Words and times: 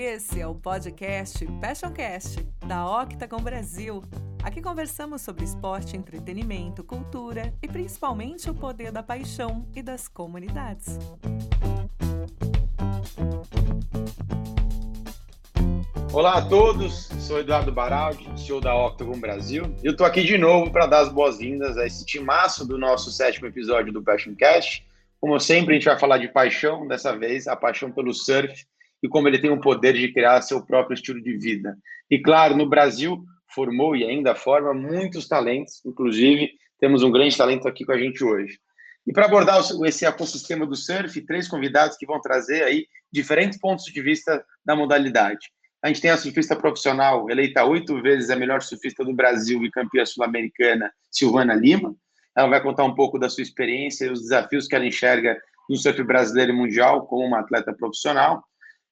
Esse 0.00 0.40
é 0.40 0.46
o 0.46 0.54
podcast 0.54 1.44
Passioncast, 1.60 2.38
da 2.64 2.86
Octagon 3.02 3.40
Brasil. 3.40 4.00
Aqui 4.44 4.62
conversamos 4.62 5.22
sobre 5.22 5.44
esporte, 5.44 5.96
entretenimento, 5.96 6.84
cultura 6.84 7.52
e 7.60 7.66
principalmente 7.66 8.48
o 8.48 8.54
poder 8.54 8.92
da 8.92 9.02
paixão 9.02 9.66
e 9.74 9.82
das 9.82 10.06
comunidades. 10.06 11.00
Olá 16.12 16.34
a 16.38 16.48
todos, 16.48 17.08
sou 17.18 17.40
Eduardo 17.40 17.72
Baraldi, 17.72 18.24
CEO 18.40 18.60
da 18.60 18.76
Octagon 18.76 19.18
Brasil. 19.18 19.64
Eu 19.82 19.90
estou 19.90 20.06
aqui 20.06 20.22
de 20.22 20.38
novo 20.38 20.70
para 20.70 20.86
dar 20.86 21.00
as 21.00 21.08
boas-vindas 21.08 21.76
a 21.76 21.84
esse 21.84 22.06
timaço 22.06 22.64
do 22.64 22.78
nosso 22.78 23.10
sétimo 23.10 23.48
episódio 23.48 23.92
do 23.92 24.00
Passioncast. 24.00 24.86
Como 25.20 25.40
sempre, 25.40 25.72
a 25.72 25.74
gente 25.74 25.86
vai 25.86 25.98
falar 25.98 26.18
de 26.18 26.28
paixão, 26.28 26.86
dessa 26.86 27.18
vez 27.18 27.48
a 27.48 27.56
paixão 27.56 27.90
pelo 27.90 28.14
surf 28.14 28.64
e 29.02 29.08
como 29.08 29.28
ele 29.28 29.38
tem 29.38 29.50
o 29.50 29.60
poder 29.60 29.94
de 29.94 30.12
criar 30.12 30.40
seu 30.42 30.64
próprio 30.64 30.94
estilo 30.94 31.22
de 31.22 31.36
vida. 31.36 31.76
E 32.10 32.18
claro, 32.18 32.56
no 32.56 32.68
Brasil 32.68 33.22
formou 33.54 33.96
e 33.96 34.04
ainda 34.04 34.34
forma 34.34 34.74
muitos 34.74 35.28
talentos, 35.28 35.84
inclusive 35.84 36.50
temos 36.80 37.02
um 37.02 37.10
grande 37.10 37.36
talento 37.36 37.66
aqui 37.66 37.84
com 37.84 37.92
a 37.92 37.98
gente 37.98 38.22
hoje. 38.22 38.58
E 39.06 39.12
para 39.12 39.24
abordar 39.24 39.60
esse 39.86 40.04
ecossistema 40.04 40.66
do 40.66 40.76
surf, 40.76 41.20
três 41.22 41.48
convidados 41.48 41.96
que 41.96 42.06
vão 42.06 42.20
trazer 42.20 42.62
aí 42.62 42.86
diferentes 43.10 43.58
pontos 43.58 43.84
de 43.86 44.02
vista 44.02 44.44
da 44.64 44.76
modalidade. 44.76 45.48
A 45.82 45.88
gente 45.88 46.00
tem 46.00 46.10
a 46.10 46.16
surfista 46.16 46.56
profissional, 46.56 47.30
eleita 47.30 47.64
oito 47.64 48.02
vezes 48.02 48.30
a 48.30 48.36
melhor 48.36 48.60
surfista 48.60 49.04
do 49.04 49.14
Brasil 49.14 49.64
e 49.64 49.70
campeã 49.70 50.04
sul-americana, 50.04 50.92
Silvana 51.10 51.54
Lima. 51.54 51.94
Ela 52.36 52.48
vai 52.48 52.62
contar 52.62 52.84
um 52.84 52.94
pouco 52.94 53.18
da 53.18 53.28
sua 53.28 53.42
experiência 53.42 54.06
e 54.06 54.10
os 54.10 54.20
desafios 54.20 54.66
que 54.66 54.74
ela 54.74 54.86
enxerga 54.86 55.40
no 55.70 55.76
surf 55.76 56.02
brasileiro 56.02 56.52
e 56.52 56.54
mundial 56.54 57.06
como 57.06 57.24
uma 57.24 57.40
atleta 57.40 57.72
profissional. 57.72 58.42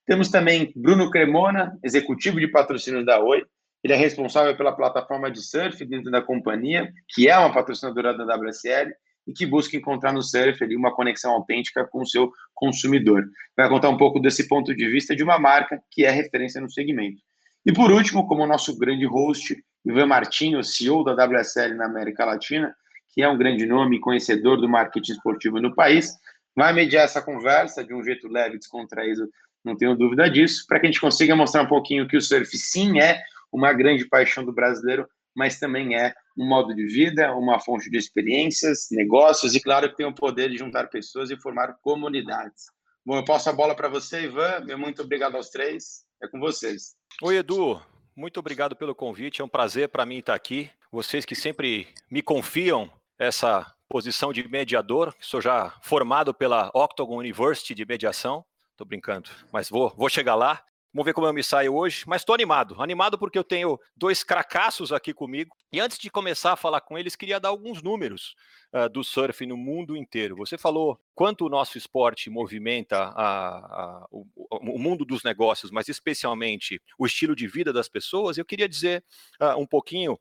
Temos 0.07 0.29
também 0.29 0.71
Bruno 0.73 1.11
Cremona, 1.11 1.77
executivo 1.83 2.39
de 2.39 2.47
patrocínio 2.47 3.05
da 3.05 3.19
Oi. 3.19 3.45
Ele 3.83 3.93
é 3.93 3.97
responsável 3.97 4.55
pela 4.55 4.71
plataforma 4.71 5.29
de 5.29 5.41
surf 5.41 5.83
dentro 5.85 6.09
da 6.09 6.21
companhia, 6.21 6.89
que 7.09 7.27
é 7.27 7.37
uma 7.37 7.53
patrocinadora 7.53 8.17
da 8.17 8.35
WSL 8.35 8.93
e 9.27 9.33
que 9.33 9.45
busca 9.45 9.75
encontrar 9.75 10.13
no 10.13 10.23
surf 10.23 10.63
ali, 10.63 10.77
uma 10.77 10.95
conexão 10.95 11.33
autêntica 11.33 11.85
com 11.85 12.03
o 12.03 12.07
seu 12.07 12.31
consumidor. 12.55 13.27
Vai 13.55 13.67
contar 13.67 13.89
um 13.89 13.97
pouco 13.97 14.17
desse 14.17 14.47
ponto 14.47 14.73
de 14.73 14.89
vista 14.89 15.13
de 15.13 15.23
uma 15.23 15.37
marca 15.37 15.77
que 15.91 16.05
é 16.05 16.09
referência 16.09 16.61
no 16.61 16.71
segmento. 16.71 17.21
E 17.65 17.73
por 17.73 17.91
último, 17.91 18.25
como 18.25 18.47
nosso 18.47 18.79
grande 18.79 19.05
host, 19.05 19.61
Ivan 19.85 20.05
Martinho, 20.05 20.63
CEO 20.63 21.03
da 21.03 21.25
WSL 21.25 21.75
na 21.75 21.85
América 21.85 22.23
Latina, 22.23 22.73
que 23.13 23.21
é 23.21 23.27
um 23.27 23.37
grande 23.37 23.65
nome 23.65 23.97
e 23.97 23.99
conhecedor 23.99 24.55
do 24.55 24.69
marketing 24.69 25.11
esportivo 25.11 25.59
no 25.59 25.75
país, 25.75 26.13
vai 26.55 26.71
mediar 26.71 27.03
essa 27.03 27.21
conversa 27.21 27.83
de 27.83 27.93
um 27.93 28.01
jeito 28.01 28.29
leve 28.29 28.57
descontraído 28.57 29.29
não 29.67 29.77
tenho 29.77 29.95
dúvida 29.95 30.29
disso, 30.29 30.65
para 30.67 30.79
que 30.79 30.87
a 30.87 30.89
gente 30.89 31.01
consiga 31.01 31.35
mostrar 31.35 31.63
um 31.63 31.67
pouquinho 31.67 32.07
que 32.07 32.17
o 32.17 32.21
surf 32.21 32.57
sim 32.57 32.99
é 32.99 33.21
uma 33.51 33.71
grande 33.73 34.07
paixão 34.07 34.43
do 34.43 34.53
brasileiro, 34.53 35.07
mas 35.35 35.59
também 35.59 35.95
é 35.95 36.13
um 36.37 36.47
modo 36.47 36.73
de 36.73 36.85
vida, 36.87 37.33
uma 37.35 37.59
fonte 37.59 37.89
de 37.89 37.97
experiências, 37.97 38.87
negócios 38.91 39.53
e, 39.53 39.59
claro, 39.61 39.89
que 39.89 39.97
tem 39.97 40.05
o 40.05 40.15
poder 40.15 40.49
de 40.49 40.57
juntar 40.57 40.87
pessoas 40.87 41.29
e 41.29 41.39
formar 41.39 41.77
comunidades. 41.81 42.65
Bom, 43.05 43.17
eu 43.17 43.23
passo 43.23 43.49
a 43.49 43.53
bola 43.53 43.75
para 43.75 43.87
você, 43.87 44.23
Ivan. 44.23 44.65
Muito 44.77 45.01
obrigado 45.01 45.35
aos 45.35 45.49
três. 45.49 46.03
É 46.21 46.27
com 46.27 46.39
vocês. 46.39 46.95
Oi, 47.21 47.37
Edu. 47.37 47.79
Muito 48.15 48.39
obrigado 48.39 48.75
pelo 48.75 48.95
convite. 48.95 49.41
É 49.41 49.45
um 49.45 49.49
prazer 49.49 49.89
para 49.89 50.05
mim 50.05 50.17
estar 50.17 50.33
aqui. 50.33 50.69
Vocês 50.91 51.23
que 51.23 51.35
sempre 51.35 51.87
me 52.09 52.21
confiam 52.21 52.91
essa 53.19 53.71
posição 53.87 54.33
de 54.33 54.47
mediador, 54.47 55.13
sou 55.19 55.39
já 55.39 55.73
formado 55.81 56.33
pela 56.33 56.69
Octagon 56.73 57.19
University 57.19 57.73
de 57.73 57.85
mediação. 57.85 58.43
Tô 58.77 58.85
brincando, 58.85 59.31
mas 59.51 59.69
vou, 59.69 59.89
vou 59.97 60.07
chegar 60.07 60.35
lá. 60.35 60.63
Vamos 60.93 61.05
ver 61.05 61.13
como 61.13 61.27
eu 61.27 61.33
me 61.33 61.43
saio 61.43 61.75
hoje, 61.75 62.03
mas 62.07 62.21
estou 62.21 62.33
animado. 62.33 62.79
Animado 62.81 63.17
porque 63.17 63.37
eu 63.37 63.43
tenho 63.43 63.79
dois 63.95 64.23
cracassos 64.23 64.93
aqui 64.93 65.13
comigo. 65.13 65.55
E 65.71 65.79
antes 65.79 65.97
de 65.97 66.11
começar 66.11 66.53
a 66.53 66.55
falar 66.55 66.81
com 66.81 66.97
eles, 66.97 67.15
queria 67.15 67.39
dar 67.39 67.49
alguns 67.49 67.81
números 67.81 68.35
uh, 68.71 68.87
do 68.87 69.03
surf 69.03 69.45
no 69.47 69.57
mundo 69.57 69.97
inteiro. 69.97 70.35
Você 70.37 70.57
falou 70.57 70.99
quanto 71.15 71.45
o 71.45 71.49
nosso 71.49 71.77
esporte 71.77 72.29
movimenta 72.29 72.97
a, 72.97 73.57
a, 73.57 74.07
o, 74.11 74.25
o, 74.35 74.79
mundo 74.79 75.03
dos 75.03 75.23
negócios, 75.23 75.71
mas 75.71 75.89
especialmente 75.89 76.79
o 76.99 77.05
estilo 77.05 77.35
de 77.35 77.47
vida 77.47 77.73
das 77.73 77.89
pessoas. 77.89 78.37
Eu 78.37 78.45
queria 78.45 78.69
dizer 78.69 79.03
uh, 79.41 79.59
um 79.59 79.65
pouquinho 79.65 80.19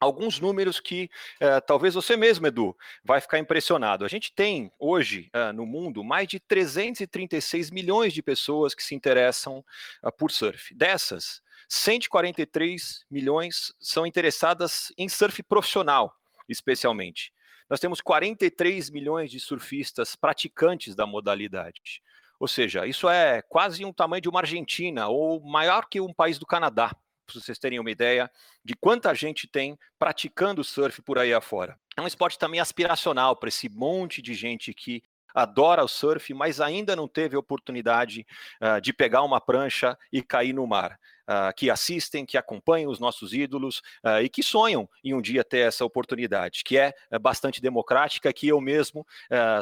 alguns 0.00 0.40
números 0.40 0.80
que 0.80 1.10
uh, 1.42 1.60
talvez 1.66 1.94
você 1.94 2.16
mesmo, 2.16 2.46
Edu, 2.46 2.76
vai 3.04 3.20
ficar 3.20 3.38
impressionado. 3.38 4.04
A 4.04 4.08
gente 4.08 4.32
tem 4.32 4.70
hoje 4.78 5.30
uh, 5.34 5.52
no 5.52 5.66
mundo 5.66 6.04
mais 6.04 6.28
de 6.28 6.38
336 6.40 7.70
milhões 7.70 8.12
de 8.12 8.22
pessoas 8.22 8.74
que 8.74 8.82
se 8.82 8.94
interessam 8.94 9.64
uh, 10.02 10.12
por 10.12 10.30
surf. 10.30 10.74
Dessas, 10.74 11.40
143 11.68 13.04
milhões 13.10 13.72
são 13.80 14.06
interessadas 14.06 14.92
em 14.96 15.08
surf 15.08 15.42
profissional, 15.42 16.14
especialmente. 16.48 17.32
Nós 17.68 17.80
temos 17.80 18.00
43 18.00 18.90
milhões 18.90 19.30
de 19.30 19.40
surfistas 19.40 20.14
praticantes 20.14 20.94
da 20.94 21.06
modalidade. 21.06 22.00
Ou 22.38 22.46
seja, 22.46 22.86
isso 22.86 23.08
é 23.08 23.42
quase 23.42 23.84
um 23.84 23.92
tamanho 23.92 24.20
de 24.20 24.28
uma 24.28 24.40
Argentina 24.40 25.08
ou 25.08 25.40
maior 25.40 25.86
que 25.88 26.00
um 26.00 26.12
país 26.12 26.38
do 26.38 26.46
Canadá 26.46 26.94
para 27.26 27.40
vocês 27.40 27.58
terem 27.58 27.78
uma 27.78 27.90
ideia 27.90 28.30
de 28.64 28.74
quanta 28.74 29.12
gente 29.14 29.46
tem 29.46 29.78
praticando 29.98 30.62
surf 30.62 31.02
por 31.02 31.18
aí 31.18 31.34
afora. 31.34 31.78
É 31.96 32.00
um 32.00 32.06
esporte 32.06 32.38
também 32.38 32.60
aspiracional 32.60 33.36
para 33.36 33.48
esse 33.48 33.68
monte 33.68 34.22
de 34.22 34.34
gente 34.34 34.72
que 34.72 35.02
adora 35.36 35.84
o 35.84 35.88
surf, 35.88 36.32
mas 36.32 36.62
ainda 36.62 36.96
não 36.96 37.06
teve 37.06 37.36
oportunidade 37.36 38.26
uh, 38.60 38.80
de 38.80 38.92
pegar 38.92 39.22
uma 39.22 39.38
prancha 39.38 39.98
e 40.10 40.22
cair 40.22 40.54
no 40.54 40.66
mar. 40.66 40.98
Uh, 41.28 41.52
que 41.56 41.68
assistem, 41.68 42.24
que 42.24 42.38
acompanham 42.38 42.88
os 42.88 43.00
nossos 43.00 43.32
ídolos 43.32 43.78
uh, 44.04 44.22
e 44.22 44.28
que 44.28 44.44
sonham 44.44 44.88
em 45.02 45.12
um 45.12 45.20
dia 45.20 45.42
ter 45.42 45.58
essa 45.58 45.84
oportunidade, 45.84 46.62
que 46.64 46.78
é, 46.78 46.94
é 47.10 47.18
bastante 47.18 47.60
democrática, 47.60 48.32
que 48.32 48.46
eu 48.46 48.60
mesmo 48.60 49.04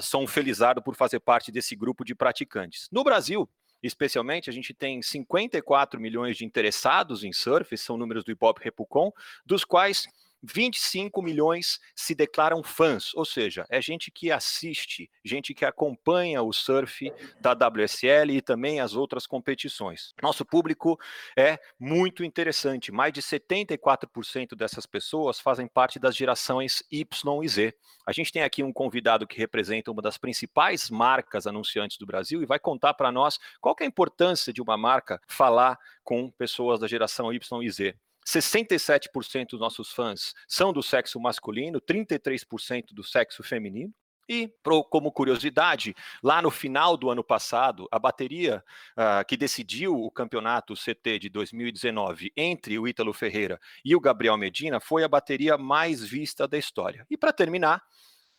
sou 0.03 0.23
um 0.23 0.27
felizardo 0.27 0.83
por 0.83 0.95
fazer 0.95 1.21
parte 1.21 1.51
desse 1.51 1.75
grupo 1.75 2.05
de 2.05 2.15
praticantes. 2.15 2.87
No 2.93 3.03
Brasil, 3.03 3.49
especialmente, 3.87 4.49
a 4.49 4.53
gente 4.53 4.73
tem 4.73 5.03
54 5.03 6.01
milhões 6.01 6.37
de 6.37 6.45
interessados 6.45 7.25
em 7.25 7.33
surf, 7.33 7.77
são 7.77 7.97
números 7.97 8.25
do 8.25 8.31
Ibope 8.31 8.63
Repucon, 8.63 9.13
dos 9.45 9.65
quais 9.65 10.07
25 10.53 11.23
milhões 11.23 11.81
se 11.95 12.15
declaram 12.15 12.63
fãs, 12.63 13.15
ou 13.15 13.25
seja, 13.25 13.67
é 13.71 13.81
gente 13.81 14.11
que 14.11 14.31
assiste, 14.31 15.11
gente 15.25 15.55
que 15.55 15.65
acompanha 15.65 16.43
o 16.43 16.53
surf 16.53 17.11
da 17.41 17.53
WSL 17.53 18.33
e 18.33 18.43
também 18.43 18.81
as 18.81 18.95
outras 18.95 19.27
competições. 19.27 20.13
Nosso 20.23 20.45
público 20.45 20.99
é 21.37 21.59
muito 21.79 22.23
interessante, 22.25 22.93
mais 22.93 23.13
de 23.13 23.23
74% 23.23 24.55
dessas 24.55 24.87
pessoas 24.87 25.41
fazem 25.41 25.67
parte 25.67 25.99
das 25.99 26.15
gerações 26.15 26.83
Y 26.91 27.43
e 27.43 27.49
Z. 27.49 27.75
A 28.07 28.13
gente 28.13 28.33
tem 28.33 28.43
aqui 28.43 28.63
um 28.63 28.73
convidado 28.73 29.27
que 29.27 29.39
representa 29.39 29.91
uma 29.91 30.03
das 30.03 30.19
principais 30.19 30.91
marcas 30.91 31.47
anunciantes 31.47 31.97
do 31.97 32.07
Brasil 32.07 32.43
e 32.43 32.47
vai 32.47 32.59
contar 32.59 32.95
para 32.95 33.11
nós 33.11 33.39
qual 33.61 33.75
é 33.81 33.85
a 33.85 33.87
importância 33.87 34.53
de 34.53 34.61
uma 34.61 34.77
marca 34.77 35.21
falar 35.27 35.79
com 36.03 36.31
pessoas 36.31 36.81
da 36.81 36.87
geração 36.87 37.33
Y 37.33 37.63
e 37.63 37.71
Z. 37.71 37.97
67% 38.27 39.51
dos 39.51 39.61
nossos 39.61 39.91
fãs 39.93 40.33
são 40.49 40.73
do 40.73 40.83
sexo 40.83 41.21
masculino, 41.21 41.81
33% 41.81 42.93
do 42.93 43.05
sexo 43.05 43.43
feminino. 43.43 43.93
E, 44.29 44.51
como 44.89 45.13
curiosidade, 45.13 45.95
lá 46.23 46.41
no 46.41 46.51
final 46.51 46.97
do 46.97 47.11
ano 47.11 47.23
passado, 47.23 47.87
a 47.91 47.99
bateria 47.99 48.65
uh, 48.93 49.25
que 49.27 49.37
decidiu 49.37 49.95
o 49.95 50.11
campeonato 50.11 50.73
CT 50.75 51.19
de 51.19 51.29
2019 51.29 52.33
entre 52.35 52.79
o 52.79 52.89
Ítalo 52.89 53.13
Ferreira 53.13 53.61
e 53.85 53.95
o 53.95 54.01
Gabriel 54.01 54.39
Medina 54.39 54.81
foi 54.81 55.05
a 55.05 55.09
bateria 55.09 55.59
mais 55.59 56.03
vista 56.03 56.49
da 56.49 56.57
história. 56.57 57.07
E 57.11 57.19
para 57.19 57.35
terminar, 57.35 57.83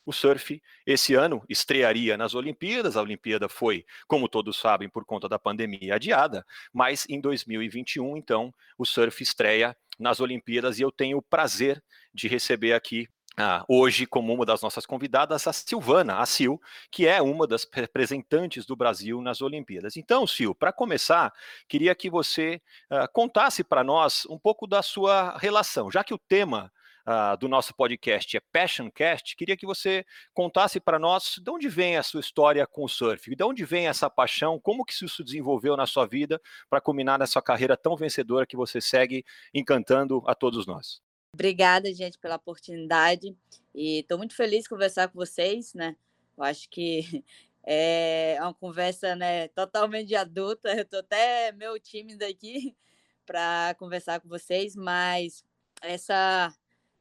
o 0.05 0.13
surf 0.13 0.61
esse 0.85 1.13
ano 1.15 1.43
estrearia 1.49 2.17
nas 2.17 2.35
Olimpíadas. 2.35 2.95
A 2.95 3.01
Olimpíada 3.01 3.49
foi, 3.49 3.85
como 4.07 4.29
todos 4.29 4.57
sabem, 4.57 4.89
por 4.89 5.05
conta 5.05 5.27
da 5.27 5.39
pandemia 5.39 5.95
adiada, 5.95 6.45
mas 6.71 7.05
em 7.09 7.19
2021, 7.19 8.17
então, 8.17 8.53
o 8.77 8.85
surf 8.85 9.21
estreia 9.21 9.75
nas 9.97 10.19
Olimpíadas 10.19 10.77
e 10.77 10.81
eu 10.81 10.91
tenho 10.91 11.17
o 11.17 11.21
prazer 11.21 11.81
de 12.13 12.27
receber 12.27 12.73
aqui 12.73 13.07
ah, 13.37 13.65
hoje 13.67 14.05
como 14.05 14.33
uma 14.33 14.45
das 14.45 14.61
nossas 14.61 14.85
convidadas, 14.85 15.45
a 15.45 15.51
Silvana, 15.51 16.19
a 16.19 16.25
Sil, 16.29 16.55
que 16.89 17.05
é 17.05 17.21
uma 17.21 17.45
das 17.45 17.67
representantes 17.71 18.65
do 18.65 18.75
Brasil 18.75 19.21
nas 19.21 19.41
Olimpíadas. 19.41 19.97
Então, 19.97 20.25
Sil, 20.27 20.55
para 20.55 20.71
começar, 20.71 21.33
queria 21.67 21.93
que 21.93 22.09
você 22.09 22.61
ah, 22.89 23.07
contasse 23.07 23.63
para 23.63 23.83
nós 23.83 24.25
um 24.29 24.39
pouco 24.39 24.65
da 24.65 24.81
sua 24.81 25.37
relação, 25.37 25.91
já 25.91 26.03
que 26.03 26.13
o 26.13 26.17
tema 26.17 26.71
uh, 27.07 27.37
do 27.37 27.47
nosso 27.47 27.73
podcast 27.75 28.37
é 28.37 28.41
Passioncast, 28.51 29.35
queria 29.35 29.57
que 29.57 29.65
você 29.65 30.05
contasse 30.33 30.79
para 30.79 30.99
nós 30.99 31.35
de 31.41 31.51
onde 31.51 31.67
vem 31.69 31.97
a 31.97 32.03
sua 32.03 32.19
história 32.19 32.65
com 32.65 32.83
o 32.83 32.89
surf, 32.89 33.35
de 33.35 33.43
onde 33.43 33.65
vem 33.65 33.87
essa 33.87 34.09
paixão, 34.09 34.59
como 34.59 34.83
que 34.83 34.93
isso 34.93 35.07
se 35.07 35.23
desenvolveu 35.23 35.75
na 35.77 35.85
sua 35.85 36.05
vida 36.05 36.41
para 36.69 36.81
culminar 36.81 37.19
nessa 37.19 37.41
carreira 37.41 37.77
tão 37.77 37.95
vencedora 37.95 38.45
que 38.45 38.55
você 38.55 38.81
segue 38.81 39.23
encantando 39.53 40.23
a 40.25 40.35
todos 40.35 40.65
nós. 40.65 41.01
Obrigada, 41.33 41.93
gente, 41.93 42.17
pela 42.17 42.35
oportunidade 42.35 43.35
e 43.73 43.99
estou 43.99 44.17
muito 44.17 44.35
feliz 44.35 44.63
de 44.63 44.69
conversar 44.69 45.09
com 45.09 45.15
vocês, 45.15 45.73
né? 45.73 45.95
Eu 46.37 46.43
acho 46.43 46.69
que 46.69 47.23
É 47.67 48.37
uma 48.39 48.53
conversa 48.53 49.15
né, 49.15 49.47
totalmente 49.49 50.13
adulta. 50.15 50.69
Eu 50.69 50.83
estou 50.83 50.99
até 50.99 51.51
meio 51.51 51.79
tímida 51.79 52.27
aqui 52.27 52.75
para 53.25 53.75
conversar 53.79 54.19
com 54.19 54.29
vocês, 54.29 54.75
mas 54.75 55.43
essa 55.81 56.53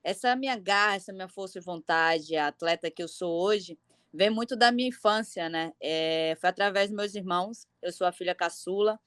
essa 0.05 0.37
minha 0.37 0.57
garra, 0.57 0.97
essa 0.97 1.13
minha 1.13 1.29
força 1.29 1.59
de 1.59 1.65
vontade, 1.65 2.37
a 2.37 2.49
atleta 2.49 2.91
que 2.91 3.03
eu 3.03 3.09
sou 3.09 3.43
hoje, 3.43 3.79
vem 4.13 4.29
muito 4.29 4.55
da 4.55 4.71
minha 4.71 4.89
infância, 4.89 5.49
né? 5.49 5.73
É, 5.81 6.37
foi 6.39 6.51
através 6.51 6.91
dos 6.91 6.97
meus 6.97 7.15
irmãos. 7.15 7.67
Eu 7.83 7.91
sou 7.91 8.07
a 8.07 8.13
filha 8.13 8.35
caçula. 8.35 9.01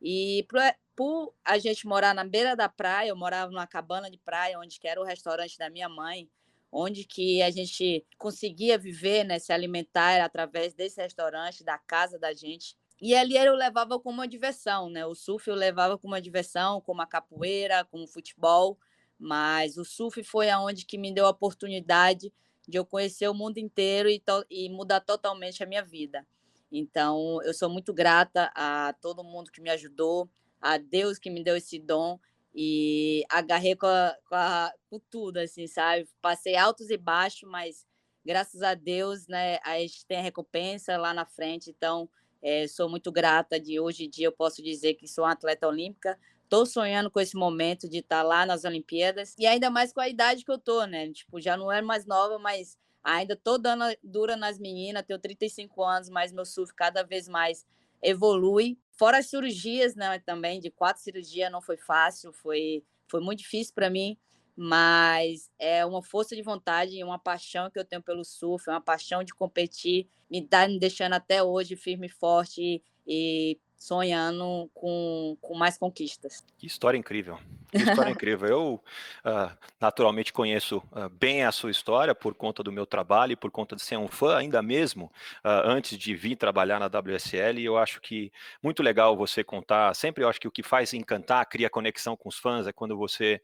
E 0.00 0.46
por, 0.48 0.60
por, 0.94 1.34
a 1.44 1.58
gente 1.58 1.86
morar 1.86 2.14
na 2.14 2.24
beira 2.24 2.54
da 2.54 2.68
praia, 2.68 3.08
eu 3.08 3.16
morava 3.16 3.50
numa 3.50 3.66
cabana 3.66 4.08
de 4.10 4.18
praia, 4.18 4.58
onde 4.58 4.78
era 4.84 5.00
o 5.00 5.04
restaurante 5.04 5.58
da 5.58 5.68
minha 5.68 5.88
mãe, 5.88 6.30
onde 6.70 7.04
que 7.04 7.42
a 7.42 7.50
gente 7.50 8.06
conseguia 8.16 8.78
viver, 8.78 9.24
né, 9.24 9.38
se 9.38 9.52
alimentar 9.52 10.20
através 10.22 10.72
desse 10.72 11.00
restaurante, 11.00 11.64
da 11.64 11.78
casa 11.78 12.18
da 12.18 12.32
gente. 12.32 12.76
E 13.00 13.14
ali 13.14 13.36
eu 13.36 13.54
levava 13.54 13.98
como 13.98 14.20
uma 14.20 14.28
diversão, 14.28 14.88
né? 14.88 15.04
O 15.04 15.14
surf 15.14 15.48
eu 15.48 15.56
levava 15.56 15.98
como 15.98 16.14
uma 16.14 16.22
diversão, 16.22 16.80
como 16.80 17.02
a 17.02 17.06
capoeira, 17.06 17.84
como 17.84 18.04
o 18.04 18.08
futebol, 18.08 18.78
mas 19.18 19.76
o 19.76 19.84
surf 19.84 20.22
foi 20.24 20.50
aonde 20.50 20.84
que 20.84 20.98
me 20.98 21.12
deu 21.12 21.26
a 21.26 21.30
oportunidade 21.30 22.32
de 22.66 22.78
eu 22.78 22.84
conhecer 22.84 23.28
o 23.28 23.34
mundo 23.34 23.58
inteiro 23.58 24.08
e, 24.08 24.22
e 24.50 24.68
mudar 24.70 25.00
totalmente 25.00 25.62
a 25.62 25.66
minha 25.66 25.82
vida. 25.82 26.26
Então, 26.72 27.40
eu 27.42 27.54
sou 27.54 27.68
muito 27.68 27.92
grata 27.92 28.50
a 28.54 28.94
todo 29.00 29.22
mundo 29.22 29.50
que 29.52 29.60
me 29.60 29.70
ajudou, 29.70 30.28
a 30.60 30.78
Deus 30.78 31.18
que 31.18 31.30
me 31.30 31.44
deu 31.44 31.56
esse 31.56 31.78
dom 31.78 32.18
e 32.54 33.24
agarrei 33.28 33.76
com, 33.76 33.86
a, 33.86 34.16
com, 34.28 34.34
a, 34.34 34.72
com 34.88 34.98
tudo, 35.10 35.38
assim, 35.38 35.66
sabe? 35.66 36.08
Passei 36.22 36.56
altos 36.56 36.90
e 36.90 36.96
baixos, 36.96 37.48
mas 37.48 37.86
graças 38.24 38.62
a 38.62 38.74
Deus, 38.74 39.26
né, 39.28 39.58
a 39.62 39.78
gente 39.78 40.06
tem 40.06 40.18
a 40.18 40.22
recompensa 40.22 40.96
lá 40.96 41.12
na 41.12 41.26
frente. 41.26 41.70
Então, 41.70 42.08
é, 42.40 42.66
sou 42.66 42.88
muito 42.88 43.10
grata 43.10 43.58
de 43.58 43.80
hoje 43.80 44.04
em 44.04 44.10
dia 44.10 44.26
eu 44.26 44.32
posso 44.32 44.62
dizer 44.62 44.94
que 44.94 45.08
sou 45.08 45.24
uma 45.24 45.32
atleta 45.32 45.66
olímpica. 45.66 46.18
Estou 46.44 46.64
sonhando 46.66 47.10
com 47.10 47.20
esse 47.20 47.36
momento 47.36 47.88
de 47.88 47.98
estar 47.98 48.18
tá 48.18 48.22
lá 48.22 48.46
nas 48.46 48.64
Olimpíadas 48.64 49.34
e 49.38 49.46
ainda 49.46 49.70
mais 49.70 49.92
com 49.92 50.00
a 50.00 50.08
idade 50.08 50.44
que 50.44 50.50
eu 50.50 50.58
tô, 50.58 50.84
né? 50.84 51.10
Tipo, 51.10 51.40
já 51.40 51.56
não 51.56 51.72
é 51.72 51.82
mais 51.82 52.06
nova, 52.06 52.38
mas 52.38 52.78
ainda 53.02 53.34
tô 53.34 53.58
dando 53.58 53.84
dura 54.02 54.36
nas 54.36 54.58
meninas. 54.58 55.02
Tenho 55.04 55.18
35 55.18 55.82
anos, 55.82 56.08
mas 56.08 56.32
meu 56.32 56.44
surf 56.44 56.72
cada 56.74 57.02
vez 57.02 57.28
mais 57.28 57.66
evolui. 58.02 58.78
Fora 58.92 59.18
as 59.18 59.26
cirurgias, 59.26 59.94
né? 59.94 60.18
Também 60.20 60.60
de 60.60 60.70
quatro 60.70 61.02
cirurgias 61.02 61.50
não 61.50 61.60
foi 61.60 61.76
fácil, 61.76 62.32
foi 62.32 62.84
foi 63.06 63.20
muito 63.20 63.40
difícil 63.40 63.74
para 63.74 63.90
mim 63.90 64.16
mas 64.56 65.50
é 65.58 65.84
uma 65.84 66.02
força 66.02 66.36
de 66.36 66.42
vontade 66.42 66.96
e 66.96 67.02
uma 67.02 67.18
paixão 67.18 67.70
que 67.70 67.78
eu 67.78 67.84
tenho 67.84 68.02
pelo 68.02 68.24
surf, 68.24 68.68
uma 68.70 68.80
paixão 68.80 69.24
de 69.24 69.34
competir, 69.34 70.08
me, 70.30 70.40
dá, 70.40 70.68
me 70.68 70.78
deixando 70.78 71.14
até 71.14 71.42
hoje 71.42 71.76
firme 71.76 72.06
e 72.06 72.10
forte 72.10 72.82
e 73.06 73.58
sonhando 73.84 74.70
com, 74.72 75.36
com 75.42 75.54
mais 75.54 75.76
conquistas. 75.76 76.42
Que 76.56 76.66
história 76.66 76.96
incrível. 76.96 77.38
Que 77.74 77.82
história 77.82 78.10
incrível. 78.12 78.48
Eu 78.48 78.84
uh, 79.24 79.50
naturalmente 79.80 80.32
conheço 80.32 80.78
uh, 80.92 81.08
bem 81.08 81.44
a 81.44 81.50
sua 81.50 81.72
história 81.72 82.14
por 82.14 82.32
conta 82.34 82.62
do 82.62 82.70
meu 82.70 82.86
trabalho 82.86 83.32
e 83.32 83.36
por 83.36 83.50
conta 83.50 83.74
de 83.74 83.82
ser 83.82 83.96
um 83.96 84.06
fã 84.06 84.36
ainda 84.36 84.62
mesmo 84.62 85.06
uh, 85.44 85.66
antes 85.66 85.98
de 85.98 86.14
vir 86.14 86.36
trabalhar 86.36 86.78
na 86.78 86.86
WSL. 86.86 87.58
E 87.58 87.64
eu 87.64 87.76
acho 87.76 88.00
que 88.00 88.32
muito 88.62 88.80
legal 88.80 89.16
você 89.16 89.42
contar. 89.42 89.92
Sempre 89.94 90.22
eu 90.22 90.28
acho 90.28 90.40
que 90.40 90.46
o 90.46 90.52
que 90.52 90.62
faz 90.62 90.94
encantar, 90.94 91.44
cria 91.46 91.68
conexão 91.68 92.16
com 92.16 92.28
os 92.28 92.38
fãs 92.38 92.68
é 92.68 92.72
quando 92.72 92.96
você 92.96 93.40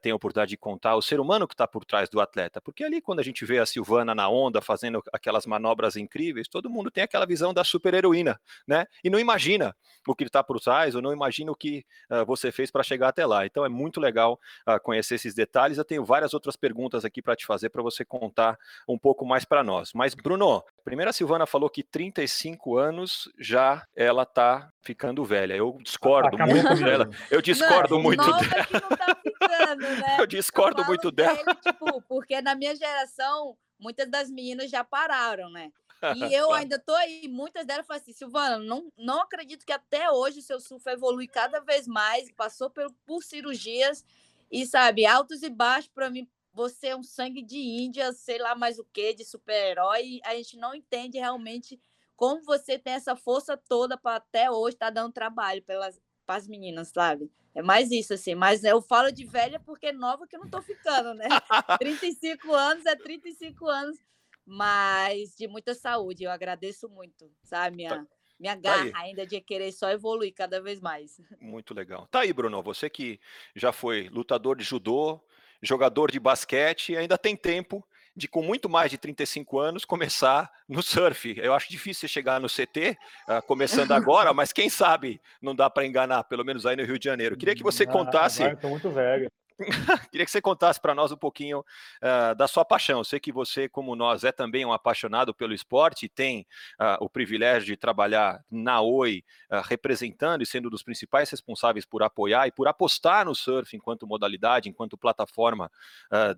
tem 0.00 0.12
a 0.12 0.14
oportunidade 0.14 0.50
de 0.50 0.56
contar 0.56 0.96
o 0.96 1.02
ser 1.02 1.18
humano 1.18 1.48
que 1.48 1.54
está 1.54 1.66
por 1.66 1.84
trás 1.84 2.08
do 2.08 2.20
atleta. 2.20 2.60
Porque 2.60 2.84
ali 2.84 3.00
quando 3.00 3.20
a 3.20 3.22
gente 3.22 3.44
vê 3.44 3.58
a 3.58 3.66
Silvana 3.66 4.14
na 4.14 4.28
onda 4.28 4.60
fazendo 4.60 5.02
aquelas 5.12 5.46
manobras 5.46 5.96
incríveis, 5.96 6.48
todo 6.48 6.70
mundo 6.70 6.90
tem 6.90 7.04
aquela 7.04 7.26
visão 7.26 7.54
da 7.54 7.64
super 7.64 7.94
heroína, 7.94 8.40
né? 8.66 8.86
E 9.02 9.08
não 9.08 9.18
imagina 9.18 9.74
o 10.06 10.14
que 10.14 10.24
está 10.24 10.42
por 10.42 10.60
trás, 10.60 10.94
ou 10.94 11.02
não 11.02 11.12
imagina 11.12 11.50
o 11.50 11.56
que 11.56 11.84
você 12.26 12.52
fez 12.52 12.70
para 12.70 12.82
chegar 12.82 13.08
até 13.08 13.24
lá. 13.24 13.46
Então 13.46 13.61
é 13.64 13.68
muito 13.68 14.00
legal 14.00 14.38
uh, 14.68 14.80
conhecer 14.80 15.16
esses 15.16 15.34
detalhes. 15.34 15.78
Eu 15.78 15.84
tenho 15.84 16.04
várias 16.04 16.34
outras 16.34 16.56
perguntas 16.56 17.04
aqui 17.04 17.22
para 17.22 17.36
te 17.36 17.46
fazer 17.46 17.68
para 17.70 17.82
você 17.82 18.04
contar 18.04 18.58
um 18.88 18.98
pouco 18.98 19.24
mais 19.24 19.44
para 19.44 19.62
nós. 19.62 19.92
Mas, 19.94 20.14
Bruno, 20.14 20.62
primeiro 20.84 21.10
a 21.10 21.12
Silvana 21.12 21.46
falou 21.46 21.70
que 21.70 21.82
35 21.82 22.76
anos 22.76 23.30
já 23.38 23.86
ela 23.94 24.22
está 24.22 24.70
ficando 24.82 25.24
velha. 25.24 25.54
Eu 25.54 25.78
discordo 25.82 26.36
Acabou 26.36 26.54
muito 26.54 26.74
dela. 26.82 27.10
Eu 27.30 27.40
discordo 27.40 27.94
não, 27.94 28.02
muito 28.02 28.24
dela. 28.24 28.80
Tá 28.96 29.16
ficando, 29.22 29.82
né? 29.82 30.16
Eu 30.22 30.26
discordo 30.26 30.82
Eu 30.82 30.86
muito 30.86 31.10
dela. 31.10 31.36
Dele, 31.36 31.54
tipo, 31.62 32.02
porque 32.02 32.40
na 32.40 32.54
minha 32.54 32.74
geração, 32.74 33.56
muitas 33.82 34.08
das 34.08 34.30
meninas 34.30 34.70
já 34.70 34.84
pararam, 34.84 35.50
né? 35.50 35.72
E 36.16 36.22
eu 36.34 36.52
ainda 36.52 36.78
tô 36.78 36.94
aí. 36.94 37.28
Muitas 37.28 37.66
delas 37.66 37.86
falam 37.86 38.00
assim, 38.00 38.12
Silvana, 38.12 38.58
não, 38.58 38.92
não 38.96 39.20
acredito 39.20 39.66
que 39.66 39.72
até 39.72 40.10
hoje 40.10 40.38
o 40.38 40.42
seu 40.42 40.60
surf 40.60 40.88
evolui 40.88 41.26
cada 41.26 41.60
vez 41.60 41.86
mais, 41.86 42.30
passou 42.32 42.70
por, 42.70 42.92
por 43.04 43.22
cirurgias 43.22 44.04
e, 44.50 44.64
sabe, 44.66 45.04
altos 45.04 45.42
e 45.42 45.50
baixos 45.50 45.90
para 45.94 46.10
mim. 46.10 46.28
Você 46.54 46.88
é 46.88 46.96
um 46.96 47.02
sangue 47.02 47.42
de 47.42 47.58
Índia, 47.58 48.12
sei 48.12 48.38
lá 48.38 48.54
mais 48.54 48.78
o 48.78 48.84
que, 48.84 49.14
de 49.14 49.24
super-herói. 49.24 50.20
A 50.24 50.34
gente 50.34 50.56
não 50.56 50.74
entende 50.74 51.18
realmente 51.18 51.80
como 52.14 52.42
você 52.44 52.78
tem 52.78 52.92
essa 52.92 53.16
força 53.16 53.56
toda 53.56 53.96
para 53.96 54.16
até 54.16 54.50
hoje 54.50 54.76
estar 54.76 54.86
tá 54.86 54.92
dando 54.92 55.12
trabalho 55.12 55.62
pelas 55.62 56.00
para 56.24 56.36
as 56.36 56.46
meninas, 56.46 56.88
sabe? 56.88 57.30
É 57.54 57.62
mais 57.62 57.90
isso, 57.90 58.14
assim. 58.14 58.34
Mas 58.34 58.64
eu 58.64 58.80
falo 58.80 59.10
de 59.12 59.24
velha 59.24 59.60
porque 59.60 59.86
é 59.86 59.92
nova 59.92 60.26
que 60.26 60.36
eu 60.36 60.40
não 60.40 60.48
tô 60.48 60.62
ficando, 60.62 61.14
né? 61.14 61.26
35 61.78 62.52
anos 62.52 62.86
é 62.86 62.96
35 62.96 63.66
anos 63.68 63.98
mas 64.44 65.34
de 65.36 65.46
muita 65.46 65.74
saúde. 65.74 66.24
Eu 66.24 66.30
agradeço 66.30 66.88
muito, 66.88 67.30
sabe? 67.42 67.76
Minha, 67.76 67.90
tá, 67.90 68.06
minha 68.38 68.54
tá 68.56 68.60
garra 68.60 68.90
tá 68.90 68.98
ainda 68.98 69.26
de 69.26 69.40
querer 69.40 69.72
só 69.72 69.90
evoluir 69.90 70.34
cada 70.34 70.60
vez 70.60 70.80
mais. 70.80 71.20
Muito 71.40 71.74
legal. 71.74 72.06
Tá 72.10 72.20
aí, 72.20 72.32
Bruno, 72.32 72.62
você 72.62 72.90
que 72.90 73.20
já 73.54 73.72
foi 73.72 74.08
lutador 74.08 74.56
de 74.56 74.64
judô, 74.64 75.20
jogador 75.62 76.10
de 76.10 76.18
basquete, 76.18 76.96
ainda 76.96 77.16
tem 77.16 77.36
tempo 77.36 77.86
de, 78.14 78.28
com 78.28 78.42
muito 78.42 78.68
mais 78.68 78.90
de 78.90 78.98
35 78.98 79.58
anos, 79.58 79.84
começar 79.84 80.50
no 80.68 80.82
surf. 80.82 81.34
Eu 81.38 81.54
acho 81.54 81.70
difícil 81.70 82.08
chegar 82.08 82.40
no 82.40 82.48
CT, 82.48 82.90
uh, 82.90 83.32
ah, 83.32 83.42
começando 83.42 83.92
agora, 83.92 84.32
mas 84.34 84.52
quem 84.52 84.68
sabe 84.68 85.20
não 85.40 85.54
dá 85.54 85.68
para 85.70 85.86
enganar, 85.86 86.24
pelo 86.24 86.44
menos 86.44 86.66
aí 86.66 86.76
no 86.76 86.84
Rio 86.84 86.98
de 86.98 87.04
Janeiro. 87.04 87.36
Queria 87.36 87.54
que 87.54 87.62
você 87.62 87.86
contasse. 87.86 88.42
Ah, 88.42 88.56
muito 88.64 88.90
velho. 88.90 89.30
Queria 90.10 90.24
que 90.24 90.30
você 90.30 90.40
contasse 90.40 90.80
para 90.80 90.94
nós 90.94 91.12
um 91.12 91.16
pouquinho 91.16 91.60
uh, 91.60 92.34
da 92.34 92.46
sua 92.46 92.64
paixão. 92.64 93.00
Eu 93.00 93.04
sei 93.04 93.20
que 93.20 93.32
você, 93.32 93.68
como 93.68 93.94
nós, 93.94 94.24
é 94.24 94.32
também 94.32 94.64
um 94.64 94.72
apaixonado 94.72 95.34
pelo 95.34 95.54
esporte 95.54 96.06
e 96.06 96.08
tem 96.08 96.46
uh, 96.80 97.04
o 97.04 97.08
privilégio 97.08 97.66
de 97.66 97.76
trabalhar 97.76 98.44
na 98.50 98.80
Oi, 98.80 99.24
uh, 99.50 99.60
representando 99.64 100.42
e 100.42 100.46
sendo 100.46 100.66
um 100.66 100.70
dos 100.70 100.82
principais 100.82 101.30
responsáveis 101.30 101.84
por 101.84 102.02
apoiar 102.02 102.46
e 102.46 102.52
por 102.52 102.68
apostar 102.68 103.24
no 103.24 103.34
surf 103.34 103.76
enquanto 103.76 104.06
modalidade, 104.06 104.68
enquanto 104.68 104.96
plataforma, 104.96 105.70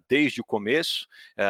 desde 0.08 0.40
o 0.40 0.44
começo, 0.44 1.06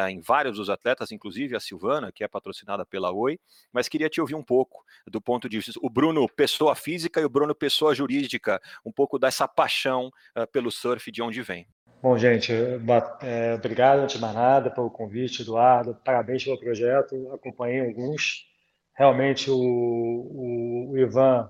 em 0.09 0.19
vários 0.19 0.57
dos 0.57 0.69
atletas, 0.69 1.11
inclusive 1.11 1.55
a 1.55 1.59
Silvana, 1.59 2.11
que 2.11 2.23
é 2.23 2.27
patrocinada 2.27 2.85
pela 2.85 3.11
Oi. 3.11 3.39
Mas 3.71 3.87
queria 3.87 4.09
te 4.09 4.19
ouvir 4.19 4.35
um 4.35 4.43
pouco 4.43 4.83
do 5.07 5.21
ponto 5.21 5.47
de 5.47 5.57
vista, 5.57 5.73
o 5.81 5.89
Bruno, 5.89 6.27
pessoa 6.29 6.75
física, 6.75 7.21
e 7.21 7.25
o 7.25 7.29
Bruno, 7.29 7.53
pessoa 7.53 7.93
jurídica, 7.93 8.61
um 8.85 8.91
pouco 8.91 9.19
dessa 9.19 9.47
paixão 9.47 10.11
pelo 10.51 10.71
surf, 10.71 11.11
de 11.11 11.21
onde 11.21 11.41
vem. 11.41 11.64
Bom, 12.05 12.19
gente, 12.19 12.51
é, 12.53 13.55
obrigado 13.55 14.01
antes 14.01 14.17
de 14.17 14.21
mais 14.21 14.35
nada 14.35 14.69
pelo 14.69 14.91
convite, 14.91 15.41
Eduardo. 15.41 15.95
Parabéns 16.05 16.43
pelo 16.43 16.59
projeto. 16.59 17.33
Acompanhei 17.33 17.79
alguns. 17.79 18.45
Realmente 18.93 19.49
o, 19.49 19.57
o, 19.57 20.91
o 20.91 20.97
Ivan 20.99 21.49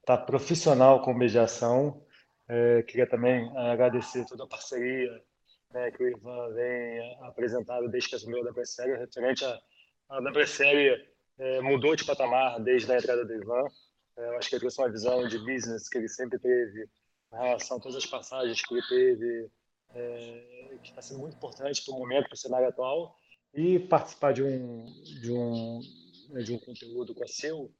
está 0.00 0.18
profissional 0.18 1.02
com 1.02 1.14
mediação. 1.14 2.04
É, 2.48 2.82
queria 2.82 3.06
também 3.06 3.48
agradecer 3.56 4.26
toda 4.26 4.42
a 4.42 4.48
parceria 4.48 5.22
né, 5.72 5.92
que 5.92 6.02
o 6.02 6.08
Ivan 6.08 6.52
vem 6.52 7.18
apresentando 7.22 7.88
desde 7.88 8.10
que 8.10 8.16
assumiu 8.16 8.40
a 8.40 8.50
WSL. 8.50 8.98
Referente 8.98 9.44
a, 9.44 9.56
a 10.10 10.20
é, 11.38 11.60
mudou 11.60 11.94
de 11.94 12.04
patamar 12.04 12.58
desde 12.58 12.90
a 12.90 12.98
entrada 12.98 13.24
do 13.24 13.34
Ivan. 13.34 13.68
É, 14.18 14.30
eu 14.30 14.36
acho 14.36 14.48
que 14.48 14.56
ele 14.56 14.62
trouxe 14.62 14.80
uma 14.80 14.90
visão 14.90 15.28
de 15.28 15.38
business 15.38 15.88
que 15.88 15.96
ele 15.96 16.08
sempre 16.08 16.40
teve 16.40 16.88
em 17.34 17.36
relação 17.36 17.76
a 17.76 17.80
todas 17.80 17.98
as 17.98 18.06
passagens 18.06 18.60
que 18.66 18.74
ele 18.74 18.82
teve 18.88 19.48
é, 19.94 20.78
que 20.82 20.90
está 20.90 21.02
sendo 21.02 21.20
muito 21.20 21.36
importante 21.36 21.84
para 21.84 21.94
o 21.94 21.98
momento, 21.98 22.26
para 22.26 22.34
o 22.34 22.38
cenário 22.38 22.68
atual, 22.68 23.16
e 23.54 23.78
participar 23.78 24.32
de 24.32 24.42
um, 24.42 24.84
de 25.20 25.32
um, 25.32 25.80
de 26.42 26.54
um 26.54 26.58
conteúdo 26.58 27.14
com 27.14 27.22
a 27.22 27.28
seu, 27.28 27.72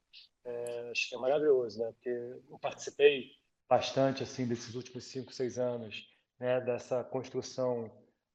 é, 0.44 0.90
acho 0.90 1.08
que 1.08 1.14
é 1.14 1.18
maravilhoso, 1.18 1.78
né? 1.78 1.92
Porque 1.92 2.10
eu 2.10 2.58
participei 2.58 3.30
bastante 3.68 4.22
assim 4.22 4.46
desses 4.46 4.74
últimos 4.74 5.04
cinco, 5.04 5.32
seis 5.32 5.58
anos, 5.58 6.06
né? 6.38 6.60
Dessa 6.60 7.02
construção 7.04 7.90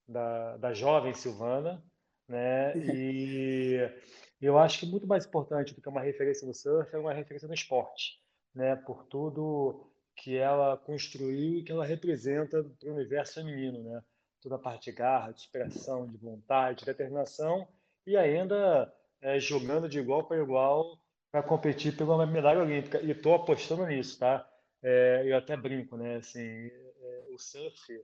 da, 0.07 0.57
da 0.57 0.73
jovem 0.73 1.13
Silvana, 1.13 1.83
né? 2.27 2.75
E 2.75 3.77
eu 4.41 4.57
acho 4.57 4.79
que 4.79 4.85
muito 4.85 5.05
mais 5.05 5.25
importante 5.25 5.73
do 5.75 5.81
que 5.81 5.89
uma 5.89 6.01
referência 6.01 6.47
no 6.47 6.53
surf 6.53 6.93
é 6.95 6.97
uma 6.97 7.13
referência 7.13 7.47
no 7.47 7.53
esporte, 7.53 8.19
né? 8.55 8.75
Por 8.75 9.05
tudo 9.05 9.86
que 10.17 10.35
ela 10.35 10.75
construiu 10.77 11.59
e 11.59 11.63
que 11.63 11.71
ela 11.71 11.85
representa 11.85 12.63
para 12.79 12.89
o 12.89 12.95
universo 12.95 13.35
feminino, 13.35 13.83
né? 13.83 14.03
Toda 14.41 14.55
a 14.55 14.59
parte 14.59 14.91
de 14.91 14.97
garra, 14.97 15.31
de 15.31 15.41
expressão, 15.41 16.07
de 16.07 16.17
vontade, 16.17 16.79
de 16.79 16.85
determinação 16.85 17.67
e 18.05 18.17
ainda 18.17 18.91
é, 19.21 19.39
jogando 19.39 19.87
de 19.87 19.99
igual 19.99 20.23
para 20.23 20.41
igual 20.41 20.99
para 21.31 21.43
competir 21.43 21.95
pela 21.95 22.25
medalha 22.25 22.61
olímpica. 22.61 22.99
E 23.01 23.11
estou 23.11 23.35
apostando 23.35 23.85
nisso, 23.85 24.17
tá? 24.19 24.47
É, 24.81 25.23
eu 25.25 25.37
até 25.37 25.55
brinco, 25.55 25.95
né? 25.97 26.15
Assim, 26.15 26.39
é, 26.39 27.23
o 27.29 27.37
surf 27.37 28.03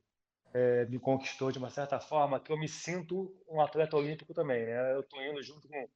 é, 0.53 0.85
me 0.85 0.99
conquistou 0.99 1.51
de 1.51 1.57
uma 1.57 1.69
certa 1.69 1.99
forma 1.99 2.39
que 2.39 2.51
eu 2.51 2.57
me 2.57 2.67
sinto 2.67 3.35
um 3.49 3.59
atleta 3.59 3.97
olímpico 3.97 4.33
também, 4.33 4.65
né? 4.65 4.93
Eu 4.93 5.01
estou 5.01 5.21
indo 5.23 5.41
junto 5.41 5.67
com, 5.67 5.87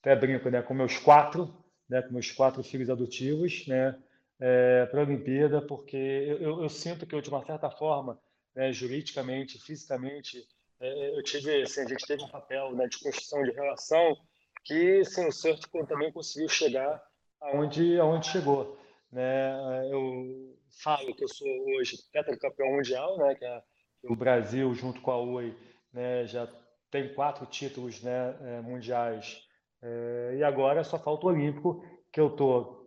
até 0.00 0.14
brinco, 0.14 0.50
né? 0.50 0.60
Com 0.60 0.74
meus 0.74 0.98
quatro, 0.98 1.54
né? 1.88 2.02
Com 2.02 2.12
meus 2.12 2.30
quatro 2.30 2.62
filhos 2.62 2.90
adotivos, 2.90 3.66
né? 3.66 3.98
É, 4.40 4.86
para 4.86 5.00
a 5.00 5.04
Olimpíada, 5.04 5.62
porque 5.62 5.96
eu, 5.96 6.62
eu, 6.62 6.68
sinto 6.68 7.06
que 7.06 7.14
eu, 7.14 7.20
de 7.20 7.28
uma 7.28 7.44
certa 7.44 7.70
forma, 7.70 8.18
né, 8.54 8.72
juridicamente, 8.72 9.60
fisicamente, 9.60 10.42
é, 10.80 11.16
eu 11.16 11.22
tive, 11.22 11.62
assim, 11.62 11.82
a 11.82 11.88
gente 11.88 12.06
teve 12.06 12.22
um 12.22 12.28
papel 12.28 12.74
né, 12.74 12.88
de 12.88 12.98
construção 12.98 13.42
de 13.44 13.52
relação 13.52 14.16
que, 14.64 15.04
sem 15.04 15.28
o 15.28 15.32
surf, 15.32 15.60
também 15.86 16.12
conseguiu 16.12 16.48
chegar 16.48 17.00
aonde, 17.40 17.98
aonde 18.00 18.28
chegou. 18.28 18.78
Né? 19.10 19.52
Eu 19.90 20.56
falo 20.82 21.14
que 21.14 21.24
eu 21.24 21.28
sou 21.28 21.48
hoje 21.76 21.98
tetracampeão 22.12 22.72
mundial, 22.72 23.18
né? 23.18 23.34
Que 23.34 23.44
é 23.44 23.62
o 24.04 24.16
Brasil, 24.16 24.74
junto 24.74 25.00
com 25.00 25.10
a 25.10 25.18
Oi, 25.18 25.56
né, 25.92 26.26
já 26.26 26.48
tem 26.90 27.14
quatro 27.14 27.46
títulos 27.46 28.02
né, 28.02 28.60
mundiais. 28.62 29.46
É, 29.80 30.36
e 30.38 30.44
agora 30.44 30.82
só 30.84 30.98
falta 30.98 31.26
o 31.26 31.28
Olímpico, 31.30 31.84
que 32.10 32.20
eu 32.20 32.28
estou 32.28 32.81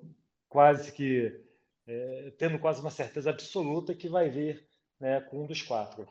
quase 0.55 0.89
que 0.93 1.37
é, 1.85 2.31
tendo 2.37 2.57
quase 2.57 2.79
uma 2.79 2.89
certeza 2.89 3.29
absoluta 3.29 3.93
que 3.93 4.07
vai 4.07 4.29
vir 4.29 4.65
né, 4.97 5.19
com 5.19 5.43
um 5.43 5.45
dos 5.45 5.61
quatro. 5.61 6.07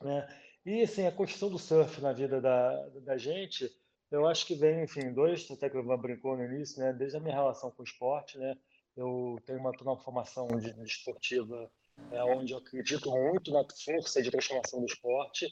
Né? 0.00 0.26
E 0.64 0.80
assim, 0.80 1.06
a 1.06 1.12
construção 1.12 1.50
do 1.50 1.58
surf 1.58 2.00
na 2.00 2.14
vida 2.14 2.40
da, 2.40 2.88
da 3.02 3.18
gente, 3.18 3.70
eu 4.10 4.26
acho 4.26 4.46
que 4.46 4.54
vem, 4.54 4.82
enfim, 4.82 5.12
dois, 5.12 5.46
até 5.50 5.68
que 5.68 5.76
o 5.76 5.80
Ivan 5.80 5.98
brincou 5.98 6.38
no 6.38 6.44
início, 6.44 6.80
né, 6.80 6.90
desde 6.94 7.18
a 7.18 7.20
minha 7.20 7.34
relação 7.34 7.70
com 7.70 7.82
o 7.82 7.84
esporte, 7.84 8.38
né, 8.38 8.56
eu 8.96 9.38
tenho 9.44 9.58
uma, 9.58 9.72
uma 9.82 9.98
formação 9.98 10.46
de, 10.46 10.72
de 10.72 10.82
esportiva 10.82 11.70
é 12.12 12.24
onde 12.24 12.54
eu 12.54 12.58
acredito 12.58 13.10
muito 13.10 13.50
na 13.52 13.62
força 13.84 14.22
de 14.22 14.30
transformação 14.30 14.80
do 14.80 14.86
esporte 14.86 15.46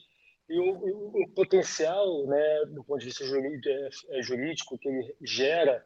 e 0.49 0.59
o, 0.59 0.77
o, 0.77 1.23
o 1.23 1.29
potencial, 1.29 2.25
né, 2.25 2.65
do 2.65 2.83
ponto 2.83 2.99
de 2.99 3.05
vista 3.05 3.23
jurídico, 3.23 3.69
é, 3.69 4.17
é, 4.17 4.21
jurídico 4.23 4.77
que 4.79 4.89
ele 4.89 5.15
gera 5.21 5.85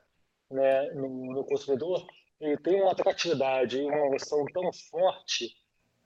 né, 0.49 0.91
no, 0.91 1.33
no 1.33 1.45
consumidor, 1.45 2.05
ele 2.39 2.57
tem 2.57 2.81
uma 2.81 2.91
atratividade 2.91 3.77
e 3.77 3.85
uma 3.85 4.09
noção 4.11 4.45
tão 4.53 4.71
forte 4.71 5.55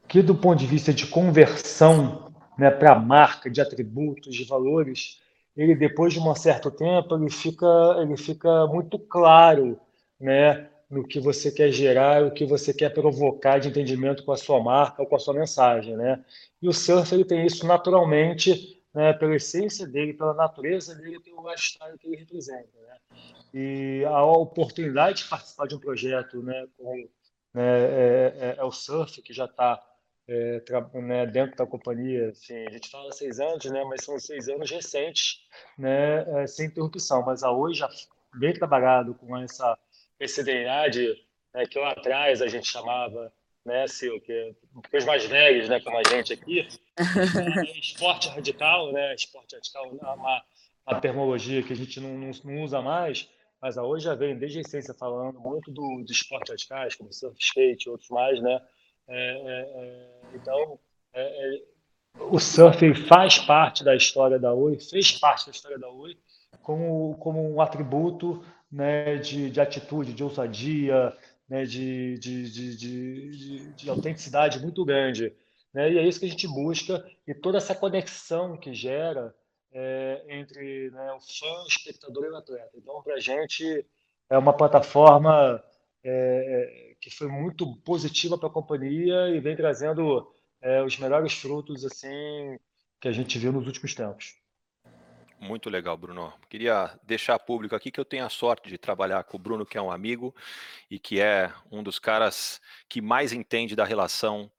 que, 0.07 0.21
do 0.21 0.35
ponto 0.35 0.59
de 0.59 0.67
vista 0.67 0.93
de 0.93 1.07
conversão 1.07 2.31
né, 2.57 2.69
para 2.69 2.93
a 2.93 2.99
marca, 2.99 3.49
de 3.49 3.61
atributos, 3.61 4.35
de 4.35 4.43
valores, 4.43 5.21
ele 5.55 5.75
depois 5.75 6.13
de 6.13 6.19
um 6.19 6.35
certo 6.35 6.71
tempo 6.71 7.15
ele 7.15 7.29
fica, 7.29 7.67
ele 7.99 8.17
fica 8.17 8.67
muito 8.67 8.97
claro, 8.97 9.79
né, 10.19 10.69
no 10.89 11.07
que 11.07 11.19
você 11.19 11.51
quer 11.51 11.71
gerar, 11.71 12.23
o 12.23 12.31
que 12.31 12.45
você 12.45 12.73
quer 12.73 12.93
provocar 12.93 13.59
de 13.59 13.69
entendimento 13.69 14.23
com 14.23 14.31
a 14.31 14.37
sua 14.37 14.61
marca 14.61 15.01
ou 15.01 15.07
com 15.07 15.15
a 15.15 15.19
sua 15.19 15.33
mensagem, 15.33 15.95
né? 15.95 16.23
E 16.61 16.67
o 16.67 16.73
surf 16.73 17.13
ele 17.13 17.25
tem 17.25 17.45
isso 17.45 17.65
naturalmente, 17.65 18.79
né, 18.93 19.13
pela 19.13 19.35
essência 19.35 19.87
dele, 19.87 20.13
pela 20.13 20.33
natureza 20.33 20.95
dele, 20.95 21.19
pelo 21.19 21.49
lifestyle 21.49 21.97
que 21.97 22.07
ele 22.07 22.17
representa, 22.17 22.69
né? 22.81 22.97
E 23.53 24.03
a 24.05 24.23
oportunidade 24.23 25.23
de 25.23 25.29
participar 25.29 25.67
de 25.67 25.75
um 25.75 25.79
projeto, 25.79 26.41
né, 26.41 26.67
com 26.77 26.95
né, 27.53 27.63
é, 27.63 28.33
é, 28.39 28.55
é 28.57 28.63
o 28.63 28.71
surf 28.71 29.21
que 29.21 29.33
já 29.33 29.45
está 29.45 29.81
é, 30.27 30.63
né, 31.01 31.25
dentro 31.25 31.57
da 31.57 31.65
companhia, 31.65 32.29
assim, 32.29 32.65
a 32.65 32.71
gente 32.71 32.89
fala 32.89 33.11
seis 33.11 33.39
anos, 33.39 33.65
né, 33.65 33.83
mas 33.83 34.03
são 34.03 34.17
seis 34.19 34.47
anos 34.47 34.71
recentes, 34.71 35.45
né, 35.77 36.41
é, 36.43 36.47
sem 36.47 36.67
interrupção, 36.67 37.23
mas 37.23 37.43
a 37.43 37.51
hoje 37.51 37.79
já 37.79 37.89
bem 38.35 38.53
trabalhado 38.53 39.13
com 39.15 39.37
essa 39.37 39.77
de, 40.91 41.15
né, 41.53 41.65
que 41.65 41.77
lá 41.77 41.91
atrás 41.91 42.41
a 42.41 42.47
gente 42.47 42.67
chamava, 42.67 43.31
né, 43.65 43.87
Sil, 43.87 44.19
que, 44.21 44.55
os 44.93 45.05
mais 45.05 45.25
velhos, 45.25 45.69
né, 45.69 45.79
como 45.79 45.97
a 45.97 46.03
gente 46.03 46.33
aqui, 46.33 46.67
esporte 47.79 48.27
radical, 48.29 48.91
né, 48.91 49.15
esporte 49.15 49.55
radical 49.55 49.85
é 49.85 50.05
uma, 50.05 50.43
uma 50.85 50.99
terminologia 50.99 51.63
que 51.63 51.73
a 51.73 51.75
gente 51.75 51.99
não, 51.99 52.17
não, 52.17 52.31
não, 52.43 52.63
usa 52.63 52.81
mais, 52.81 53.29
mas 53.61 53.77
a 53.77 53.83
hoje 53.83 54.05
já 54.05 54.15
vem 54.15 54.37
desde 54.37 54.59
a 54.59 54.61
essência 54.61 54.93
falando 54.93 55.39
muito 55.39 55.71
do, 55.71 56.03
do 56.05 56.11
esporte 56.11 56.49
radicais, 56.49 56.95
como 56.95 57.13
surf, 57.13 57.37
skate 57.39 57.87
e 57.87 57.89
outros 57.89 58.09
mais, 58.09 58.41
né, 58.41 58.61
é, 59.07 59.17
é, 59.17 59.61
é 59.75 60.09
então, 60.35 60.79
é, 61.13 61.21
é, 61.21 61.63
o 62.19 62.39
surf 62.39 62.93
faz 63.07 63.39
parte 63.39 63.83
da 63.83 63.95
história 63.95 64.37
da 64.37 64.53
Oi, 64.53 64.77
fez 64.79 65.13
parte 65.13 65.45
da 65.45 65.51
história 65.51 65.79
da 65.79 65.89
Oi, 65.89 66.17
como, 66.61 67.15
como 67.17 67.53
um 67.53 67.61
atributo 67.61 68.43
né, 68.71 69.17
de, 69.17 69.49
de 69.49 69.61
atitude, 69.61 70.13
de 70.13 70.23
ousadia, 70.23 71.15
né, 71.53 71.65
de, 71.65 72.17
de, 72.17 72.49
de, 72.49 72.75
de, 72.75 73.73
de 73.73 73.89
autenticidade 73.89 74.59
muito 74.59 74.83
grande. 74.83 75.31
Né? 75.71 75.93
E 75.93 75.99
é 75.99 76.07
isso 76.07 76.19
que 76.19 76.25
a 76.25 76.29
gente 76.29 76.47
busca, 76.47 77.07
e 77.27 77.33
toda 77.35 77.59
essa 77.59 77.75
conexão 77.75 78.57
que 78.57 78.73
gera 78.73 79.35
é, 79.71 80.25
entre 80.29 80.89
né, 80.89 81.13
o 81.13 81.19
fã, 81.19 81.63
o 81.63 81.67
espectador 81.67 82.25
e 82.25 82.29
o 82.29 82.37
atleta. 82.37 82.71
Então, 82.75 83.03
para 83.03 83.13
a 83.13 83.19
gente, 83.19 83.85
é 84.31 84.35
uma 84.35 84.51
plataforma 84.51 85.63
é, 86.03 86.95
que 86.99 87.11
foi 87.11 87.27
muito 87.27 87.75
positiva 87.81 88.35
para 88.35 88.49
a 88.49 88.51
companhia 88.51 89.29
e 89.29 89.39
vem 89.39 89.55
trazendo 89.55 90.27
é, 90.59 90.81
os 90.81 90.97
melhores 90.97 91.33
frutos 91.33 91.85
assim 91.85 92.57
que 92.99 93.07
a 93.07 93.11
gente 93.11 93.37
viu 93.37 93.51
nos 93.51 93.67
últimos 93.67 93.93
tempos. 93.93 94.41
Muito 95.43 95.69
legal, 95.69 95.97
Bruno. 95.97 96.31
Queria 96.49 96.97
deixar 97.03 97.37
público 97.37 97.75
aqui 97.75 97.91
que 97.91 97.99
eu 97.99 98.05
tenho 98.05 98.25
a 98.25 98.29
sorte 98.29 98.69
de 98.69 98.77
trabalhar 98.77 99.21
com 99.25 99.35
o 99.35 99.39
Bruno, 99.39 99.65
que 99.65 99.77
é 99.77 99.81
um 99.81 99.91
amigo 99.91 100.33
e 100.89 100.97
que 100.97 101.19
é 101.19 101.51
um 101.69 101.83
dos 101.83 101.99
caras 101.99 102.61
que 102.87 103.01
mais 103.01 103.33
entende 103.33 103.75
da 103.75 103.83
relação 103.83 104.49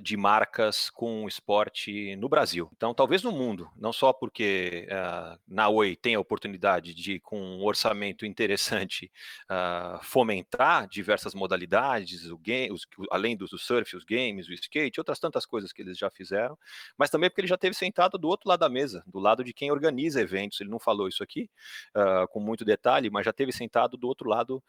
de 0.00 0.16
marcas 0.16 0.90
com 0.90 1.26
esporte 1.26 2.16
no 2.16 2.28
Brasil. 2.28 2.70
Então, 2.76 2.94
talvez 2.94 3.22
no 3.22 3.32
mundo, 3.32 3.70
não 3.76 3.92
só 3.92 4.12
porque 4.12 4.86
uh, 4.90 5.38
na 5.46 5.68
Oi 5.68 5.96
tem 5.96 6.14
a 6.14 6.20
oportunidade 6.20 6.94
de, 6.94 7.18
com 7.20 7.38
um 7.38 7.64
orçamento 7.64 8.24
interessante, 8.24 9.10
uh, 9.50 10.02
fomentar 10.04 10.88
diversas 10.88 11.34
modalidades, 11.34 12.26
o 12.26 12.38
game, 12.38 12.72
os, 12.72 12.86
além 13.10 13.36
do, 13.36 13.46
surf, 13.58 13.96
os 13.96 14.04
games, 14.04 14.48
o 14.48 14.52
skate, 14.52 15.00
outras 15.00 15.18
tantas 15.18 15.44
coisas 15.44 15.72
que 15.72 15.82
eles 15.82 15.98
já 15.98 16.10
fizeram, 16.10 16.56
mas 16.96 17.10
também 17.10 17.28
porque 17.28 17.40
ele 17.40 17.48
já 17.48 17.58
teve 17.58 17.74
sentado 17.74 18.16
do 18.16 18.28
outro 18.28 18.48
lado 18.48 18.60
da 18.60 18.68
mesa, 18.68 19.02
do 19.06 19.18
lado 19.18 19.42
de 19.44 19.52
quem 19.52 19.70
organiza 19.70 20.20
eventos. 20.20 20.60
Ele 20.60 20.70
não 20.70 20.78
falou 20.78 21.08
isso 21.08 21.22
aqui 21.22 21.50
uh, 21.96 22.26
com 22.28 22.40
muito 22.40 22.64
detalhe, 22.64 23.10
mas 23.10 23.24
já 23.24 23.32
teve 23.32 23.52
sentado 23.52 23.96
do 23.96 24.06
outro 24.06 24.28
lado 24.28 24.62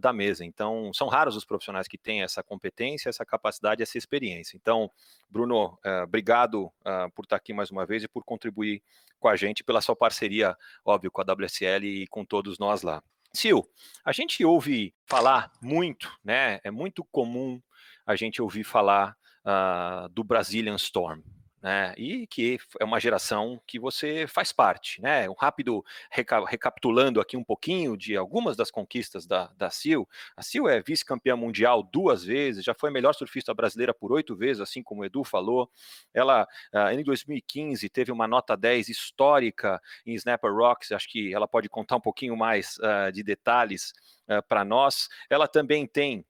da 0.00 0.12
mesa. 0.12 0.44
Então, 0.44 0.92
são 0.92 1.08
raros 1.08 1.36
os 1.36 1.44
profissionais 1.44 1.88
que 1.88 1.96
têm 1.96 2.22
essa 2.22 2.42
competência, 2.42 3.08
essa 3.08 3.24
capacidade, 3.24 3.82
essa 3.82 3.96
experiência. 3.96 4.56
Então, 4.68 4.90
Bruno, 5.30 5.78
uh, 5.82 6.02
obrigado 6.04 6.66
uh, 6.66 7.10
por 7.14 7.24
estar 7.24 7.36
aqui 7.36 7.54
mais 7.54 7.70
uma 7.70 7.86
vez 7.86 8.02
e 8.04 8.08
por 8.08 8.22
contribuir 8.22 8.82
com 9.18 9.26
a 9.26 9.34
gente, 9.34 9.64
pela 9.64 9.80
sua 9.80 9.96
parceria, 9.96 10.54
óbvio, 10.84 11.10
com 11.10 11.22
a 11.22 11.24
WSL 11.24 11.86
e 11.86 12.06
com 12.08 12.22
todos 12.22 12.58
nós 12.58 12.82
lá. 12.82 13.02
Sil, 13.32 13.64
a 14.04 14.12
gente 14.12 14.44
ouve 14.44 14.94
falar 15.06 15.50
muito, 15.62 16.14
né? 16.22 16.60
É 16.62 16.70
muito 16.70 17.02
comum 17.10 17.58
a 18.06 18.14
gente 18.14 18.42
ouvir 18.42 18.62
falar 18.62 19.16
uh, 19.42 20.06
do 20.10 20.22
Brazilian 20.22 20.76
Storm, 20.76 21.22
né? 21.62 21.94
E 21.96 22.26
que 22.26 22.58
é 22.80 22.84
uma 22.84 23.00
geração 23.00 23.60
que 23.66 23.78
você 23.78 24.26
faz 24.26 24.52
parte, 24.52 25.00
né? 25.02 25.28
Um 25.28 25.34
rápido 25.34 25.84
reca 26.10 26.44
recapitulando 26.44 27.20
aqui 27.20 27.36
um 27.36 27.44
pouquinho 27.44 27.96
de 27.96 28.16
algumas 28.16 28.56
das 28.56 28.70
conquistas 28.70 29.26
da, 29.26 29.50
da 29.56 29.70
Sil. 29.74 30.06
A 30.36 30.42
Sil 30.42 30.68
é 30.68 30.80
vice-campeã 30.80 31.36
mundial 31.36 31.82
duas 31.82 32.24
vezes, 32.24 32.64
já 32.64 32.74
foi 32.74 32.90
a 32.90 32.92
melhor 32.92 33.14
surfista 33.14 33.52
brasileira 33.52 33.92
por 33.92 34.12
oito 34.12 34.36
vezes, 34.36 34.60
assim 34.60 34.82
como 34.82 35.02
o 35.02 35.04
Edu 35.04 35.24
falou. 35.24 35.70
Ela, 36.14 36.46
uh, 36.72 36.90
em 36.90 37.02
2015, 37.02 37.88
teve 37.88 38.12
uma 38.12 38.28
nota 38.28 38.56
10 38.56 38.88
histórica 38.88 39.80
em 40.06 40.14
Snapper 40.14 40.52
Rocks, 40.52 40.92
acho 40.92 41.08
que 41.08 41.34
ela 41.34 41.48
pode 41.48 41.68
contar 41.68 41.96
um 41.96 42.00
pouquinho 42.00 42.36
mais 42.36 42.78
uh, 42.78 43.12
de 43.12 43.22
detalhes 43.22 43.92
uh, 44.28 44.42
para 44.48 44.64
nós. 44.64 45.08
Ela 45.28 45.48
também 45.48 45.86
tem 45.86 46.24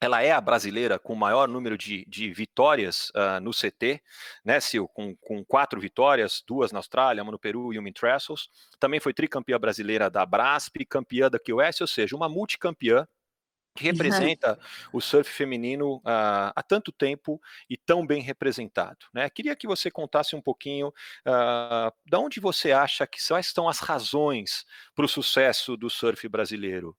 ela 0.00 0.22
é 0.22 0.32
a 0.32 0.40
brasileira 0.40 0.98
com 0.98 1.12
o 1.12 1.16
maior 1.16 1.48
número 1.48 1.76
de, 1.76 2.04
de 2.06 2.32
vitórias 2.32 3.10
uh, 3.10 3.40
no 3.40 3.50
CT, 3.50 4.02
né, 4.44 4.60
Sil? 4.60 4.88
Com, 4.88 5.16
com, 5.16 5.44
quatro 5.44 5.80
vitórias, 5.80 6.42
duas 6.46 6.72
na 6.72 6.78
Austrália, 6.78 7.22
uma 7.22 7.32
no 7.32 7.38
Peru 7.38 7.72
e 7.72 7.78
uma 7.78 7.88
em 7.88 7.92
Trestles. 7.92 8.48
Também 8.78 9.00
foi 9.00 9.14
tricampeã 9.14 9.58
brasileira 9.58 10.10
da 10.10 10.24
Brasp, 10.26 10.84
campeã 10.88 11.30
da 11.30 11.38
QS, 11.38 11.80
ou 11.80 11.86
seja, 11.86 12.16
uma 12.16 12.28
multicampeã 12.28 13.06
que 13.76 13.84
representa 13.84 14.58
o 14.92 15.00
surf 15.00 15.30
feminino 15.30 15.96
uh, 15.98 16.50
há 16.56 16.62
tanto 16.66 16.90
tempo 16.90 17.40
e 17.68 17.76
tão 17.76 18.04
bem 18.06 18.22
representado. 18.22 19.06
Né? 19.12 19.28
Queria 19.28 19.54
que 19.54 19.66
você 19.66 19.90
contasse 19.90 20.34
um 20.34 20.40
pouquinho 20.40 20.88
uh, 20.88 21.92
de 22.04 22.16
onde 22.16 22.40
você 22.40 22.72
acha 22.72 23.06
que 23.06 23.18
quais 23.28 23.46
estão 23.46 23.68
as 23.68 23.78
razões 23.78 24.64
para 24.94 25.04
o 25.04 25.08
sucesso 25.08 25.76
do 25.76 25.90
surf 25.90 26.26
brasileiro. 26.28 26.96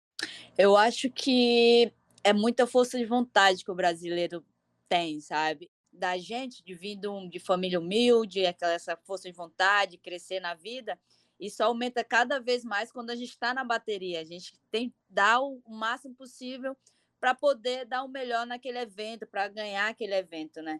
Eu 0.57 0.77
acho 0.77 1.09
que 1.09 1.91
é 2.23 2.33
muita 2.33 2.67
força 2.67 2.97
de 2.97 3.05
vontade 3.05 3.63
que 3.63 3.71
o 3.71 3.75
brasileiro 3.75 4.45
tem, 4.87 5.19
sabe? 5.19 5.69
Da 5.91 6.17
gente, 6.17 6.63
de 6.63 6.73
vindo 6.73 7.27
de 7.29 7.39
família 7.39 7.79
humilde, 7.79 8.45
aquela 8.45 8.73
essa 8.73 8.95
força 8.97 9.29
de 9.29 9.35
vontade, 9.35 9.97
crescer 9.97 10.39
na 10.39 10.53
vida. 10.53 10.99
isso 11.39 11.63
aumenta 11.63 12.03
cada 12.03 12.39
vez 12.39 12.63
mais 12.63 12.91
quando 12.91 13.11
a 13.11 13.15
gente 13.15 13.29
está 13.29 13.53
na 13.53 13.63
bateria. 13.63 14.21
A 14.21 14.23
gente 14.23 14.53
tem 14.71 14.93
dar 15.09 15.39
o 15.41 15.61
máximo 15.67 16.15
possível 16.15 16.75
para 17.19 17.33
poder 17.33 17.85
dar 17.85 18.03
o 18.03 18.07
melhor 18.07 18.45
naquele 18.45 18.79
evento, 18.79 19.25
para 19.27 19.47
ganhar 19.47 19.87
aquele 19.89 20.15
evento, 20.15 20.61
né? 20.61 20.79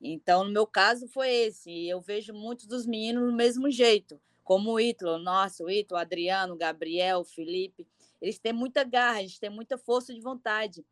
Então, 0.00 0.44
no 0.44 0.50
meu 0.52 0.66
caso, 0.66 1.08
foi 1.08 1.28
esse. 1.28 1.88
Eu 1.88 2.00
vejo 2.00 2.32
muitos 2.32 2.66
dos 2.66 2.86
meninos 2.86 3.30
do 3.30 3.36
mesmo 3.36 3.70
jeito, 3.70 4.20
como 4.44 4.72
o 4.72 4.80
Ítalo, 4.80 5.18
nossa, 5.18 5.64
o 5.64 5.70
Ítalo, 5.70 6.00
Adriano, 6.00 6.56
Gabriel, 6.56 7.24
Felipe. 7.24 7.86
Eles 8.20 8.38
têm 8.38 8.52
muita 8.52 8.84
garra, 8.84 9.20
eles 9.20 9.38
têm 9.38 9.50
muita 9.50 9.78
força 9.78 10.12
de 10.14 10.20
vontade. 10.20 10.84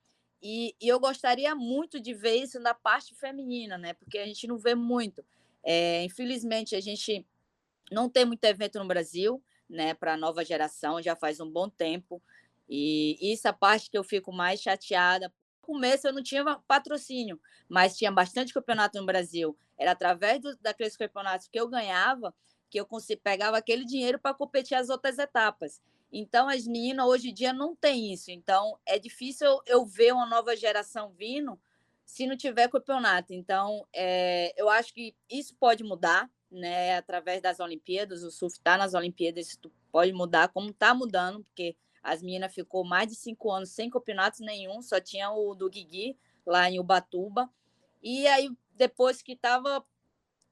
E, 0.42 0.75
e, 0.80 0.88
eu 0.88 1.00
gostaria 1.00 1.54
muito 1.54 2.00
de 2.00 2.12
ver 2.14 2.37
isso 2.37 2.61
na 2.61 2.75
parte 2.75 3.14
feminina, 3.14 3.78
né? 3.78 3.95
Porque 3.95 4.18
a 4.18 4.26
gente 4.26 4.47
não 4.47 4.59
vê 4.59 4.75
muito. 4.75 5.25
É, 5.64 6.04
infelizmente, 6.04 6.76
a 6.76 6.80
gente 6.80 7.26
não 7.90 8.09
tem 8.09 8.25
muito 8.25 8.45
evento 8.45 8.78
no 8.78 8.87
Brasil, 8.87 9.42
né? 9.68 9.95
Para 9.95 10.14
a 10.14 10.16
nova 10.16 10.45
geração, 10.45 11.02
já 11.02 11.16
faz 11.16 11.40
um 11.40 11.50
bom 11.50 11.68
tempo. 11.68 12.23
E 12.68 13.16
isso 13.21 13.47
é 13.47 13.50
a 13.50 13.54
parte 13.54 13.90
que 13.90 13.99
eu 13.99 14.04
fico 14.04 14.33
mais 14.33 14.61
chateada. 14.61 15.28
No 15.28 15.75
começo 15.75 16.06
eu 16.06 16.12
não 16.12 16.23
tinha 16.23 16.45
patrocínio, 16.68 17.40
mas 17.68 17.97
tinha 17.97 18.12
bastante 18.12 18.54
campeonato 18.54 18.99
no 18.99 19.06
Brasil. 19.06 19.56
Era 19.78 19.92
através 19.92 20.40
do, 20.40 20.56
daqueles 20.59 20.97
campeonatos 20.97 21.49
que 21.49 21.59
eu 21.59 21.68
ganhava 21.68 22.33
que 22.71 22.80
eu 22.80 22.88
pegava 23.23 23.56
aquele 23.56 23.85
dinheiro 23.85 24.18
para 24.18 24.35
competir 24.35 24.75
as 24.75 24.88
outras 24.88 25.18
etapas. 25.18 25.80
Então, 26.12 26.48
as 26.48 26.66
meninas 26.66 27.06
hoje 27.06 27.30
em 27.30 27.34
dia 27.34 27.52
não 27.52 27.75
têm 27.75 28.12
isso. 28.12 28.30
Então, 28.30 28.78
é 28.86 28.98
difícil 28.98 29.60
eu 29.66 29.84
ver 29.84 30.12
uma 30.12 30.26
nova 30.26 30.56
geração 30.56 31.10
vindo 31.10 31.58
se 32.04 32.26
não 32.26 32.36
tiver 32.36 32.68
campeonato. 32.68 33.34
Então, 33.34 33.86
é, 33.92 34.52
eu 34.56 34.68
acho 34.68 34.94
que 34.94 35.14
isso 35.28 35.54
pode 35.56 35.82
mudar, 35.82 36.30
né? 36.50 36.96
Através 36.96 37.42
das 37.42 37.58
Olimpíadas, 37.60 38.22
o 38.22 38.30
surf 38.30 38.56
está 38.56 38.78
nas 38.78 38.94
Olimpíadas, 38.94 39.48
isso 39.48 39.58
pode 39.90 40.12
mudar, 40.12 40.48
como 40.48 40.70
está 40.70 40.94
mudando, 40.94 41.42
porque 41.44 41.76
as 42.02 42.22
meninas 42.22 42.54
ficou 42.54 42.84
mais 42.84 43.08
de 43.08 43.16
cinco 43.16 43.50
anos 43.50 43.70
sem 43.70 43.90
campeonatos 43.90 44.40
nenhum, 44.40 44.80
só 44.80 45.00
tinha 45.00 45.30
o 45.32 45.54
do 45.54 45.68
Guigui 45.68 46.16
lá 46.46 46.70
em 46.70 46.78
Ubatuba. 46.78 47.50
E 48.00 48.26
aí, 48.28 48.48
depois 48.76 49.20
que 49.20 49.32
estava 49.32 49.84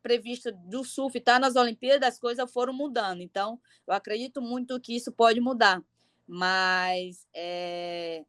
previsto 0.04 0.52
do 0.52 0.84
surf 0.84 1.16
estar 1.16 1.34
tá 1.34 1.38
nas 1.38 1.56
Olimpíadas, 1.56 2.11
as 2.11 2.20
coisas 2.20 2.52
foram 2.52 2.75
mudando. 2.75 3.23
Então, 3.23 3.58
eu 3.87 3.94
acredito 3.94 4.42
muito 4.42 4.78
que 4.78 4.94
isso 4.94 5.11
pode 5.11 5.40
mudar. 5.40 5.82
Mas 6.26 7.26
é, 7.32 8.23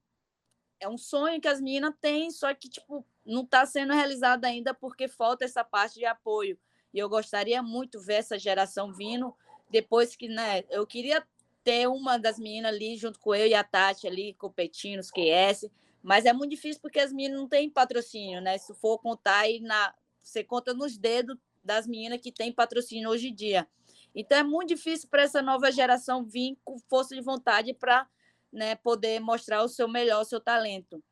é 0.80 0.88
um 0.88 0.98
sonho 0.98 1.42
que 1.42 1.50
as 1.50 1.60
meninas 1.60 1.94
têm, 2.00 2.32
só 2.32 2.54
que 2.54 2.70
tipo, 2.70 3.06
não 3.26 3.44
está 3.44 3.66
sendo 3.66 3.94
realizado 3.94 4.46
ainda 4.46 4.74
porque 4.74 5.10
falta 5.10 5.44
essa 5.44 5.66
parte 5.66 5.96
de 5.96 6.06
apoio. 6.06 6.58
E 6.94 7.00
eu 7.00 7.10
gostaria 7.10 7.62
muito 7.62 8.00
ver 8.00 8.16
essa 8.16 8.40
geração 8.40 8.94
vindo 8.94 9.36
depois 9.70 10.16
que, 10.16 10.30
né, 10.30 10.64
eu 10.70 10.88
queria 10.88 11.28
ter 11.62 11.90
uma 11.90 12.18
das 12.18 12.40
meninas 12.40 12.74
ali 12.74 12.96
junto 12.96 13.20
com 13.20 13.36
eu 13.36 13.48
e 13.48 13.54
a 13.54 13.66
Tati 13.66 14.08
ali 14.08 14.34
competindo, 14.36 15.00
os 15.00 15.12
QS, 15.12 15.70
mas 16.02 16.24
é 16.24 16.32
muito 16.32 16.52
difícil 16.52 16.82
porque 16.82 17.00
as 17.00 17.12
meninas 17.12 17.38
não 17.38 17.50
têm 17.50 17.70
patrocínio, 17.70 18.40
né? 18.40 18.58
Se 18.58 18.74
for 18.76 18.98
contar 19.00 19.40
aí 19.40 19.60
na 19.60 19.94
você 20.26 20.44
conta 20.44 20.74
nos 20.74 20.98
dedos 20.98 21.38
das 21.66 21.88
meninas 21.88 22.22
que 22.22 22.32
têm 22.32 22.52
patrocínio 22.52 23.10
hoje 23.10 23.30
em 23.30 23.34
dia. 23.34 23.68
Então 24.14 24.38
é 24.38 24.44
muito 24.44 24.70
difícil 24.70 25.10
para 25.10 25.24
essa 25.24 25.42
nova 25.42 25.72
geração 25.72 26.24
vir 26.24 26.58
com 26.64 26.80
força 26.80 27.14
de 27.14 27.22
vontade 27.22 27.74
para 27.74 28.08
né, 28.52 28.76
poder 28.76 29.20
mostrar 29.20 29.64
o 29.64 29.68
seu 29.68 29.88
melhor, 29.88 30.22
o 30.22 30.26
seu 30.26 30.40
talento. 30.40 31.04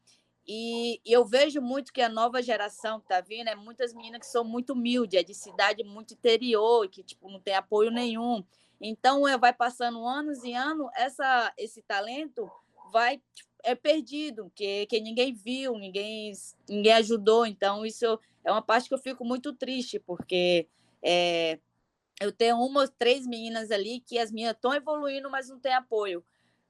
E, 0.48 1.02
e, 1.06 1.12
eu 1.12 1.26
vejo 1.26 1.62
muito 1.62 1.94
que 1.94 2.02
a 2.02 2.10
nova 2.10 2.42
geração 2.42 3.00
que 3.00 3.06
está 3.06 3.22
vindo 3.22 3.48
é 3.48 3.56
muitas 3.56 3.94
meninas 3.94 4.22
que 4.22 4.26
são 4.26 4.44
muito 4.44 4.74
humildes, 4.74 5.20
é 5.20 5.24
de 5.24 5.34
cidade 5.34 5.84
muito 5.84 6.14
interior, 6.14 6.88
que 6.90 7.02
tipo, 7.02 7.30
não 7.30 7.40
tem 7.40 7.56
apoio 7.56 7.90
nenhum. 7.90 8.44
Então, 8.80 9.26
é, 9.26 9.38
vai 9.38 9.54
passando 9.54 10.06
anos 10.06 10.44
e 10.44 10.54
anos, 10.54 10.90
essa, 10.96 11.54
esse 11.58 11.82
talento 11.82 12.52
vai 12.92 13.22
tipo, 13.34 13.50
é 13.64 13.74
perdido, 13.74 14.52
que, 14.54 14.86
que 14.88 15.00
ninguém 15.00 15.34
viu, 15.34 15.78
ninguém, 15.78 16.34
ninguém 16.68 16.94
ajudou. 16.94 17.46
Então, 17.46 17.86
isso 17.86 18.20
é 18.44 18.52
uma 18.52 18.62
parte 18.62 18.88
que 18.88 18.94
eu 18.94 19.00
fico 19.00 19.24
muito 19.26 19.54
triste, 19.54 20.00
porque 20.00 20.68
é, 21.02 21.60
eu 22.22 22.32
tenho 22.32 22.58
umas 22.58 22.90
três 22.98 23.26
meninas 23.26 23.72
ali 23.72 24.00
que 24.00 24.18
as 24.18 24.32
minhas 24.32 24.54
estão 24.54 24.74
evoluindo, 24.74 25.30
mas 25.30 25.50
não 25.50 25.60
tem 25.60 25.74
apoio. 25.74 26.24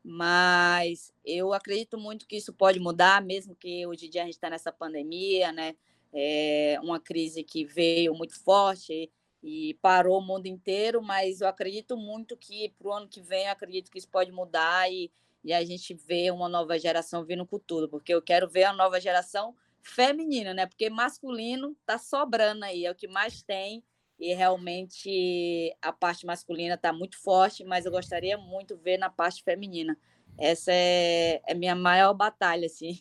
Mas 0.03 1.13
eu 1.23 1.53
acredito 1.53 1.97
muito 1.97 2.27
que 2.27 2.35
isso 2.35 2.53
pode 2.53 2.79
mudar, 2.79 3.21
mesmo 3.21 3.55
que 3.55 3.85
hoje 3.87 4.07
em 4.07 4.09
dia 4.09 4.21
a 4.21 4.25
gente 4.25 4.35
está 4.35 4.49
nessa 4.49 4.71
pandemia, 4.71 5.51
né? 5.51 5.75
É 6.11 6.77
uma 6.83 6.99
crise 6.99 7.43
que 7.43 7.65
veio 7.65 8.13
muito 8.13 8.39
forte 8.43 9.09
e 9.41 9.73
parou 9.81 10.19
o 10.19 10.21
mundo 10.21 10.45
inteiro, 10.45 11.01
mas 11.01 11.41
eu 11.41 11.47
acredito 11.47 11.97
muito 11.97 12.37
que 12.37 12.73
para 12.77 12.87
o 12.87 12.93
ano 12.93 13.07
que 13.07 13.21
vem, 13.21 13.47
acredito 13.47 13.89
que 13.89 13.97
isso 13.97 14.09
pode 14.09 14.31
mudar 14.31 14.91
e, 14.91 15.11
e 15.43 15.53
a 15.53 15.63
gente 15.63 15.93
vê 15.93 16.31
uma 16.31 16.47
nova 16.47 16.77
geração 16.77 17.25
vindo 17.25 17.45
com 17.45 17.59
tudo, 17.59 17.89
porque 17.89 18.13
eu 18.13 18.21
quero 18.21 18.47
ver 18.47 18.63
a 18.65 18.73
nova 18.73 18.99
geração 18.99 19.55
feminina, 19.83 20.53
né? 20.53 20.65
Porque 20.65 20.89
masculino 20.89 21.75
tá 21.85 21.97
sobrando 21.97 22.65
aí, 22.65 22.85
é 22.85 22.91
o 22.91 22.95
que 22.95 23.07
mais 23.07 23.43
tem 23.43 23.83
e 24.19 24.33
realmente 24.33 25.75
a 25.81 25.91
parte 25.91 26.25
masculina 26.25 26.75
está 26.75 26.93
muito 26.93 27.21
forte, 27.21 27.63
mas 27.63 27.85
eu 27.85 27.91
gostaria 27.91 28.37
muito 28.37 28.77
ver 28.77 28.97
na 28.97 29.09
parte 29.09 29.43
feminina. 29.43 29.97
Essa 30.37 30.71
é, 30.71 31.41
é 31.45 31.53
minha 31.53 31.75
maior 31.75 32.13
batalha, 32.13 32.65
assim. 32.65 32.97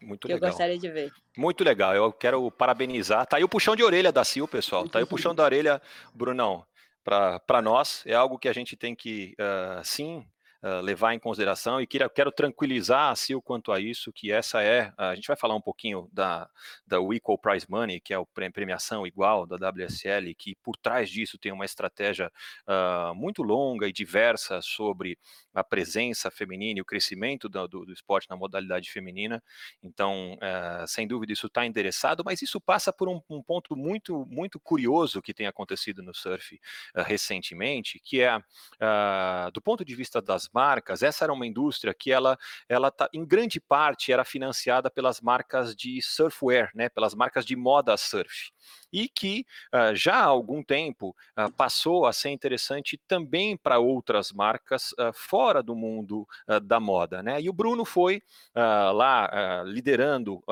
Muito 0.00 0.22
que 0.26 0.32
legal. 0.32 0.48
eu 0.48 0.52
gostaria 0.52 0.78
de 0.78 0.88
ver. 0.88 1.12
Muito 1.36 1.62
legal. 1.62 1.94
Eu 1.94 2.12
quero 2.12 2.50
parabenizar. 2.50 3.26
Tá 3.26 3.36
aí 3.36 3.44
o 3.44 3.48
puxão 3.48 3.76
de 3.76 3.82
orelha 3.82 4.10
da 4.10 4.24
Sil, 4.24 4.48
pessoal. 4.48 4.88
Tá 4.88 4.98
aí 4.98 5.04
o 5.04 5.06
puxão 5.06 5.34
da 5.34 5.44
orelha, 5.44 5.82
Brunão. 6.14 6.64
Para 7.04 7.60
nós, 7.62 8.02
é 8.06 8.14
algo 8.14 8.38
que 8.38 8.48
a 8.48 8.52
gente 8.52 8.76
tem 8.76 8.94
que, 8.94 9.36
uh, 9.38 9.84
sim, 9.84 10.26
Uh, 10.64 10.80
levar 10.80 11.12
em 11.12 11.18
consideração 11.18 11.78
e 11.78 11.86
quero, 11.86 12.08
quero 12.08 12.32
tranquilizar 12.32 13.10
a 13.10 13.16
Sil 13.20 13.42
quanto 13.44 13.70
a 13.70 13.78
isso, 13.78 14.10
que 14.10 14.32
essa 14.32 14.62
é, 14.62 14.90
a 14.96 15.14
gente 15.14 15.26
vai 15.26 15.36
falar 15.36 15.54
um 15.54 15.60
pouquinho 15.60 16.08
da, 16.10 16.48
da 16.86 16.96
Equal 17.14 17.36
Prize 17.36 17.66
Money, 17.68 18.00
que 18.00 18.14
é 18.14 18.16
a 18.16 18.50
premiação 18.50 19.06
igual 19.06 19.46
da 19.46 19.56
WSL, 19.56 20.34
que 20.34 20.54
por 20.62 20.74
trás 20.78 21.10
disso 21.10 21.36
tem 21.36 21.52
uma 21.52 21.66
estratégia 21.66 22.32
uh, 22.66 23.14
muito 23.14 23.42
longa 23.42 23.86
e 23.86 23.92
diversa 23.92 24.62
sobre 24.62 25.18
a 25.54 25.62
presença 25.62 26.30
feminina 26.30 26.78
e 26.78 26.82
o 26.82 26.84
crescimento 26.84 27.48
do, 27.48 27.68
do, 27.68 27.86
do 27.86 27.92
esporte 27.92 28.28
na 28.28 28.36
modalidade 28.36 28.90
feminina. 28.90 29.42
Então, 29.82 30.34
uh, 30.34 30.86
sem 30.86 31.06
dúvida, 31.06 31.32
isso 31.32 31.46
está 31.46 31.64
endereçado, 31.64 32.24
mas 32.24 32.42
isso 32.42 32.60
passa 32.60 32.92
por 32.92 33.08
um, 33.08 33.20
um, 33.30 33.42
ponto 33.42 33.76
muito, 33.76 34.26
muito 34.26 34.58
curioso 34.58 35.22
que 35.22 35.32
tem 35.32 35.46
acontecido 35.46 36.02
no 36.02 36.14
surf 36.14 36.60
uh, 36.96 37.02
recentemente, 37.02 38.00
que 38.00 38.20
é, 38.20 38.36
uh, 38.36 39.50
do 39.52 39.62
ponto 39.62 39.84
de 39.84 39.94
vista 39.94 40.20
das 40.20 40.48
marcas, 40.54 41.02
essa 41.02 41.24
era 41.24 41.32
uma 41.32 41.46
indústria 41.46 41.92
que 41.92 42.12
ela, 42.12 42.38
ela 42.68 42.90
tá, 42.90 43.08
em 43.12 43.26
grande 43.26 43.60
parte, 43.60 44.12
era 44.12 44.24
financiada 44.24 44.90
pelas 44.90 45.20
marcas 45.20 45.74
de 45.74 46.00
surfwear, 46.00 46.70
né, 46.74 46.88
pelas 46.88 47.14
marcas 47.14 47.44
de 47.44 47.56
moda 47.56 47.96
surf 47.96 48.52
e 48.94 49.08
que 49.08 49.44
uh, 49.74 49.92
já 49.96 50.14
há 50.14 50.24
algum 50.24 50.62
tempo 50.62 51.16
uh, 51.36 51.50
passou 51.54 52.06
a 52.06 52.12
ser 52.12 52.30
interessante 52.30 52.96
também 53.08 53.56
para 53.56 53.80
outras 53.80 54.30
marcas 54.30 54.92
uh, 54.92 55.12
fora 55.12 55.60
do 55.60 55.74
mundo 55.74 56.28
da 56.62 56.78
moda. 56.78 57.22
Né? 57.22 57.40
E 57.40 57.48
o 57.48 57.52
Bruno 57.52 57.84
foi 57.84 58.22
lá 58.54 59.64
liderando 59.64 60.42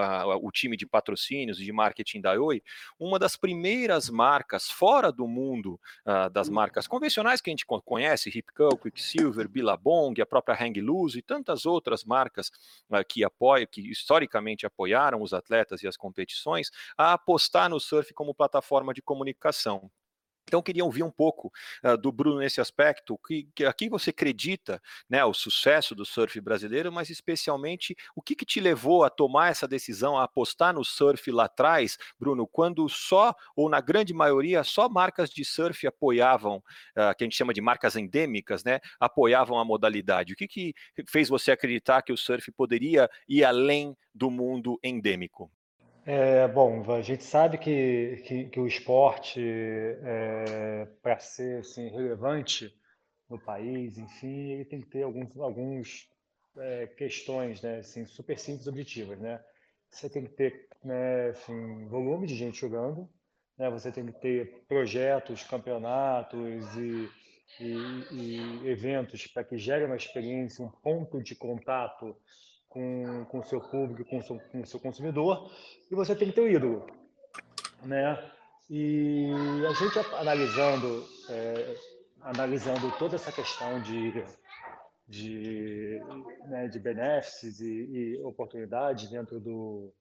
o 0.41 0.51
time 0.51 0.77
de 0.77 0.87
patrocínios 0.87 1.61
e 1.61 1.65
de 1.65 1.73
marketing 1.73 2.21
da 2.21 2.33
Oi, 2.33 2.63
uma 2.99 3.19
das 3.19 3.37
primeiras 3.37 4.09
marcas 4.09 4.71
fora 4.71 5.13
do 5.13 5.29
mundo 5.29 5.79
das 6.33 6.49
marcas 6.49 6.89
convencionais 6.89 7.41
que 7.41 7.51
a 7.51 7.53
gente 7.53 7.67
conhece, 7.67 8.31
Ripco, 8.31 8.77
Quicksilver, 8.79 9.49
Billabong, 9.49 10.21
a 10.21 10.27
própria 10.27 10.57
Hang 10.61 10.81
Loose 10.81 11.19
e 11.19 11.23
tantas 11.23 11.67
outras 11.67 12.05
marcas 12.05 12.51
que 13.09 13.23
apoiam, 13.23 13.67
que 13.71 13.81
historicamente 13.91 14.67
apoiaram 14.67 15.23
os 15.23 15.33
atletas 15.33 15.83
e 15.83 15.87
as 15.87 15.97
competições, 15.97 16.71
a 16.97 17.13
apostar 17.13 17.69
no 17.69 17.79
surf 17.79 18.13
como 18.15 18.32
plataforma 18.35 18.93
de 18.95 19.03
comunicação. 19.03 19.91
Então, 20.47 20.59
eu 20.59 20.63
queria 20.63 20.85
ouvir 20.85 21.03
um 21.03 21.11
pouco 21.11 21.53
uh, 21.85 21.97
do 21.97 22.11
Bruno 22.13 22.41
nesse 22.41 22.61
aspecto, 22.61 23.19
que, 23.27 23.49
que 23.55 23.65
aqui 23.65 23.89
você 23.89 24.11
acredita 24.11 24.81
né, 25.09 25.25
o 25.25 25.33
sucesso 25.33 25.95
do 25.95 26.05
surf 26.05 26.41
brasileiro, 26.41 26.93
mas 26.93 27.11
especialmente 27.11 27.97
o 28.15 28.21
que, 28.21 28.35
que 28.35 28.45
te 28.45 28.61
levou 28.61 29.05
a 29.05 29.11
tomar 29.11 29.51
essa 29.51 29.67
decisão, 29.69 30.19
a 30.19 30.25
apostar 30.25 30.75
no 30.75 30.85
surf 30.85 31.31
lá 31.31 31.45
atrás, 31.45 31.97
Bruno, 32.19 32.47
quando 32.47 32.89
só, 32.89 33.35
ou 33.57 33.69
na 33.69 33.81
grande 33.81 34.13
maioria, 34.13 34.65
só 34.65 34.89
marcas 34.89 35.31
de 35.31 35.45
surf 35.45 35.87
apoiavam, 35.87 36.57
uh, 36.57 37.17
que 37.17 37.25
a 37.25 37.27
gente 37.27 37.37
chama 37.37 37.55
de 37.55 37.61
marcas 37.61 37.97
endêmicas, 37.97 38.65
né, 38.65 38.81
apoiavam 39.01 39.59
a 39.59 39.65
modalidade. 39.65 40.33
O 40.33 40.37
que, 40.37 40.49
que 40.49 40.75
fez 41.09 41.29
você 41.29 41.53
acreditar 41.53 42.03
que 42.03 42.13
o 42.13 42.17
surf 42.17 42.51
poderia 42.53 43.09
ir 43.29 43.45
além 43.45 43.97
do 44.15 44.31
mundo 44.31 44.79
endêmico? 44.83 45.51
É, 46.05 46.49
bom, 46.49 46.83
a 46.93 47.01
gente 47.01 47.23
sabe 47.23 47.57
que, 47.59 48.23
que, 48.27 48.45
que 48.47 48.59
o 48.59 48.67
esporte, 48.67 49.41
é, 49.41 50.85
para 51.01 51.21
ser 51.21 51.61
assim, 51.61 51.89
relevante 51.91 52.75
no 53.31 53.39
país, 53.39 53.99
enfim, 53.99 54.51
ele 54.51 54.65
tem 54.65 54.81
que 54.81 54.89
ter 54.89 55.05
alguns, 55.05 55.37
alguns 55.39 56.09
é, 56.57 56.89
questões 56.89 57.63
né, 57.63 57.79
assim, 57.79 58.05
super 58.05 58.37
simples 58.37 58.67
objetivas. 58.67 59.17
Né? 59.21 59.41
Você 59.91 60.11
tem 60.11 60.25
que 60.25 60.33
ter 60.33 60.67
né, 60.83 61.29
assim, 61.29 61.87
volume 61.87 62.27
de 62.27 62.35
gente 62.35 62.59
jogando, 62.59 63.09
né? 63.57 63.71
você 63.71 63.93
tem 63.93 64.05
que 64.05 64.21
ter 64.21 64.65
projetos, 64.67 65.45
campeonatos 65.45 66.77
e, 66.77 67.09
e, 67.61 68.07
e 68.11 68.69
eventos 68.69 69.29
para 69.29 69.45
que 69.45 69.57
gere 69.57 69.85
uma 69.85 69.97
experiência, 69.97 70.65
um 70.65 70.69
ponto 70.69 71.23
de 71.23 71.37
contato 71.37 72.17
com, 72.73 73.39
o 73.39 73.45
seu 73.45 73.61
público, 73.61 74.09
com 74.09 74.19
o 74.19 74.23
seu, 74.23 74.41
o 74.55 74.67
seu 74.67 74.81
consumidor, 74.81 75.51
e 75.91 75.95
você 75.95 76.15
tem 76.15 76.29
que 76.29 76.35
ter 76.35 76.41
o 76.41 76.51
ídolo. 76.51 76.87
Né? 77.85 78.19
E 78.71 79.31
a 79.69 79.73
gente 79.75 79.99
analisando, 80.15 81.07
é, 81.29 81.75
analisando 82.23 82.91
toda 82.99 83.17
essa 83.17 83.31
questão 83.31 83.81
de, 83.83 84.25
de, 85.07 86.01
né, 86.47 86.69
de 86.69 86.79
benefícios 86.79 87.61
e, 87.61 87.67
e 87.67 88.23
oportunidades 88.23 89.11
dentro 89.11 89.39
do, 89.39 89.93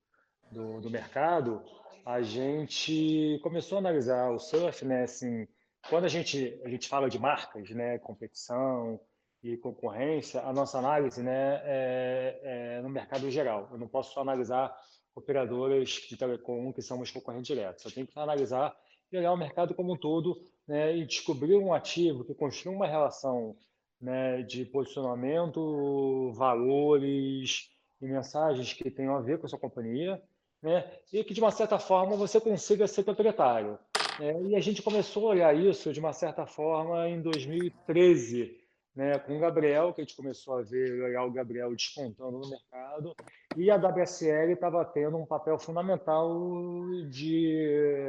do, 0.52 0.80
do, 0.80 0.90
mercado, 0.90 1.62
a 2.06 2.22
gente 2.22 3.40
começou 3.44 3.78
a 3.78 3.80
analisar 3.80 4.32
o 4.32 4.40
surf, 4.40 4.86
né, 4.86 5.04
assim, 5.04 5.48
quando 5.90 6.06
a 6.06 6.10
gente, 6.10 6.60
a 6.64 6.70
gente 6.70 6.88
fala 6.88 7.10
de 7.10 7.20
marcas, 7.20 7.70
né, 7.72 7.98
competição 8.00 9.00
e 9.44 9.58
concorrência, 9.58 10.42
a 10.42 10.54
nossa 10.54 10.78
análise 10.78 11.22
né, 11.24 11.62
é, 11.64 12.40
é 12.44 12.82
no 12.82 12.90
mercado 12.90 13.30
geral. 13.30 13.68
Eu 13.72 13.78
não 13.78 13.88
posso 13.88 14.14
só 14.14 14.22
analisar 14.22 14.76
operadoras 15.16 15.90
de 15.90 16.16
telecom 16.16 16.72
que 16.72 16.82
são 16.82 16.98
meus 16.98 17.12
concorrentes 17.12 17.48
diretos. 17.48 17.84
Eu 17.84 17.92
tenho 17.92 18.08
que 18.08 18.18
analisar 18.18 18.76
e 19.12 19.18
olhar 19.18 19.34
o 19.34 19.38
mercado 19.38 19.74
como 19.74 19.94
um 19.94 19.98
todo 19.98 20.42
né, 20.68 20.96
e 20.96 21.06
descobrir 21.06 21.56
um 21.56 21.74
ativo 21.74 22.24
que 22.24 22.34
construa 22.34 22.76
uma 22.76 22.88
relação 22.88 23.56
né, 24.00 24.42
de 24.44 24.66
posicionamento, 24.66 26.32
valores 26.34 27.70
e 28.02 28.06
mensagens 28.06 28.74
que 28.74 28.90
tenham 28.90 29.16
a 29.16 29.22
ver 29.22 29.40
com 29.40 29.46
a 29.46 29.50
sua 29.50 29.60
companhia 29.60 30.22
né, 30.62 30.90
e 31.12 31.24
que, 31.24 31.34
de 31.34 31.42
uma 31.42 31.52
certa 31.52 31.80
forma, 31.80 32.16
você 32.16 32.40
consiga 32.40 32.88
ser 32.88 33.04
proprietário. 33.04 33.78
É, 34.20 34.42
e 34.44 34.56
a 34.56 34.60
gente 34.60 34.82
começou 34.82 35.28
a 35.28 35.32
olhar 35.32 35.56
isso 35.56 35.92
de 35.92 36.00
uma 36.00 36.14
certa 36.14 36.46
forma 36.46 37.10
em 37.10 37.22
2013, 37.22 38.61
né, 38.96 39.18
com 39.20 39.38
o 39.38 39.40
Gabriel, 39.40 39.94
que 39.94 40.02
a 40.02 40.04
gente 40.04 40.16
começou 40.16 40.58
a 40.58 40.62
ver 40.62 41.18
o 41.18 41.32
Gabriel 41.32 41.74
descontando 41.76 42.40
no 42.40 42.50
mercado, 42.50 43.16
e 43.56 43.72
a 43.72 43.78
WSL 43.78 44.52
estava 44.52 44.84
tendo 44.86 45.18
um 45.18 45.26
papel 45.26 45.58
fundamental 45.58 46.30
de, 47.10 48.06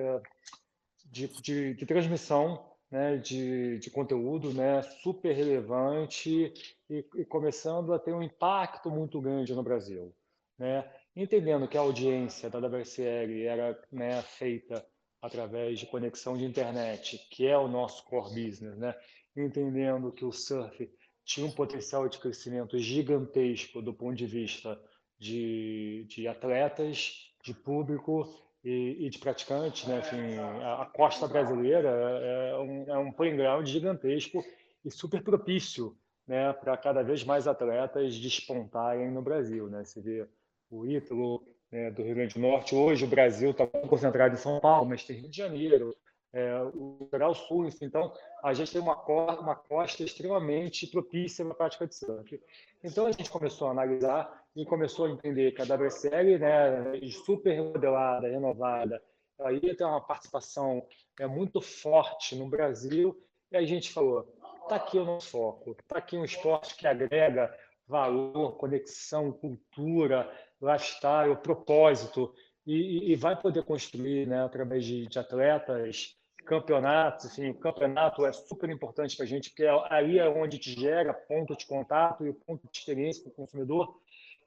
de, 1.11 1.29
de, 1.41 1.75
de 1.75 1.87
transmissão 1.87 2.73
né, 2.93 3.17
de, 3.17 3.79
de 3.79 3.91
conteúdo 3.91 4.53
né, 4.53 4.83
super 4.83 5.35
relevante 5.35 6.53
e, 6.91 7.07
e, 7.17 7.25
começando 7.25 7.95
a 7.95 7.99
ter 7.99 8.13
um 8.13 8.23
impacto 8.23 8.91
muito 8.91 9.19
grande 9.19 9.55
no 9.55 9.63
Brasil. 9.63 10.15
Né? 10.59 10.87
Entendendo 11.17 11.67
que 11.67 11.79
a 11.79 11.81
audiência 11.81 12.51
da 12.51 12.59
WSL 12.59 13.47
era 13.47 13.83
né, 13.91 14.21
feita 14.21 14.85
através 15.23 15.79
de 15.79 15.87
conexão 15.87 16.37
de 16.37 16.45
internet, 16.45 17.17
que 17.31 17.47
é 17.47 17.57
o 17.57 17.69
nosso 17.69 18.05
core 18.05 18.35
business, 18.35 18.77
né? 18.77 18.95
entendendo 19.37 20.13
que 20.13 20.25
o 20.25 20.33
surf 20.33 20.91
tinha 21.25 21.47
um 21.47 21.53
potencial 21.53 22.09
de 22.09 22.19
crescimento 22.19 22.77
gigantesco 22.77 23.81
do 23.81 23.95
ponto 23.95 24.17
de 24.17 24.27
vista 24.27 24.79
de, 25.19 26.05
de 26.09 26.27
atletas, 26.27 27.33
de 27.43 27.55
público 27.55 28.29
e, 28.65 29.07
e 29.07 29.09
de 29.09 29.19
praticantes. 29.19 29.87
Né? 29.87 30.01
Enfim, 30.01 30.39
a, 30.39 30.83
a 30.83 30.87
costa 30.87 31.29
brasileira 31.29 31.89
é 31.89 32.59
um, 32.59 32.85
é 32.89 32.99
um 32.99 33.13
playground 33.13 33.67
gigantesco 33.67 34.45
e 34.85 34.91
super 34.91 35.23
propício 35.23 35.97
né, 36.27 36.53
para 36.53 36.77
cada 36.77 37.03
vez 37.03 37.25
mais 37.25 37.47
atletas 37.47 38.19
despontarem 38.19 39.11
no 39.11 39.23
Brasil. 39.23 39.69
Né? 39.69 39.85
Você 39.85 40.01
vê 40.01 40.29
o 40.69 40.85
Ítalo, 40.85 41.47
né, 41.73 41.91
do 41.91 42.03
Rio 42.03 42.15
Grande 42.15 42.35
do 42.35 42.41
Norte. 42.41 42.75
Hoje 42.75 43.05
o 43.05 43.09
Brasil 43.09 43.51
está 43.51 43.67
concentrado 43.67 44.35
em 44.35 44.39
São 44.39 44.61
Paulo, 44.61 44.91
mas 44.91 45.05
tem 45.05 45.17
Rio 45.17 45.31
de 45.31 45.37
Janeiro, 45.37 45.97
é, 46.33 46.63
o 46.75 46.99
litoral 47.01 47.35
sul, 47.35 47.67
enfim. 47.67 47.87
Então, 47.87 48.13
a 48.43 48.53
gente 48.53 48.73
tem 48.73 48.81
uma, 48.81 48.95
uma 49.41 49.57
costa 49.57 50.03
extremamente 50.03 50.87
propícia 50.87 51.45
para 51.45 51.55
a 51.55 51.57
prática 51.57 51.87
de 51.87 51.95
surf. 51.95 52.41
Então, 52.85 53.07
a 53.07 53.13
gente 53.13 53.31
começou 53.31 53.69
a 53.69 53.71
analisar 53.71 54.45
e 54.55 54.65
começou 54.67 55.07
a 55.07 55.11
entender 55.11 55.53
que 55.53 55.63
a 55.63 55.65
WSL, 55.65 56.39
né, 56.39 57.01
super 57.25 57.53
remodelada, 57.53 58.29
renovada, 58.29 59.03
ela 59.39 59.53
ia 59.53 59.75
ter 59.75 59.85
uma 59.85 60.01
participação 60.01 60.87
é, 61.19 61.27
muito 61.27 61.61
forte 61.61 62.37
no 62.37 62.49
Brasil. 62.49 63.19
E 63.51 63.57
a 63.57 63.65
gente 63.65 63.93
falou, 63.93 64.31
está 64.63 64.77
aqui 64.77 64.99
o 64.99 65.05
nosso 65.05 65.31
foco, 65.31 65.77
está 65.79 65.99
aqui 65.99 66.17
um 66.17 66.25
esporte 66.25 66.77
que 66.77 66.87
agrega 66.87 67.55
valor, 67.87 68.57
conexão, 68.57 69.33
cultura, 69.33 70.31
lifestyle, 70.63 71.37
propósito, 71.37 72.33
e, 72.67 73.13
e 73.13 73.17
vai 73.17 73.39
poder 73.41 73.65
construir, 73.65 74.27
né, 74.27 74.43
através 74.45 74.85
de, 74.85 75.07
de 75.07 75.19
atletas, 75.19 76.17
campeonatos, 76.45 77.27
enfim, 77.27 77.51
o 77.51 77.59
campeonato 77.59 78.25
é 78.27 78.33
super 78.33 78.69
importante 78.71 79.17
para 79.17 79.25
a 79.25 79.29
gente, 79.29 79.51
porque 79.51 79.67
aí 79.91 80.19
é 80.19 80.29
onde 80.29 80.59
te 80.59 80.73
gera 80.79 81.15
ponto 81.15 81.57
de 81.57 81.67
contato 81.67 82.27
e 82.27 82.33
ponto 82.33 82.69
de 82.71 82.79
experiência 82.79 83.23
para 83.23 83.31
o 83.31 83.35
consumidor. 83.35 83.97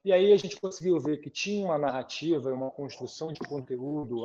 E 0.04 0.14
aí 0.14 0.32
a 0.32 0.38
gente 0.38 0.60
conseguiu 0.60 1.00
ver 1.00 1.18
que 1.18 1.32
tinha 1.32 1.66
uma 1.66 1.80
narrativa, 1.80 2.54
uma 2.54 2.70
construção 2.70 3.34
de 3.34 3.40
conteúdo 3.40 4.24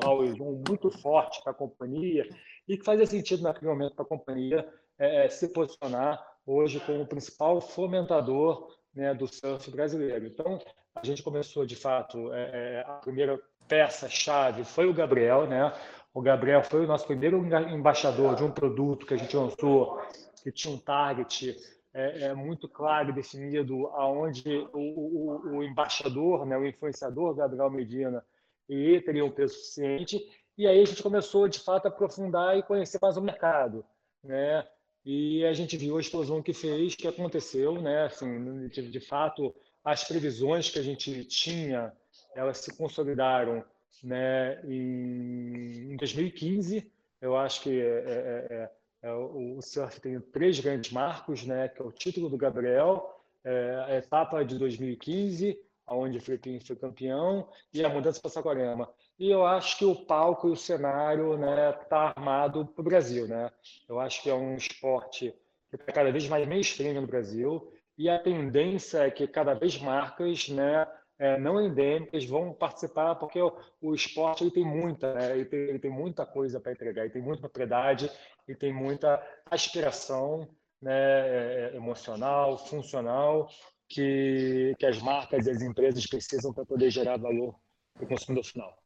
muito 0.69 0.91
forte 0.91 1.43
para 1.43 1.53
a 1.53 1.55
companhia 1.55 2.29
e 2.69 2.77
que 2.77 2.85
fazia 2.85 3.07
sentido 3.07 3.43
naquele 3.43 3.71
momento 3.71 3.95
para 3.95 4.05
a 4.05 4.09
companhia 4.09 4.69
é, 4.99 5.25
é, 5.25 5.29
se 5.31 5.49
posicionar 5.49 6.23
hoje 6.45 6.79
como 6.81 7.03
o 7.03 7.07
principal 7.07 7.61
fomentador 7.63 8.77
né, 8.95 9.15
do 9.15 9.27
surf 9.27 9.71
brasileiro. 9.71 10.27
Então, 10.27 10.61
a 10.95 11.05
gente 11.05 11.23
começou, 11.23 11.65
de 11.65 11.77
fato, 11.77 12.33
é, 12.33 12.51
é, 12.53 12.81
a 12.87 12.95
primeira 12.95 13.41
peça-chave 13.69 14.65
foi 14.65 14.87
o 14.89 14.95
Gabriel, 14.95 15.47
né? 15.47 15.73
O 16.13 16.21
Gabriel 16.21 16.63
foi 16.65 16.85
o 16.85 16.87
nosso 16.87 17.07
primeiro 17.07 17.39
embaixador 17.73 18.35
de 18.35 18.43
um 18.43 18.51
produto 18.51 19.07
que 19.07 19.15
a 19.15 19.17
gente 19.17 19.37
lançou, 19.37 20.01
que 20.43 20.51
tinha 20.51 20.75
um 20.75 20.79
target 20.79 21.57
é, 21.95 22.23
é 22.27 22.35
muito 22.35 22.69
claro 22.69 23.11
e 23.11 23.13
definido, 23.13 23.87
aonde 23.89 24.49
o, 24.73 24.79
o, 24.79 25.57
o, 25.57 25.65
embaixador, 25.65 26.45
né, 26.47 26.57
o 26.57 26.67
influenciador 26.67 27.35
Gabriel 27.35 27.71
Medina, 27.71 28.25
ele 28.69 29.01
teria 29.01 29.25
um 29.25 29.31
peso 29.31 29.55
suficiente. 29.55 30.21
E 30.57 30.67
aí 30.67 30.83
a 30.83 30.85
gente 30.85 31.03
começou, 31.03 31.49
de 31.49 31.61
fato, 31.61 31.87
a 31.87 31.89
aprofundar 31.89 32.57
e 32.57 32.63
conhecer 32.63 32.99
mais 33.01 33.17
o 33.17 33.23
mercado, 33.23 33.85
né? 34.23 34.67
E 35.05 35.45
a 35.47 35.53
gente 35.53 35.77
viu 35.77 35.97
a 35.97 36.01
explosão 36.01 36.43
que 36.43 36.53
fez, 36.53 36.95
que 36.95 37.09
aconteceu, 37.09 37.81
né? 37.81 38.05
Assim, 38.05 38.69
de, 38.69 38.91
de 38.91 39.01
fato, 39.01 39.55
as 39.85 40.05
previsões 40.05 40.69
que 40.71 40.79
a 40.79 40.83
gente 40.83 41.25
tinha, 41.25 41.93
elas 42.35 42.59
se 42.59 42.77
consolidaram 42.77 43.65
né, 44.03 44.61
em, 44.65 45.93
em 45.93 45.97
2015. 45.97 46.91
Eu 47.21 47.37
acho 47.37 47.63
que 47.63 47.81
é, 47.81 47.85
é, 47.85 48.47
é, 48.51 48.71
é 49.03 49.13
o 49.13 49.61
surf 49.61 50.01
tem 50.01 50.21
três 50.21 50.59
grandes 50.61 50.91
marcos, 50.91 51.45
né, 51.45 51.69
que 51.69 51.81
é 51.81 51.85
o 51.85 51.93
título 51.93 52.29
do 52.29 52.37
Gabriel, 52.37 53.21
é, 53.45 53.85
a 53.89 53.97
etapa 53.97 54.45
de 54.45 54.59
2015, 54.59 55.59
onde 55.89 56.19
o 56.19 56.21
Filipinho 56.21 56.65
foi 56.65 56.77
campeão, 56.77 57.49
e 57.75 57.85
a 57.85 57.89
mudança 57.89 58.21
para 58.21 58.31
Saquarema. 58.31 58.89
E 59.19 59.31
eu 59.31 59.45
acho 59.45 59.77
que 59.77 59.85
o 59.85 59.95
palco 59.95 60.49
e 60.49 60.53
o 60.53 60.57
cenário 60.57 61.35
está 61.35 61.47
né, 61.47 61.73
tá 61.73 62.15
armado 62.17 62.65
para 62.67 62.81
o 62.81 62.85
Brasil. 62.85 63.27
Né? 63.27 63.51
Eu 63.89 63.99
acho 63.99 64.23
que 64.23 64.31
é 64.31 64.35
um 64.35 64.55
esporte 64.55 65.35
que 65.69 65.77
está 65.77 65.93
cada 65.93 66.11
vez 66.11 66.29
mais 66.29 66.47
mainstream 66.47 67.01
no 67.01 67.07
Brasil 67.07 67.73
e 68.01 68.09
a 68.09 68.19
tendência 68.19 69.01
é 69.01 69.11
que 69.11 69.27
cada 69.29 69.53
vez 69.53 69.79
marcas 69.79 70.49
né, 70.49 70.87
é, 71.19 71.39
não 71.39 71.61
endêmicas 71.61 72.25
vão 72.25 72.51
participar, 72.51 73.15
porque 73.17 73.39
o, 73.43 73.55
o 73.79 73.95
esporte 73.95 74.43
ele 74.43 74.51
tem 74.51 74.65
muita, 74.65 75.13
né, 75.13 75.33
ele, 75.33 75.45
tem, 75.45 75.59
ele 75.59 75.79
tem 75.79 75.91
muita 75.91 76.25
coisa 76.25 76.59
para 76.59 76.73
entregar, 76.73 77.03
ele 77.03 77.13
tem 77.13 77.21
muita 77.21 77.43
propriedade, 77.43 78.11
e 78.49 78.55
tem 78.55 78.73
muita 78.73 79.23
aspiração 79.51 80.49
né, 80.81 80.93
é, 80.95 81.77
emocional, 81.77 82.57
funcional, 82.57 83.51
que, 83.87 84.75
que 84.79 84.87
as 84.87 84.99
marcas 85.03 85.47
e 85.47 85.51
as 85.51 85.61
empresas 85.61 86.07
precisam 86.07 86.55
para 86.55 86.65
poder 86.65 86.91
gerar 86.91 87.19
valor 87.19 87.55
para 87.93 88.05
o 88.05 88.09
consumidor 88.09 88.45
final. 88.47 88.80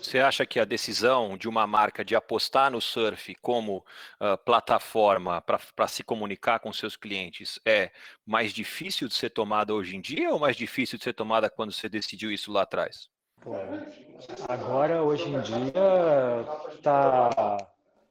Você 0.00 0.18
acha 0.18 0.46
que 0.46 0.58
a 0.58 0.64
decisão 0.64 1.36
de 1.36 1.48
uma 1.48 1.66
marca 1.66 2.04
de 2.04 2.16
apostar 2.16 2.70
no 2.70 2.80
surf 2.80 3.34
como 3.36 3.84
uh, 4.18 4.36
plataforma 4.44 5.42
para 5.42 5.88
se 5.88 6.02
comunicar 6.02 6.58
com 6.58 6.72
seus 6.72 6.96
clientes 6.96 7.60
é 7.66 7.90
mais 8.26 8.52
difícil 8.52 9.08
de 9.08 9.14
ser 9.14 9.30
tomada 9.30 9.74
hoje 9.74 9.96
em 9.96 10.00
dia 10.00 10.30
ou 10.30 10.38
mais 10.38 10.56
difícil 10.56 10.98
de 10.98 11.04
ser 11.04 11.12
tomada 11.12 11.50
quando 11.50 11.72
você 11.72 11.88
decidiu 11.88 12.30
isso 12.32 12.50
lá 12.50 12.62
atrás? 12.62 13.08
Pô, 13.40 13.54
agora, 14.48 15.02
hoje 15.02 15.28
em 15.28 15.40
dia, 15.40 15.72
tá, 16.82 17.58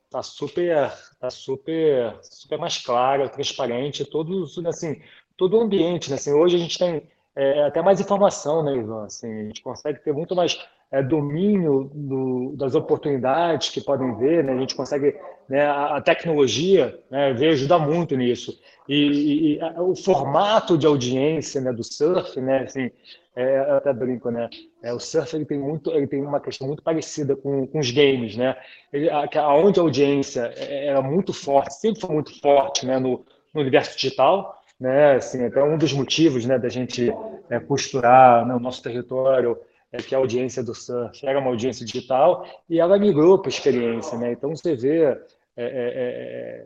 tá 0.10 0.24
super, 0.24 0.92
tá 1.20 1.30
super, 1.30 2.18
super 2.24 2.58
mais 2.58 2.78
claro, 2.78 3.30
transparente, 3.30 4.06
todos, 4.06 4.58
assim, 4.66 5.02
todo 5.38 5.58
o 5.58 5.62
ambiente, 5.62 6.10
né? 6.10 6.16
assim, 6.16 6.34
hoje 6.34 6.56
a 6.56 6.60
gente 6.60 6.80
tem 6.80 7.08
é, 7.36 7.64
até 7.64 7.82
mais 7.82 8.02
informação, 8.02 8.64
né, 8.64 8.76
Ivan? 8.76 9.06
Assim, 9.06 9.32
a 9.32 9.44
gente 9.44 9.62
consegue 9.62 10.00
ter 10.04 10.14
muito 10.14 10.36
mais 10.36 10.60
é, 10.92 11.04
domínio 11.04 11.92
do, 11.94 12.56
das 12.58 12.76
oportunidades 12.76 13.70
que 13.70 13.82
podem 13.82 14.16
ver, 14.18 14.44
né? 14.44 14.54
a 14.54 14.58
gente 14.58 14.76
consegue, 14.76 15.16
né, 15.48 15.66
a, 15.66 16.02
tecnologia 16.02 17.00
né, 17.10 17.34
veio 17.34 17.52
ajudar 17.52 17.80
muito 17.80 18.16
nisso. 18.16 18.60
E, 18.88 19.58
e 19.58 19.60
o 19.78 19.96
formato 19.96 20.78
de 20.78 20.88
audiência 20.88 21.62
né, 21.62 21.72
do 21.72 21.84
surf, 21.84 22.42
né, 22.42 22.64
assim, 22.64 22.90
é, 23.36 23.60
eu 23.60 23.76
até 23.76 23.94
brinco, 23.94 24.30
né? 24.30 24.50
É, 24.84 24.92
o 24.92 25.00
surf 25.00 25.34
ele 25.36 25.46
tem 25.46 25.58
muito, 25.58 25.92
ele 25.92 26.08
tem 26.08 26.22
uma 26.22 26.42
questão 26.42 26.68
muito 26.68 26.84
parecida 26.84 27.36
com, 27.38 27.66
com 27.68 27.80
os 27.80 27.90
games, 27.90 28.36
né? 28.36 28.58
Ele, 28.92 29.10
a, 29.10 29.54
onde 29.56 29.80
a 29.80 29.84
audiência 29.84 30.52
é, 30.58 30.88
era 30.88 31.02
muito 31.02 31.32
forte, 31.32 31.76
sempre 31.76 32.02
foi 32.02 32.14
muito 32.16 32.38
forte, 32.42 32.86
né? 32.86 33.00
No, 33.00 33.24
no 33.54 33.62
universo 33.62 33.96
digital, 33.96 34.62
né? 34.78 35.16
Assim, 35.16 35.46
até 35.46 35.64
um 35.64 35.78
dos 35.78 35.94
motivos, 35.94 36.46
né, 36.46 36.60
da 36.60 36.68
gente 36.68 37.14
é, 37.50 37.60
costurar 37.60 38.46
né, 38.46 38.56
o 38.56 38.60
nosso 38.60 38.84
território 38.84 39.58
é 39.92 39.98
que 39.98 40.14
a 40.14 40.18
audiência 40.18 40.64
do 40.64 40.76
surf 40.76 41.26
era 41.26 41.40
uma 41.40 41.50
audiência 41.50 41.86
digital 41.86 42.46
e 42.70 42.80
ela 42.80 42.98
migrou 43.00 43.40
para 43.40 43.50
a 43.50 43.54
experiência, 43.54 44.18
né? 44.18 44.32
Então 44.32 44.56
você 44.56 44.76
vê 44.76 45.04
é, 45.04 45.18
é, 45.58 46.66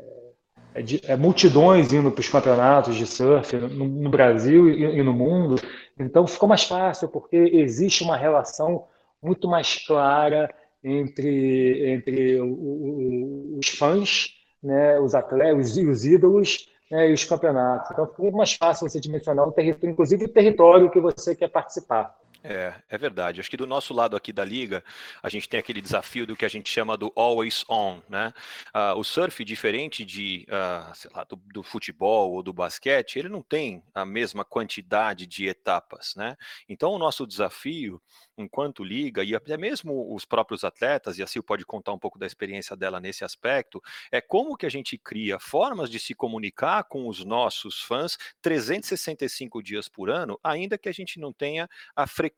é, 0.75 0.81
é, 0.81 1.11
é 1.13 1.15
multidões 1.15 1.93
indo 1.93 2.11
para 2.11 2.21
os 2.21 2.29
campeonatos 2.29 2.95
de 2.95 3.05
surf 3.05 3.55
no, 3.55 3.87
no 3.87 4.09
Brasil 4.09 4.69
e, 4.69 4.99
e, 4.99 5.03
no 5.03 5.13
mundo. 5.13 5.55
Então 5.97 6.27
ficou 6.27 6.49
mais 6.49 6.63
fácil 6.63 7.07
porque 7.07 7.37
existe 7.37 8.03
uma 8.03 8.17
relação 8.17 8.85
muito 9.21 9.47
mais 9.47 9.85
clara 9.85 10.53
entre 10.83 11.91
entre 11.93 12.41
o, 12.41 12.45
o, 12.45 13.59
os 13.59 13.69
fãs, 13.69 14.33
né, 14.61 14.99
os 14.99 15.15
atletas, 15.15 15.71
os, 15.71 15.77
os 15.77 16.05
ídolos 16.05 16.67
né, 16.91 17.09
e 17.09 17.13
os 17.13 17.23
campeonatos. 17.23 17.89
Então, 17.91 18.09
muito 18.19 18.37
mais 18.37 18.53
fácil 18.53 18.89
você 18.89 18.99
dimensionar 18.99 19.47
o 19.47 19.51
território, 19.51 19.93
inclusive 19.93 20.25
o 20.25 20.29
território 20.29 20.91
que 20.91 20.99
você 20.99 21.33
quer 21.35 21.47
participar. 21.47 22.15
É, 22.43 22.73
é 22.89 22.97
verdade. 22.97 23.39
Acho 23.39 23.49
que 23.49 23.55
do 23.55 23.65
nosso 23.65 23.93
lado 23.93 24.17
aqui 24.17 24.33
da 24.33 24.43
liga, 24.43 24.83
a 25.21 25.29
gente 25.29 25.47
tem 25.47 25.57
aquele 25.57 25.79
desafio 25.79 26.27
do 26.27 26.35
que 26.35 26.43
a 26.43 26.49
gente 26.49 26.69
chama 26.69 26.97
do 26.97 27.09
always 27.15 27.63
on, 27.69 28.01
né? 28.09 28.33
Uh, 28.75 28.99
o 28.99 29.03
surf, 29.03 29.45
diferente 29.45 30.03
de, 30.03 30.45
uh, 30.49 30.93
sei 30.93 31.09
lá, 31.15 31.23
do, 31.23 31.37
do, 31.37 31.63
futebol 31.63 32.33
ou 32.33 32.43
do 32.43 32.51
basquete, 32.51 33.17
ele 33.17 33.29
não 33.29 33.41
tem 33.41 33.81
a 33.95 34.03
mesma 34.05 34.43
quantidade 34.43 35.25
de 35.25 35.47
etapas, 35.47 36.15
né? 36.17 36.35
Então, 36.67 36.91
o 36.91 36.99
nosso 36.99 37.25
desafio 37.25 38.01
enquanto 38.35 38.83
liga, 38.83 39.23
e 39.23 39.35
até 39.35 39.55
mesmo 39.55 40.11
os 40.13 40.25
próprios 40.25 40.63
atletas, 40.63 41.19
e 41.19 41.23
a 41.23 41.27
Sil 41.29 41.45
pode 41.45 41.63
contar 41.63 41.93
um 41.93 41.99
pouco 41.99 42.17
da 42.17 42.25
experiência 42.25 42.75
dela 42.75 42.99
nesse 42.99 43.23
aspecto, 43.23 43.79
é 44.11 44.19
como 44.19 44.57
que 44.57 44.65
a 44.65 44.69
gente 44.69 44.97
cria 44.97 45.37
formas 45.37 45.87
de 45.87 45.99
se 45.99 46.15
comunicar 46.15 46.83
com 46.85 47.07
os 47.07 47.23
nossos 47.23 47.79
fãs 47.79 48.17
365 48.41 49.61
dias 49.61 49.87
por 49.87 50.09
ano, 50.09 50.39
ainda 50.43 50.79
que 50.79 50.89
a 50.89 50.91
gente 50.91 51.19
não 51.19 51.31
tenha 51.31 51.69
a 51.95 52.07
frequência 52.07 52.32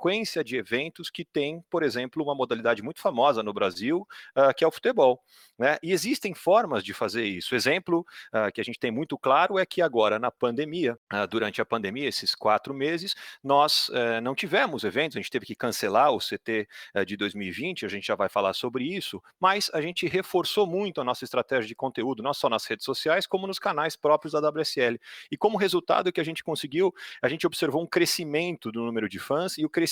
de 0.45 0.57
eventos 0.57 1.09
que 1.09 1.25
tem, 1.25 1.63
por 1.69 1.81
exemplo, 1.83 2.23
uma 2.23 2.35
modalidade 2.35 2.83
muito 2.83 3.01
famosa 3.01 3.41
no 3.41 3.53
Brasil, 3.53 4.07
uh, 4.35 4.53
que 4.55 4.63
é 4.63 4.67
o 4.67 4.71
futebol. 4.71 5.21
Né? 5.57 5.77
E 5.81 5.91
existem 5.91 6.33
formas 6.33 6.83
de 6.83 6.93
fazer 6.93 7.25
isso. 7.25 7.55
Exemplo 7.55 8.05
uh, 8.33 8.51
que 8.53 8.59
a 8.59 8.63
gente 8.63 8.77
tem 8.77 8.91
muito 8.91 9.17
claro 9.17 9.57
é 9.57 9.65
que 9.65 9.81
agora, 9.81 10.19
na 10.19 10.29
pandemia, 10.29 10.97
uh, 11.13 11.27
durante 11.27 11.61
a 11.61 11.65
pandemia, 11.65 12.07
esses 12.07 12.35
quatro 12.35 12.73
meses, 12.73 13.15
nós 13.43 13.89
uh, 13.89 14.21
não 14.21 14.35
tivemos 14.35 14.83
eventos, 14.83 15.15
a 15.15 15.19
gente 15.21 15.31
teve 15.31 15.45
que 15.45 15.55
cancelar 15.55 16.11
o 16.11 16.19
CT 16.19 16.67
eh, 16.93 17.05
de 17.05 17.15
2020, 17.15 17.85
a 17.85 17.89
gente 17.89 18.07
já 18.07 18.15
vai 18.15 18.27
falar 18.27 18.53
sobre 18.53 18.83
isso, 18.83 19.21
mas 19.39 19.69
a 19.73 19.81
gente 19.81 20.07
reforçou 20.07 20.67
muito 20.67 20.99
a 20.99 21.03
nossa 21.03 21.23
estratégia 21.23 21.67
de 21.67 21.75
conteúdo, 21.75 22.21
não 22.21 22.33
só 22.33 22.49
nas 22.49 22.65
redes 22.65 22.85
sociais, 22.85 23.25
como 23.25 23.47
nos 23.47 23.59
canais 23.59 23.95
próprios 23.95 24.33
da 24.33 24.39
WSL. 24.49 24.99
E 25.31 25.37
como 25.37 25.57
resultado 25.57 26.11
que 26.11 26.21
a 26.21 26.23
gente 26.23 26.43
conseguiu, 26.43 26.93
a 27.21 27.29
gente 27.29 27.47
observou 27.47 27.81
um 27.81 27.87
crescimento 27.87 28.71
do 28.71 28.83
número 28.83 29.07
de 29.07 29.19
fãs 29.19 29.57
e 29.57 29.65
o 29.65 29.69
crescimento 29.69 29.84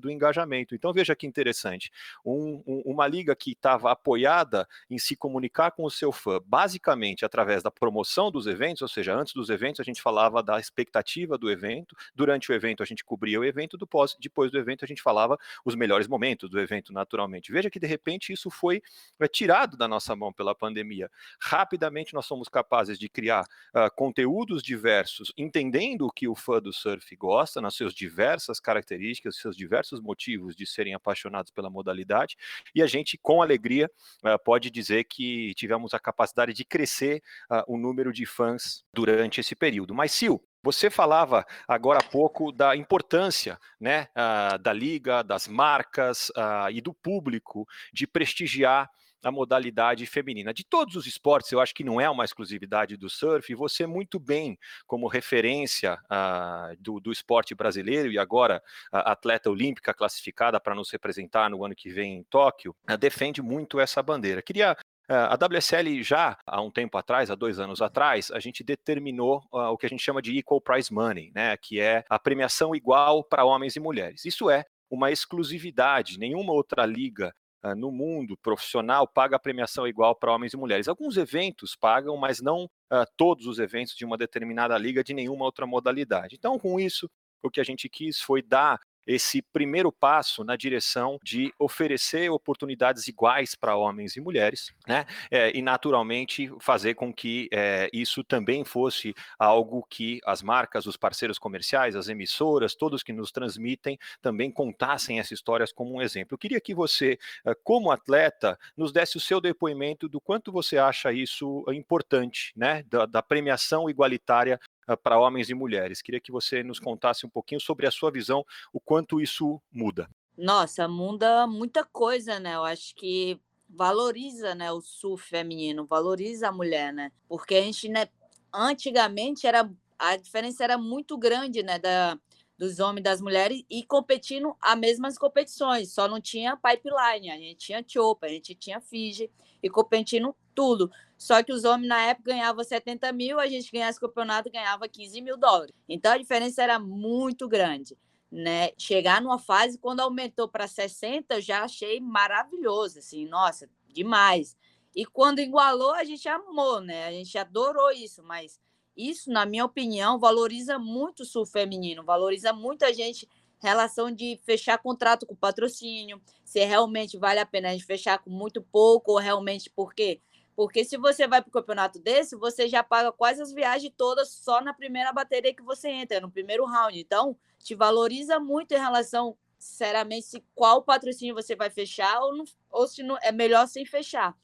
do 0.00 0.10
engajamento. 0.10 0.74
Então, 0.74 0.92
veja 0.92 1.14
que 1.16 1.26
interessante, 1.26 1.90
um, 2.24 2.62
um, 2.66 2.82
uma 2.86 3.06
liga 3.06 3.34
que 3.34 3.52
estava 3.52 3.90
apoiada 3.90 4.68
em 4.88 4.98
se 4.98 5.16
comunicar 5.16 5.70
com 5.72 5.84
o 5.84 5.90
seu 5.90 6.12
fã, 6.12 6.40
basicamente 6.44 7.24
através 7.24 7.62
da 7.62 7.70
promoção 7.70 8.30
dos 8.30 8.46
eventos, 8.46 8.82
ou 8.82 8.88
seja, 8.88 9.14
antes 9.14 9.32
dos 9.34 9.50
eventos 9.50 9.80
a 9.80 9.84
gente 9.84 10.02
falava 10.02 10.42
da 10.42 10.58
expectativa 10.58 11.38
do 11.38 11.50
evento, 11.50 11.96
durante 12.14 12.50
o 12.50 12.54
evento 12.54 12.82
a 12.82 12.86
gente 12.86 13.04
cobria 13.04 13.40
o 13.40 13.44
evento, 13.44 13.76
do 13.76 13.86
pós, 13.86 14.16
depois 14.20 14.50
do 14.50 14.58
evento 14.58 14.84
a 14.84 14.88
gente 14.88 15.02
falava 15.02 15.38
os 15.64 15.74
melhores 15.74 16.06
momentos 16.06 16.48
do 16.50 16.60
evento, 16.60 16.92
naturalmente. 16.92 17.52
Veja 17.52 17.70
que 17.70 17.80
de 17.80 17.86
repente 17.86 18.32
isso 18.32 18.50
foi 18.50 18.82
é, 19.18 19.28
tirado 19.28 19.76
da 19.76 19.88
nossa 19.88 20.14
mão 20.14 20.32
pela 20.32 20.54
pandemia. 20.54 21.10
Rapidamente 21.40 22.14
nós 22.14 22.26
somos 22.26 22.48
capazes 22.48 22.98
de 22.98 23.08
criar 23.08 23.44
uh, 23.74 23.90
conteúdos 23.94 24.62
diversos, 24.62 25.32
entendendo 25.36 26.06
o 26.06 26.10
que 26.10 26.28
o 26.28 26.34
fã 26.34 26.60
do 26.60 26.72
surf 26.72 27.14
gosta, 27.16 27.60
nas 27.60 27.74
suas 27.74 27.94
diversas 27.94 28.60
características, 28.60 29.29
seus 29.38 29.56
diversos 29.56 30.00
motivos 30.00 30.56
de 30.56 30.66
serem 30.66 30.94
apaixonados 30.94 31.50
pela 31.50 31.70
modalidade, 31.70 32.36
e 32.74 32.82
a 32.82 32.86
gente, 32.86 33.18
com 33.18 33.42
alegria, 33.42 33.90
uh, 34.24 34.42
pode 34.44 34.70
dizer 34.70 35.04
que 35.04 35.54
tivemos 35.54 35.94
a 35.94 35.98
capacidade 35.98 36.52
de 36.52 36.64
crescer 36.64 37.22
uh, 37.50 37.62
o 37.66 37.76
número 37.76 38.12
de 38.12 38.26
fãs 38.26 38.84
durante 38.92 39.40
esse 39.40 39.54
período. 39.54 39.94
Mas, 39.94 40.12
Sil, 40.12 40.36
você 40.62 40.90
falava 40.90 41.46
agora 41.66 42.00
há 42.00 42.02
pouco 42.02 42.52
da 42.52 42.76
importância 42.76 43.58
né, 43.80 44.08
uh, 44.10 44.58
da 44.58 44.72
liga, 44.72 45.22
das 45.22 45.48
marcas 45.48 46.28
uh, 46.30 46.70
e 46.70 46.80
do 46.80 46.92
público 46.92 47.66
de 47.92 48.06
prestigiar 48.06 48.90
a 49.22 49.30
modalidade 49.30 50.06
feminina. 50.06 50.52
De 50.52 50.64
todos 50.64 50.96
os 50.96 51.06
esportes, 51.06 51.52
eu 51.52 51.60
acho 51.60 51.74
que 51.74 51.84
não 51.84 52.00
é 52.00 52.08
uma 52.08 52.24
exclusividade 52.24 52.96
do 52.96 53.08
surf, 53.08 53.50
e 53.50 53.54
você 53.54 53.86
muito 53.86 54.18
bem, 54.18 54.58
como 54.86 55.08
referência 55.08 55.98
uh, 56.04 56.76
do, 56.78 57.00
do, 57.00 57.12
esporte 57.12 57.54
brasileiro 57.54 58.10
e 58.10 58.18
agora 58.18 58.62
atleta 58.92 59.50
olímpica 59.50 59.92
classificada 59.92 60.60
para 60.60 60.74
nos 60.74 60.90
representar 60.90 61.50
no 61.50 61.64
ano 61.64 61.74
que 61.74 61.90
vem 61.90 62.18
em 62.18 62.24
Tóquio, 62.24 62.74
uh, 62.90 62.96
defende 62.96 63.42
muito 63.42 63.80
essa 63.80 64.02
bandeira. 64.02 64.42
Queria 64.42 64.76
a 65.12 65.34
WSL 65.34 66.04
já 66.04 66.38
há 66.46 66.62
um 66.62 66.70
tempo 66.70 66.96
atrás, 66.96 67.32
há 67.32 67.34
dois 67.34 67.58
anos 67.58 67.82
atrás, 67.82 68.30
a 68.30 68.38
gente 68.38 68.62
determinou 68.62 69.42
uh, 69.52 69.72
o 69.72 69.76
que 69.76 69.84
a 69.84 69.88
gente 69.88 70.04
chama 70.04 70.22
de 70.22 70.38
Equal 70.38 70.60
Prize 70.60 70.92
Money, 70.92 71.32
né, 71.34 71.56
que 71.56 71.80
é 71.80 72.04
a 72.08 72.16
premiação 72.16 72.76
igual 72.76 73.24
para 73.24 73.44
homens 73.44 73.74
e 73.74 73.80
mulheres. 73.80 74.24
Isso 74.24 74.48
é 74.48 74.64
uma 74.88 75.10
exclusividade, 75.10 76.16
nenhuma 76.16 76.52
outra 76.52 76.86
liga 76.86 77.34
no 77.76 77.90
mundo 77.90 78.36
profissional 78.36 79.06
paga 79.06 79.36
a 79.36 79.38
premiação 79.38 79.86
igual 79.86 80.14
para 80.14 80.32
homens 80.32 80.52
e 80.52 80.56
mulheres. 80.56 80.88
Alguns 80.88 81.16
eventos 81.16 81.76
pagam, 81.76 82.16
mas 82.16 82.40
não 82.40 82.64
uh, 82.64 83.06
todos 83.16 83.46
os 83.46 83.58
eventos 83.58 83.94
de 83.94 84.04
uma 84.04 84.16
determinada 84.16 84.76
liga 84.78 85.04
de 85.04 85.12
nenhuma 85.12 85.44
outra 85.44 85.66
modalidade. 85.66 86.36
Então, 86.36 86.58
com 86.58 86.80
isso, 86.80 87.10
o 87.42 87.50
que 87.50 87.60
a 87.60 87.64
gente 87.64 87.88
quis 87.88 88.20
foi 88.20 88.42
dar 88.42 88.78
esse 89.10 89.42
primeiro 89.42 89.90
passo 89.90 90.44
na 90.44 90.54
direção 90.54 91.18
de 91.22 91.52
oferecer 91.58 92.30
oportunidades 92.30 93.08
iguais 93.08 93.56
para 93.56 93.76
homens 93.76 94.14
e 94.16 94.20
mulheres, 94.20 94.72
né? 94.86 95.04
É, 95.30 95.50
e 95.56 95.60
naturalmente 95.60 96.48
fazer 96.60 96.94
com 96.94 97.12
que 97.12 97.48
é, 97.52 97.90
isso 97.92 98.22
também 98.22 98.64
fosse 98.64 99.12
algo 99.36 99.84
que 99.90 100.20
as 100.24 100.42
marcas, 100.42 100.86
os 100.86 100.96
parceiros 100.96 101.38
comerciais, 101.38 101.96
as 101.96 102.08
emissoras, 102.08 102.76
todos 102.76 103.02
que 103.02 103.12
nos 103.12 103.32
transmitem, 103.32 103.98
também 104.22 104.50
contassem 104.50 105.18
essas 105.18 105.32
histórias 105.32 105.72
como 105.72 105.94
um 105.94 106.02
exemplo. 106.02 106.34
Eu 106.34 106.38
queria 106.38 106.60
que 106.60 106.74
você, 106.74 107.18
eh, 107.44 107.54
como 107.64 107.90
atleta, 107.90 108.58
nos 108.76 108.92
desse 108.92 109.16
o 109.16 109.20
seu 109.20 109.40
depoimento 109.40 110.08
do 110.08 110.20
quanto 110.20 110.52
você 110.52 110.78
acha 110.78 111.12
isso 111.12 111.64
importante, 111.72 112.52
né? 112.56 112.84
da, 112.88 113.06
da 113.06 113.22
premiação 113.22 113.88
igualitária 113.90 114.60
para 115.02 115.18
homens 115.18 115.50
e 115.50 115.54
mulheres. 115.54 116.02
Queria 116.02 116.20
que 116.20 116.32
você 116.32 116.62
nos 116.62 116.78
contasse 116.78 117.26
um 117.26 117.30
pouquinho 117.30 117.60
sobre 117.60 117.86
a 117.86 117.90
sua 117.90 118.10
visão, 118.10 118.44
o 118.72 118.80
quanto 118.80 119.20
isso 119.20 119.60
muda. 119.72 120.08
Nossa, 120.36 120.88
muda 120.88 121.46
muita 121.46 121.84
coisa, 121.84 122.40
né? 122.40 122.54
Eu 122.54 122.64
acho 122.64 122.94
que 122.94 123.40
valoriza, 123.68 124.54
né, 124.54 124.72
o 124.72 124.80
surf 124.80 125.28
feminino, 125.28 125.86
valoriza 125.86 126.48
a 126.48 126.52
mulher, 126.52 126.92
né? 126.92 127.12
Porque 127.28 127.54
a 127.54 127.62
gente, 127.62 127.88
né, 127.88 128.08
antigamente 128.52 129.46
era 129.46 129.70
a 129.98 130.16
diferença 130.16 130.64
era 130.64 130.78
muito 130.78 131.16
grande, 131.18 131.62
né, 131.62 131.78
da 131.78 132.18
dos 132.60 132.78
homens 132.78 133.00
e 133.00 133.04
das 133.04 133.22
mulheres 133.22 133.64
e 133.70 133.82
competindo 133.82 134.54
as 134.60 134.78
mesmas 134.78 135.16
competições, 135.16 135.94
só 135.94 136.06
não 136.06 136.20
tinha 136.20 136.58
pipeline, 136.58 137.30
a 137.30 137.38
gente 137.38 137.56
tinha 137.56 137.82
chopa, 137.84 138.26
a 138.26 138.28
gente 138.28 138.54
tinha 138.54 138.82
Fiji 138.82 139.30
e 139.62 139.70
competindo 139.70 140.36
tudo. 140.54 140.90
Só 141.16 141.42
que 141.42 141.54
os 141.54 141.64
homens 141.64 141.88
na 141.88 142.02
época 142.02 142.32
ganhavam 142.32 142.62
70 142.62 143.10
mil, 143.12 143.40
a 143.40 143.46
gente 143.46 143.72
ganhava 143.72 143.90
esse 143.90 144.00
campeonato 144.00 144.50
ganhava 144.50 144.86
15 144.86 145.22
mil 145.22 145.38
dólares. 145.38 145.74
Então 145.88 146.12
a 146.12 146.18
diferença 146.18 146.62
era 146.62 146.78
muito 146.78 147.48
grande. 147.48 147.96
Né? 148.30 148.72
Chegar 148.76 149.22
numa 149.22 149.38
fase, 149.38 149.78
quando 149.78 150.00
aumentou 150.00 150.46
para 150.46 150.68
60, 150.68 151.36
eu 151.36 151.40
já 151.40 151.64
achei 151.64 151.98
maravilhoso, 151.98 152.98
assim, 152.98 153.26
nossa, 153.26 153.68
demais. 153.88 154.54
E 154.94 155.06
quando 155.06 155.40
igualou, 155.40 155.94
a 155.94 156.04
gente 156.04 156.28
amou, 156.28 156.80
né? 156.80 157.06
A 157.06 157.10
gente 157.10 157.36
adorou 157.38 157.90
isso, 157.90 158.22
mas 158.22 158.60
isso, 158.96 159.30
na 159.30 159.46
minha 159.46 159.64
opinião, 159.64 160.18
valoriza 160.18 160.78
muito 160.78 161.20
o 161.20 161.26
sul 161.26 161.46
feminino, 161.46 162.04
valoriza 162.04 162.52
muito 162.52 162.84
a 162.84 162.92
gente 162.92 163.28
relação 163.58 164.10
de 164.10 164.40
fechar 164.44 164.78
contrato 164.78 165.26
com 165.26 165.34
patrocínio, 165.34 166.20
se 166.44 166.64
realmente 166.64 167.18
vale 167.18 167.40
a 167.40 167.46
pena 167.46 167.68
a 167.68 167.72
gente 167.72 167.84
fechar 167.84 168.18
com 168.18 168.30
muito 168.30 168.62
pouco 168.62 169.12
ou 169.12 169.18
realmente 169.18 169.68
por 169.68 169.94
quê? 169.94 170.20
Porque 170.56 170.84
se 170.84 170.96
você 170.96 171.28
vai 171.28 171.40
para 171.40 171.48
o 171.48 171.52
campeonato 171.52 171.98
desse, 171.98 172.36
você 172.36 172.68
já 172.68 172.82
paga 172.82 173.12
quase 173.12 173.40
as 173.40 173.52
viagens 173.52 173.92
todas 173.96 174.30
só 174.30 174.60
na 174.60 174.74
primeira 174.74 175.12
bateria 175.12 175.54
que 175.54 175.62
você 175.62 175.88
entra, 175.88 176.20
no 176.20 176.30
primeiro 176.30 176.64
round. 176.64 176.98
Então, 176.98 177.36
te 177.58 177.74
valoriza 177.74 178.38
muito 178.40 178.72
em 178.72 178.78
relação 178.78 179.36
sinceramente, 179.58 180.26
se 180.26 180.44
qual 180.54 180.82
patrocínio 180.82 181.34
você 181.34 181.54
vai 181.54 181.68
fechar 181.68 182.18
ou, 182.20 182.34
não, 182.34 182.44
ou 182.70 182.88
se 182.88 183.02
não, 183.02 183.18
é 183.20 183.30
melhor 183.30 183.68
sem 183.68 183.84
fechar. 183.84 184.34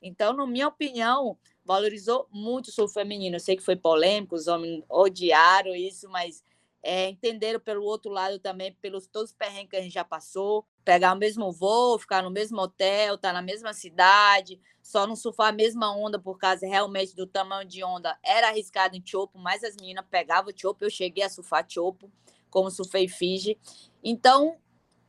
Então, 0.00 0.32
na 0.32 0.46
minha 0.46 0.68
opinião, 0.68 1.36
valorizou 1.70 2.26
muito 2.32 2.66
o 2.66 2.72
surf 2.72 2.92
feminino. 2.92 3.36
Eu 3.36 3.40
sei 3.40 3.56
que 3.56 3.62
foi 3.62 3.76
polêmico, 3.76 4.34
os 4.34 4.48
homens 4.48 4.82
odiaram 4.88 5.72
isso, 5.72 6.08
mas 6.08 6.42
é, 6.82 7.08
entenderam 7.08 7.60
pelo 7.60 7.84
outro 7.84 8.10
lado 8.10 8.40
também, 8.40 8.72
pelos 8.80 9.06
todos 9.06 9.30
os 9.30 9.36
perrengues 9.36 9.70
que 9.70 9.76
a 9.76 9.80
gente 9.80 9.92
já 9.92 10.02
passou, 10.02 10.66
pegar 10.84 11.12
o 11.14 11.16
mesmo 11.16 11.52
voo, 11.52 11.96
ficar 11.96 12.24
no 12.24 12.30
mesmo 12.30 12.60
hotel, 12.60 13.14
estar 13.14 13.28
tá 13.28 13.32
na 13.32 13.40
mesma 13.40 13.72
cidade, 13.72 14.60
só 14.82 15.06
não 15.06 15.14
surfar 15.14 15.50
a 15.50 15.52
mesma 15.52 15.96
onda 15.96 16.18
por 16.18 16.38
causa 16.38 16.66
realmente 16.66 17.14
do 17.14 17.24
tamanho 17.24 17.68
de 17.68 17.84
onda. 17.84 18.18
Era 18.20 18.48
arriscado 18.48 18.96
em 18.96 19.02
chopo, 19.06 19.38
mas 19.38 19.62
as 19.62 19.76
meninas 19.76 20.04
pegavam 20.10 20.52
chopo, 20.52 20.84
eu 20.84 20.90
cheguei 20.90 21.22
a 21.22 21.28
surfar 21.28 21.64
chopo, 21.68 22.10
como 22.50 22.68
surfei 22.68 23.06
Fiji. 23.06 23.56
Então, 24.02 24.56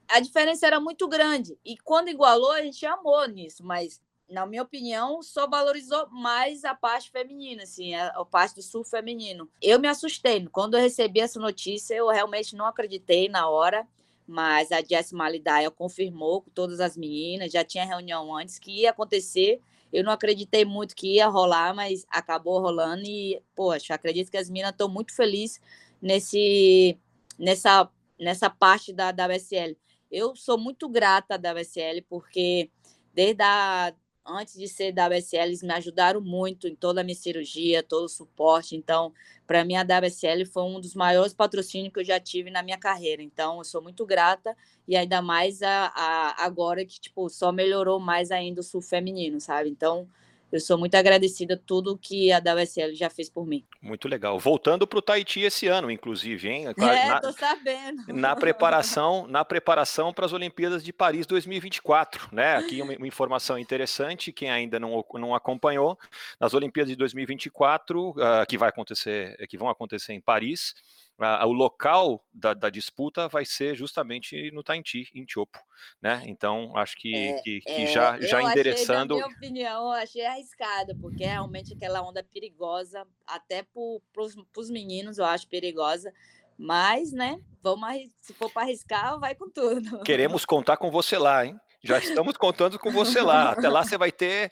a 0.07 0.19
diferença 0.19 0.67
era 0.67 0.79
muito 0.79 1.07
grande. 1.07 1.57
E 1.65 1.75
quando 1.75 2.09
igualou, 2.09 2.51
a 2.51 2.61
gente 2.61 2.85
amou 2.85 3.27
nisso, 3.27 3.63
mas 3.65 3.99
na 4.31 4.45
minha 4.45 4.63
opinião, 4.63 5.21
só 5.21 5.45
valorizou 5.47 6.09
mais 6.09 6.63
a 6.63 6.73
parte 6.73 7.11
feminina, 7.11 7.63
assim, 7.63 7.93
a, 7.93 8.23
parte 8.23 8.55
do 8.55 8.61
sul 8.61 8.83
feminino. 8.83 9.49
Eu 9.61 9.77
me 9.77 9.87
assustei. 9.87 10.47
Quando 10.47 10.75
eu 10.75 10.81
recebi 10.81 11.19
essa 11.19 11.39
notícia, 11.39 11.93
eu 11.93 12.07
realmente 12.07 12.55
não 12.55 12.65
acreditei 12.65 13.27
na 13.27 13.49
hora, 13.49 13.85
mas 14.25 14.71
a 14.71 14.81
Jess 14.81 15.11
Malidaia 15.11 15.69
confirmou 15.69 16.41
com 16.41 16.49
todas 16.51 16.79
as 16.79 16.95
meninas, 16.95 17.51
já 17.51 17.63
tinha 17.63 17.85
reunião 17.85 18.33
antes 18.35 18.57
que 18.57 18.81
ia 18.81 18.91
acontecer. 18.91 19.61
Eu 19.91 20.03
não 20.03 20.13
acreditei 20.13 20.63
muito 20.63 20.95
que 20.95 21.15
ia 21.15 21.27
rolar, 21.27 21.75
mas 21.75 22.05
acabou 22.09 22.61
rolando 22.61 23.03
e, 23.05 23.41
poxa, 23.53 23.93
acredito 23.93 24.31
que 24.31 24.37
as 24.37 24.49
meninas 24.49 24.71
estão 24.71 24.87
muito 24.87 25.13
felizes 25.13 25.59
nesse, 26.01 26.97
nessa, 27.37 27.89
nessa 28.17 28.49
parte 28.49 28.93
da 28.93 29.09
WSL. 29.09 29.77
Eu 30.09 30.33
sou 30.37 30.57
muito 30.57 30.87
grata 30.87 31.37
da 31.37 31.51
WSL 31.51 32.01
porque 32.07 32.69
desde 33.13 33.43
a 33.43 33.93
antes 34.35 34.55
de 34.55 34.67
ser 34.67 34.93
WSL, 34.93 35.47
eles 35.47 35.63
me 35.63 35.73
ajudaram 35.73 36.21
muito 36.21 36.67
em 36.67 36.75
toda 36.75 37.01
a 37.01 37.03
minha 37.03 37.15
cirurgia, 37.15 37.83
todo 37.83 38.05
o 38.05 38.09
suporte. 38.09 38.75
Então, 38.75 39.13
para 39.45 39.63
mim, 39.65 39.75
a 39.75 39.83
WSL 39.83 40.45
foi 40.45 40.63
um 40.63 40.79
dos 40.79 40.95
maiores 40.95 41.33
patrocínios 41.33 41.93
que 41.93 41.99
eu 41.99 42.05
já 42.05 42.19
tive 42.19 42.49
na 42.49 42.63
minha 42.63 42.77
carreira. 42.77 43.21
Então, 43.21 43.57
eu 43.57 43.63
sou 43.63 43.81
muito 43.81 44.05
grata 44.05 44.55
e 44.87 44.95
ainda 44.95 45.21
mais 45.21 45.61
a, 45.61 45.91
a 45.95 46.45
agora 46.45 46.85
que 46.85 46.99
tipo 46.99 47.29
só 47.29 47.51
melhorou 47.51 47.99
mais 47.99 48.31
ainda 48.31 48.61
o 48.61 48.63
sul 48.63 48.81
feminino, 48.81 49.39
sabe? 49.39 49.69
Então, 49.69 50.07
eu 50.51 50.59
sou 50.59 50.77
muito 50.77 50.95
agradecida 50.95 51.53
a 51.53 51.57
tudo 51.57 51.97
que 51.97 52.31
a 52.31 52.39
WSL 52.39 52.93
já 52.93 53.09
fez 53.09 53.29
por 53.29 53.45
mim. 53.45 53.65
Muito 53.81 54.07
legal. 54.07 54.39
Voltando 54.39 54.85
para 54.85 54.99
o 54.99 55.01
Tahiti 55.01 55.41
esse 55.41 55.67
ano, 55.67 55.89
inclusive, 55.89 56.49
hein? 56.49 56.65
É, 56.67 57.07
na, 57.07 57.19
tô 57.19 57.31
sabendo. 57.31 58.13
Na 58.13 58.35
preparação, 58.35 59.27
na 59.27 59.45
preparação 59.45 60.13
para 60.13 60.25
as 60.25 60.33
Olimpíadas 60.33 60.83
de 60.83 60.91
Paris 60.91 61.25
2024, 61.25 62.29
né? 62.31 62.55
Aqui 62.57 62.81
uma, 62.81 62.93
uma, 62.93 63.07
informação 63.07 63.57
interessante, 63.57 64.31
quem 64.31 64.49
ainda 64.49 64.79
não, 64.79 65.03
não 65.13 65.33
acompanhou, 65.33 65.97
nas 66.39 66.53
Olimpíadas 66.53 66.89
de 66.89 66.95
2024, 66.95 68.09
uh, 68.09 68.13
ah, 68.21 68.45
que 68.45 68.57
vai 68.57 68.69
acontecer, 68.69 69.35
que 69.47 69.57
vão 69.57 69.69
acontecer 69.69 70.13
em 70.13 70.21
Paris, 70.21 70.73
a, 71.19 71.45
o 71.45 71.51
local 71.51 72.23
da, 72.33 72.53
da, 72.53 72.69
disputa 72.69 73.27
vai 73.27 73.45
ser 73.45 73.75
justamente 73.75 74.51
no 74.51 74.63
Tainti, 74.63 75.09
em 75.13 75.25
Tiopo, 75.25 75.59
né? 76.01 76.23
Então, 76.25 76.75
acho 76.75 76.95
que, 76.97 77.15
é, 77.15 77.41
que, 77.41 77.61
que 77.61 77.71
é, 77.71 77.87
já, 77.87 78.19
já 78.19 78.41
endereçando... 78.41 79.15
Achei, 79.15 79.21
na 79.21 79.27
minha 79.27 79.37
opinião, 79.37 79.91
achei 79.91 80.25
arriscado, 80.25 80.95
porque 80.99 81.25
realmente 81.25 81.73
aquela 81.73 82.01
onda 82.01 82.19
é 82.19 82.23
perigosa, 82.23 83.05
até 83.27 83.63
para 83.63 84.23
os 84.57 84.69
meninos 84.69 85.17
eu 85.17 85.25
acho 85.25 85.47
perigosa, 85.47 86.11
mas, 86.57 87.11
né, 87.11 87.39
vamos, 87.61 87.89
se 88.19 88.33
for 88.33 88.51
para 88.51 88.63
arriscar, 88.63 89.19
vai 89.19 89.35
com 89.35 89.49
tudo. 89.49 90.03
Queremos 90.03 90.45
contar 90.45 90.77
com 90.77 90.91
você 90.91 91.17
lá, 91.17 91.45
hein? 91.45 91.59
Já 91.83 91.97
estamos 91.97 92.37
contando 92.37 92.77
com 92.77 92.91
você 92.91 93.21
lá. 93.21 93.51
Até 93.51 93.67
lá 93.67 93.83
você 93.83 93.97
vai 93.97 94.11
ter, 94.11 94.51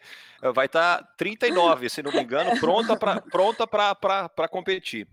vai 0.54 0.66
estar 0.66 1.00
tá 1.00 1.14
39, 1.18 1.90
se 1.90 2.02
não 2.02 2.12
me 2.12 2.22
engano, 2.22 2.60
pronta 2.60 2.96
para 2.98 3.22
pronta 3.22 3.68
para 3.68 4.48
competir. 4.48 5.08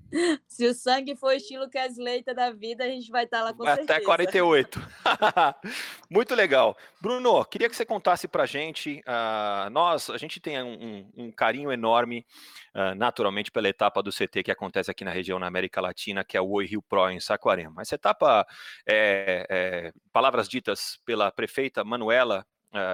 Se 0.46 0.66
o 0.66 0.74
sangue 0.74 1.16
for 1.16 1.32
estilo 1.32 1.68
Kesleita 1.68 2.34
da 2.34 2.50
vida, 2.50 2.84
a 2.84 2.88
gente 2.88 3.10
vai 3.10 3.24
estar 3.24 3.38
tá 3.38 3.44
lá 3.44 3.52
com 3.52 3.62
Até 3.62 3.76
certeza. 3.76 3.98
Até 3.98 4.04
48. 4.04 4.80
Muito 6.10 6.34
legal. 6.34 6.76
Bruno, 7.00 7.44
queria 7.44 7.68
que 7.68 7.76
você 7.76 7.84
contasse 7.84 8.28
para 8.28 8.44
a 8.44 8.46
gente. 8.46 9.02
Uh, 9.06 9.70
nós, 9.70 10.10
a 10.10 10.18
gente 10.18 10.40
tem 10.40 10.62
um, 10.62 10.72
um, 11.16 11.24
um 11.24 11.32
carinho 11.32 11.72
enorme, 11.72 12.24
uh, 12.74 12.94
naturalmente, 12.94 13.50
pela 13.50 13.68
etapa 13.68 14.02
do 14.02 14.10
CT 14.10 14.42
que 14.44 14.50
acontece 14.50 14.90
aqui 14.90 15.04
na 15.04 15.10
região 15.10 15.38
na 15.38 15.46
América 15.46 15.80
Latina, 15.80 16.24
que 16.24 16.36
é 16.36 16.40
o 16.40 16.50
Oi 16.50 16.66
Rio 16.66 16.82
Pro 16.82 17.10
em 17.10 17.20
Saquarema. 17.20 17.82
Essa 17.82 17.96
etapa, 17.96 18.46
é, 18.86 19.46
é, 19.48 19.92
palavras 20.12 20.48
ditas 20.48 20.98
pela 21.04 21.30
prefeita 21.30 21.84
Manuela 21.84 22.46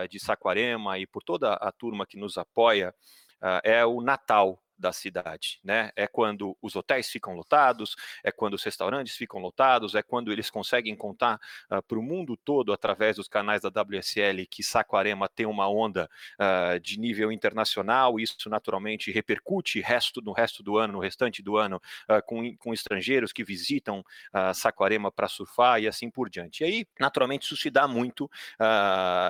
de 0.09 0.21
Saquarema 0.21 0.99
e 0.99 1.07
por 1.07 1.23
toda 1.23 1.55
a 1.55 1.73
turma 1.73 2.07
que 2.07 2.17
nos 2.17 2.39
apoia, 2.39 2.95
uh, 3.43 3.61
é 3.65 3.85
o 3.85 4.01
Natal 4.01 4.62
da 4.83 4.92
cidade, 4.92 5.61
né? 5.62 5.92
É 5.95 6.09
quando 6.09 6.59
os 6.61 6.75
hotéis 6.75 7.09
ficam 7.09 7.35
lotados, 7.35 7.95
é 8.25 8.33
quando 8.33 8.55
os 8.55 8.64
restaurantes 8.64 9.16
ficam 9.16 9.40
lotados, 9.40 9.95
é 9.95 10.03
quando 10.03 10.33
eles 10.33 10.51
conseguem 10.51 10.97
contar 10.97 11.40
uh, 11.71 11.81
para 11.83 11.99
o 11.99 12.03
mundo 12.03 12.37
todo 12.37 12.73
através 12.73 13.16
dos 13.16 13.29
canais 13.29 13.62
da 13.62 13.68
WSL 13.68 14.45
que 14.51 14.62
Saquarema 14.62 15.29
tem 15.29 15.47
uma 15.47 15.68
onda 15.71 16.11
uh, 16.35 16.81
de 16.81 16.99
nível 16.99 17.31
internacional. 17.31 18.18
Isso 18.18 18.51
naturalmente 18.51 19.12
repercute 19.12 19.81
resto 19.81 20.21
no 20.21 20.33
resto 20.33 20.64
do 20.64 20.77
ano, 20.77 20.95
no 20.95 20.99
restante 20.99 21.42
do 21.42 21.57
ano, 21.57 21.81
uh, 22.11 22.21
com, 22.27 22.57
com 22.57 22.75
estrangeiros 22.75 23.33
que 23.33 23.45
visitam 23.45 24.05
Saquarema 24.55 25.12
para 25.12 25.29
surfar 25.29 25.81
e 25.81 25.87
assim 25.87 26.11
por 26.11 26.29
diante. 26.29 26.64
E 26.64 26.66
aí, 26.66 26.87
naturalmente, 26.99 27.45
isso 27.45 27.57
se 27.57 27.71
dá 27.71 27.87
muito. 27.87 28.29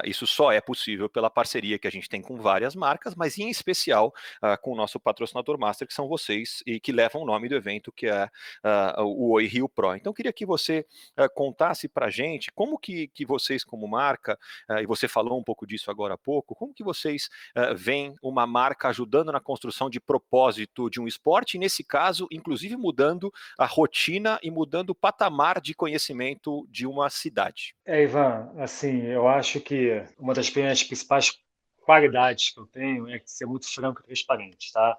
isso 0.05 0.27
só 0.27 0.51
é 0.51 0.61
possível 0.61 1.11
pela 1.11 1.29
parceria 1.29 1.79
que 1.79 1.87
a 1.87 1.91
gente 1.91 2.09
tem 2.09 2.23
com 2.23 2.37
várias 2.37 2.75
marcas, 2.75 3.15
mas 3.15 3.37
em 3.39 3.51
especial 3.51 4.15
com 4.63 4.73
o 4.73 4.77
nosso 4.77 4.99
patrocinador 4.99 5.42
patrocinador 5.43 5.59
master, 5.59 5.87
que 5.87 5.95
são 5.95 6.09
vocês, 6.09 6.63
e 6.67 6.81
que 6.81 6.93
levam 6.93 7.23
o 7.23 7.27
nome 7.27 7.49
do 7.49 7.55
evento, 7.55 7.93
que 7.93 8.07
é 8.07 8.25
uh, 8.65 9.03
o 9.03 9.33
Oi 9.33 9.47
Rio 9.47 9.69
Pro. 9.69 9.95
Então, 9.95 10.13
queria 10.13 10.33
que 10.33 10.47
você 10.47 10.87
uh, 11.19 11.29
contasse 11.35 11.89
para 11.89 12.07
a 12.07 12.11
gente 12.11 12.51
como 12.53 12.79
que, 12.79 13.09
que 13.09 13.27
vocês, 13.27 13.65
como 13.65 13.87
marca, 13.87 14.39
uh, 14.71 14.79
e 14.79 14.87
você 14.87 15.09
falou 15.09 15.39
um 15.39 15.43
pouco 15.43 15.67
disso 15.67 15.91
agora 15.91 16.15
há 16.15 16.19
pouco, 16.19 16.55
como 16.55 16.73
que 16.73 16.85
vocês 16.85 17.29
uh, 17.57 17.75
veem 17.75 18.15
uma 18.23 18.47
marca 18.47 18.89
ajudando 18.89 19.33
na 19.33 19.41
construção 19.41 19.91
de 19.91 20.01
propósito 20.01 20.89
de 20.89 21.01
um 21.01 21.07
esporte, 21.07 21.57
e 21.57 21.61
nesse 21.61 21.85
caso, 21.85 22.27
inclusive 22.31 22.77
mudando 22.77 23.33
a 23.59 23.67
rotina 23.67 24.39
e 24.43 24.51
mudando 24.51 24.91
o 24.91 24.95
patamar 24.95 25.61
de 25.61 25.75
conhecimento 25.75 26.67
de 26.71 26.87
uma 26.87 27.11
cidade. 27.11 27.75
É, 27.85 28.03
Ivan, 28.03 28.53
assim, 28.59 29.03
eu 29.03 29.27
acho 29.27 29.61
que 29.61 30.03
uma 30.19 30.35
das 30.35 30.49
principais 30.51 31.33
qualidades 31.83 32.51
que 32.51 32.61
eu 32.61 32.67
tenho 32.67 33.09
é 33.09 33.21
ser 33.25 33.47
muito 33.47 33.73
franco 33.73 34.01
e 34.01 34.07
transparente, 34.07 34.73
tá? 34.73 34.99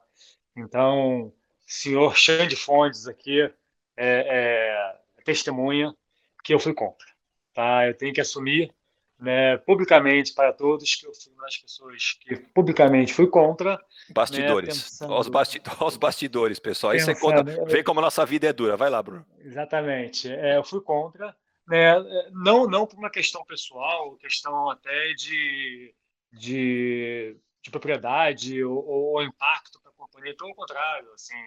Então, 0.55 1.33
senhor 1.65 2.15
Xande 2.17 2.55
Fontes 2.55 3.07
aqui 3.07 3.41
é, 3.41 3.51
é, 3.97 4.99
testemunha 5.23 5.95
que 6.43 6.53
eu 6.53 6.59
fui 6.59 6.73
contra, 6.73 7.07
tá? 7.53 7.87
Eu 7.87 7.93
tenho 7.95 8.13
que 8.13 8.21
assumir 8.21 8.73
né, 9.19 9.57
publicamente 9.57 10.33
para 10.33 10.51
todos 10.51 10.95
que 10.95 11.07
eu 11.07 11.13
fui 11.13 11.31
uma 11.33 11.43
das 11.43 11.57
pessoas 11.57 12.17
que 12.19 12.35
publicamente 12.35 13.13
fui 13.13 13.27
contra. 13.27 13.75
Né, 13.75 13.79
bastidores. 14.09 14.67
Né, 14.67 14.83
pensando... 14.83 15.13
Os, 15.13 15.27
basti 15.29 15.61
os 15.79 15.97
bastidores, 15.97 16.59
pessoal. 16.59 16.91
Aí 16.91 16.99
você 16.99 17.15
conta, 17.15 17.43
vê 17.65 17.81
como 17.83 18.01
a 18.01 18.03
nossa 18.03 18.25
vida 18.25 18.47
é 18.47 18.53
dura. 18.53 18.75
Vai 18.75 18.89
lá, 18.89 19.01
Bruno. 19.01 19.25
Exatamente. 19.39 20.29
É, 20.29 20.57
eu 20.57 20.63
fui 20.63 20.81
contra, 20.81 21.33
né, 21.67 21.95
não, 22.31 22.67
não 22.67 22.85
por 22.85 22.97
uma 22.97 23.09
questão 23.09 23.45
pessoal, 23.45 24.17
questão 24.17 24.69
até 24.69 25.13
de 25.13 25.93
de, 26.33 27.37
de 27.61 27.69
propriedade 27.69 28.63
ou, 28.63 28.85
ou 28.85 29.23
impacto 29.23 29.79
para 29.81 29.91
a 29.91 29.95
companhia, 29.95 30.35
pelo 30.35 30.55
contrário, 30.55 31.11
assim, 31.13 31.37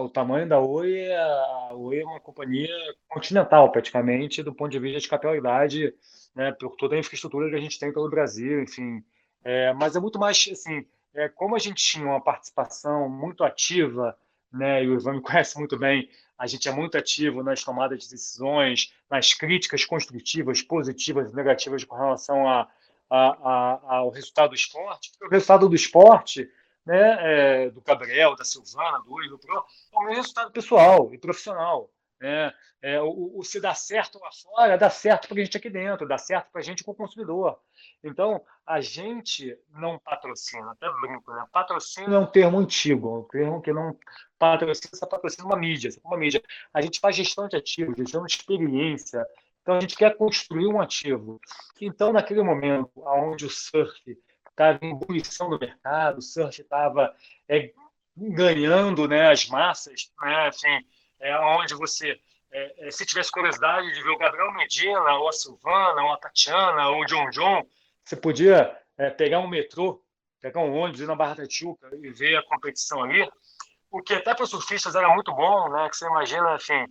o 0.00 0.08
tamanho 0.08 0.48
da 0.48 0.58
Oi, 0.58 1.12
a 1.12 1.74
Oi 1.74 2.00
é 2.00 2.04
uma 2.04 2.18
companhia 2.18 2.74
continental 3.06 3.70
praticamente 3.70 4.42
do 4.42 4.54
ponto 4.54 4.72
de 4.72 4.78
vista 4.78 5.00
de 5.00 5.08
capitalidade, 5.08 5.94
né, 6.34 6.52
por 6.52 6.74
toda 6.76 6.96
a 6.96 6.98
infraestrutura 6.98 7.50
que 7.50 7.56
a 7.56 7.60
gente 7.60 7.78
tem 7.78 7.92
pelo 7.92 8.08
Brasil, 8.08 8.62
enfim, 8.62 9.04
é, 9.44 9.72
mas 9.74 9.94
é 9.94 10.00
muito 10.00 10.18
mais 10.18 10.48
assim, 10.50 10.86
é, 11.14 11.28
como 11.28 11.54
a 11.54 11.58
gente 11.58 11.84
tinha 11.84 12.06
uma 12.06 12.20
participação 12.20 13.08
muito 13.10 13.44
ativa, 13.44 14.16
né, 14.50 14.82
e 14.82 14.88
o 14.88 14.94
Ivan 14.94 15.14
me 15.14 15.20
conhece 15.22 15.58
muito 15.58 15.78
bem, 15.78 16.08
a 16.38 16.46
gente 16.46 16.66
é 16.66 16.72
muito 16.72 16.96
ativo 16.96 17.42
nas 17.42 17.62
tomadas 17.62 18.04
de 18.04 18.10
decisões, 18.10 18.92
nas 19.08 19.34
críticas 19.34 19.84
construtivas, 19.84 20.62
positivas 20.62 21.30
e 21.30 21.36
negativas 21.36 21.84
com 21.84 21.94
relação 21.94 22.48
a 22.48 22.68
ao 23.14 24.10
resultado 24.10 24.50
do 24.50 24.56
esporte, 24.56 25.10
porque 25.10 25.26
o 25.26 25.30
resultado 25.30 25.68
do 25.68 25.74
esporte, 25.74 26.50
né, 26.84 27.16
é, 27.20 27.70
do 27.70 27.80
Gabriel, 27.80 28.34
da 28.36 28.44
Silvana, 28.44 29.00
do 29.00 29.12
Uri, 29.12 29.28
do 29.28 29.38
Pro, 29.38 29.64
é 29.92 29.98
um 29.98 30.14
resultado 30.14 30.50
pessoal 30.50 31.12
e 31.12 31.18
profissional. 31.18 31.90
Né? 32.20 32.52
É, 32.80 33.00
o, 33.00 33.38
o, 33.38 33.42
se 33.42 33.60
dá 33.60 33.74
certo 33.74 34.18
lá 34.18 34.30
fora, 34.30 34.78
dá 34.78 34.90
certo 34.90 35.28
para 35.28 35.40
a 35.40 35.44
gente 35.44 35.56
aqui 35.56 35.70
dentro, 35.70 36.06
dá 36.06 36.18
certo 36.18 36.50
para 36.50 36.60
a 36.60 36.64
gente 36.64 36.84
com 36.84 36.92
o 36.92 36.94
consumidor. 36.94 37.58
Então, 38.02 38.42
a 38.66 38.80
gente 38.80 39.58
não 39.70 39.98
patrocina, 39.98 40.72
até 40.72 40.86
brinco, 41.00 41.32
né? 41.32 41.46
É 41.98 42.18
um 42.18 42.26
termo 42.26 42.58
antigo, 42.58 43.20
um 43.20 43.22
termo 43.24 43.62
que 43.62 43.72
não 43.72 43.98
patrocina, 44.38 44.90
você 44.92 45.06
patrocina 45.06 45.46
uma 45.46 45.56
mídia, 45.56 45.90
uma 46.04 46.16
mídia. 46.16 46.42
A 46.72 46.82
gente 46.82 47.00
faz 47.00 47.16
gestão 47.16 47.48
de 47.48 47.56
ativos, 47.56 47.96
gestão 47.96 48.24
de 48.24 48.32
experiência, 48.34 49.26
Então 49.64 49.76
a 49.78 49.80
gente 49.80 49.96
quer 49.96 50.14
construir 50.14 50.66
um 50.66 50.78
ativo. 50.78 51.40
Então, 51.80 52.12
naquele 52.12 52.42
momento 52.42 52.90
onde 52.96 53.46
o 53.46 53.50
surf 53.50 53.98
estava 54.50 54.78
em 54.82 54.90
ebulição 54.90 55.48
no 55.48 55.58
mercado, 55.58 56.18
o 56.18 56.22
surf 56.22 56.60
estava 56.60 57.16
é, 57.48 57.72
ganhando 58.14 59.08
né, 59.08 59.30
as 59.30 59.48
massas, 59.48 60.12
né, 60.20 60.48
assim, 60.48 60.68
é, 61.18 61.34
onde 61.38 61.74
você, 61.74 62.20
é, 62.52 62.86
é, 62.86 62.90
se 62.90 63.06
tivesse 63.06 63.30
curiosidade 63.30 63.90
de 63.90 64.02
ver 64.02 64.10
o 64.10 64.18
Gabriel 64.18 64.52
Medina, 64.52 65.14
ou 65.14 65.30
a 65.30 65.32
Silvana, 65.32 66.02
ou 66.02 66.12
a 66.12 66.18
Tatiana, 66.18 66.90
ou 66.90 67.00
o 67.00 67.06
John 67.06 67.30
John, 67.30 67.66
você 68.04 68.16
podia 68.16 68.78
é, 68.98 69.08
pegar 69.08 69.40
um 69.40 69.48
metrô, 69.48 70.04
pegar 70.42 70.60
um 70.60 70.74
ônibus 70.74 71.00
ir 71.00 71.06
na 71.06 71.16
Barra 71.16 71.36
da 71.36 71.46
Tijuca 71.46 71.88
e 72.02 72.10
ver 72.10 72.36
a 72.36 72.42
competição 72.42 73.02
ali, 73.02 73.26
o 73.90 74.02
que 74.02 74.12
até 74.12 74.34
para 74.34 74.44
os 74.44 74.50
surfistas 74.50 74.94
era 74.94 75.08
muito 75.14 75.32
bom, 75.32 75.70
né? 75.70 75.88
Que 75.88 75.96
você 75.96 76.06
imagina, 76.06 76.52
assim, 76.52 76.84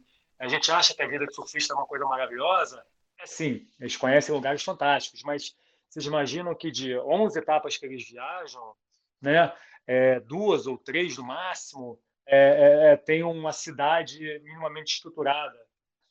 a 0.43 0.47
gente 0.47 0.69
acha 0.71 0.93
que 0.93 1.01
a 1.01 1.07
vida 1.07 1.25
de 1.25 1.33
surfista 1.33 1.73
é 1.73 1.77
uma 1.77 1.87
coisa 1.87 2.05
maravilhosa. 2.05 2.83
É 3.17 3.25
sim, 3.25 3.65
eles 3.79 3.95
conhecem 3.95 4.35
lugares 4.35 4.61
fantásticos, 4.61 5.23
mas 5.23 5.55
vocês 5.89 6.05
imaginam 6.05 6.53
que 6.53 6.69
de 6.69 6.97
11 6.97 7.39
etapas 7.39 7.77
que 7.77 7.85
eles 7.85 8.09
viajam, 8.09 8.75
né, 9.21 9.53
é, 9.87 10.19
duas 10.19 10.67
ou 10.67 10.77
três 10.77 11.17
no 11.17 11.23
máximo, 11.23 11.97
é, 12.25 12.37
é, 12.37 12.91
é, 12.91 12.97
tem 12.97 13.23
uma 13.23 13.53
cidade 13.53 14.19
minimamente 14.43 14.95
estruturada, 14.95 15.57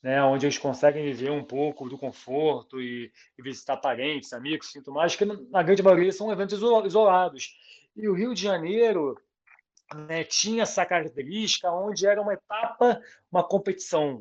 né, 0.02 0.22
onde 0.24 0.46
eles 0.46 0.56
conseguem 0.56 1.04
viver 1.04 1.30
um 1.30 1.44
pouco 1.44 1.88
do 1.88 1.98
conforto 1.98 2.80
e, 2.80 3.12
e 3.38 3.42
visitar 3.42 3.76
parentes, 3.76 4.32
amigos, 4.32 4.72
sinto 4.72 4.90
mais, 4.90 5.14
que 5.14 5.26
na 5.26 5.62
grande 5.62 5.82
maioria 5.82 6.12
são 6.12 6.32
eventos 6.32 6.58
isolados. 6.58 7.54
E 7.94 8.08
o 8.08 8.14
Rio 8.14 8.34
de 8.34 8.40
Janeiro 8.40 9.20
né, 9.94 10.24
tinha 10.24 10.62
essa 10.62 10.84
característica 10.84 11.70
onde 11.70 12.06
era 12.06 12.20
uma 12.20 12.34
etapa, 12.34 13.02
uma 13.30 13.42
competição 13.42 14.20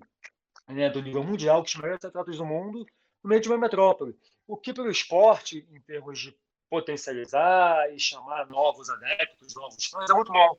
né, 0.67 0.89
do 0.89 1.01
nível 1.01 1.23
mundial, 1.23 1.63
que 1.63 1.69
os 1.69 1.75
maiores 1.75 2.03
atletas 2.03 2.37
do 2.37 2.45
mundo, 2.45 2.85
no 3.23 3.29
meio 3.29 3.41
de 3.41 3.49
uma 3.49 3.57
metrópole. 3.57 4.17
O 4.47 4.57
que 4.57 4.73
para 4.73 4.83
o 4.83 4.91
esporte, 4.91 5.67
em 5.71 5.81
termos 5.81 6.19
de 6.19 6.37
potencializar 6.69 7.93
e 7.93 7.99
chamar 7.99 8.47
novos 8.47 8.89
adeptos, 8.89 9.53
novos 9.55 9.85
fãs, 9.85 10.09
é 10.09 10.13
muito 10.13 10.31
bom. 10.31 10.57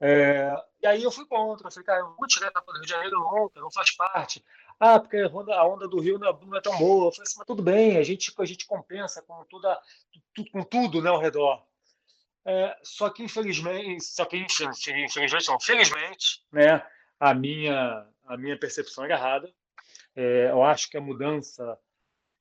É, 0.00 0.54
e 0.80 0.86
aí 0.86 1.02
eu 1.02 1.10
fui 1.10 1.26
contra, 1.26 1.66
eu 1.66 1.72
falei, 1.72 1.84
cara, 1.84 2.00
eu 2.00 2.14
vou 2.16 2.26
tirar 2.28 2.46
a 2.46 2.50
etapa 2.50 2.72
do 2.72 2.78
Rio 2.78 2.86
de 2.86 2.90
Janeiro 2.90 3.18
nunca, 3.18 3.60
não 3.60 3.70
faz 3.70 3.90
parte. 3.90 4.44
Ah, 4.78 5.00
porque 5.00 5.16
a 5.16 5.26
onda, 5.26 5.54
a 5.56 5.66
onda 5.66 5.88
do 5.88 5.98
Rio 5.98 6.16
é, 6.16 6.46
não 6.46 6.56
é, 6.56 6.60
tão 6.60 6.78
boa. 6.78 7.08
Eu 7.08 7.12
falei 7.12 7.24
assim, 7.24 7.38
mas 7.38 7.46
tudo 7.46 7.62
bem, 7.62 7.96
a 7.96 8.02
gente, 8.04 8.32
a 8.38 8.44
gente 8.44 8.64
compensa 8.64 9.20
com, 9.22 9.44
toda, 9.46 9.80
com 10.52 10.62
tudo 10.62 11.02
né, 11.02 11.10
ao 11.10 11.18
redor. 11.18 11.66
É, 12.50 12.78
só 12.82 13.10
que 13.10 13.22
infelizmente, 13.22 14.04
só 14.04 14.24
que 14.24 14.38
infelizmente, 14.38 15.48
não, 15.48 15.60
felizmente, 15.60 16.42
né, 16.50 16.82
a 17.20 17.34
minha 17.34 18.06
a 18.24 18.38
minha 18.38 18.58
percepção 18.58 19.04
era 19.04 19.16
errada. 19.16 19.52
É, 20.16 20.50
eu 20.50 20.62
acho 20.62 20.88
que 20.88 20.96
a 20.96 21.00
mudança 21.00 21.78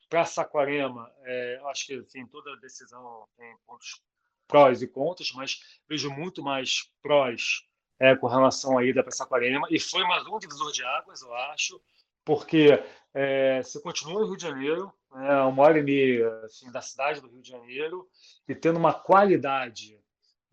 para 0.09 0.23
Saquarema, 0.23 1.11
é, 1.23 1.57
eu 1.59 1.67
acho 1.67 1.87
que 1.87 1.95
assim, 1.95 2.25
toda 2.27 2.55
decisão 2.55 3.27
tem 3.35 3.53
pontos 3.65 4.01
prós 4.47 4.81
e 4.81 4.87
contras, 4.87 5.33
mas 5.33 5.59
vejo 5.89 6.09
muito 6.09 6.41
mais 6.41 6.89
prós 7.01 7.67
é, 7.99 8.15
com 8.15 8.27
relação 8.27 8.77
à 8.77 8.85
ida 8.85 9.03
para 9.03 9.11
Saquarema 9.11 9.67
e 9.69 9.77
foi 9.77 10.05
mais 10.05 10.25
um 10.25 10.39
divisor 10.39 10.71
de 10.71 10.85
águas, 10.85 11.21
eu 11.21 11.35
acho, 11.35 11.81
porque 12.23 12.81
é, 13.19 13.63
você 13.63 13.81
continua 13.81 14.21
no 14.21 14.27
Rio 14.27 14.37
de 14.37 14.43
Janeiro, 14.43 14.93
né, 15.11 15.41
uma 15.41 15.63
hora 15.63 15.79
e 15.79 15.81
meia 15.81 16.29
assim, 16.45 16.71
da 16.71 16.83
cidade 16.83 17.19
do 17.19 17.27
Rio 17.27 17.41
de 17.41 17.49
Janeiro, 17.49 18.07
e 18.47 18.53
tendo 18.53 18.77
uma 18.77 18.93
qualidade 18.93 19.99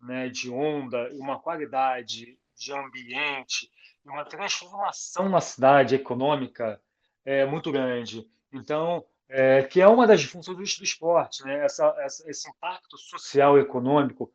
né, 0.01 0.29
de 0.29 0.49
onda, 0.49 1.11
uma 1.13 1.39
qualidade 1.39 2.39
de 2.55 2.73
ambiente, 2.73 3.69
uma 4.03 4.25
transformação 4.25 5.29
na 5.29 5.41
cidade 5.41 5.93
econômica 5.93 6.81
é, 7.23 7.45
muito 7.45 7.71
grande. 7.71 8.27
Então, 8.51 9.05
é, 9.29 9.61
que 9.61 9.79
é 9.79 9.87
uma 9.87 10.07
das 10.07 10.23
funções 10.23 10.57
do 10.57 10.83
esporte, 10.83 11.43
né? 11.43 11.63
essa, 11.63 11.95
essa, 11.99 12.27
esse 12.27 12.49
impacto 12.49 12.97
social 12.97 13.59
e 13.59 13.61
econômico 13.61 14.33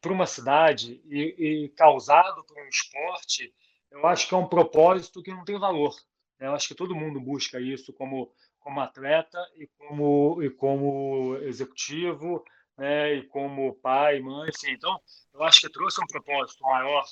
para 0.00 0.12
uma 0.14 0.26
cidade 0.26 1.02
e, 1.04 1.66
e 1.66 1.68
causado 1.76 2.42
por 2.44 2.56
um 2.56 2.68
esporte, 2.68 3.52
eu 3.90 4.06
acho 4.06 4.26
que 4.26 4.34
é 4.34 4.38
um 4.38 4.48
propósito 4.48 5.22
que 5.22 5.30
não 5.30 5.44
tem 5.44 5.58
valor. 5.58 5.94
Né? 6.40 6.46
Eu 6.46 6.54
acho 6.54 6.66
que 6.66 6.74
todo 6.74 6.96
mundo 6.96 7.20
busca 7.20 7.60
isso 7.60 7.92
como, 7.92 8.32
como 8.58 8.80
atleta 8.80 9.38
e 9.56 9.68
como, 9.78 10.42
e 10.42 10.50
como 10.50 11.36
executivo, 11.42 12.42
né? 12.76 13.14
e 13.14 13.26
como 13.26 13.74
pai, 13.74 14.18
mãe, 14.20 14.48
enfim. 14.48 14.72
Então, 14.72 14.98
eu 15.34 15.42
acho 15.42 15.60
que 15.60 15.70
trouxe 15.70 16.02
um 16.02 16.06
propósito 16.06 16.62
maior 16.62 17.04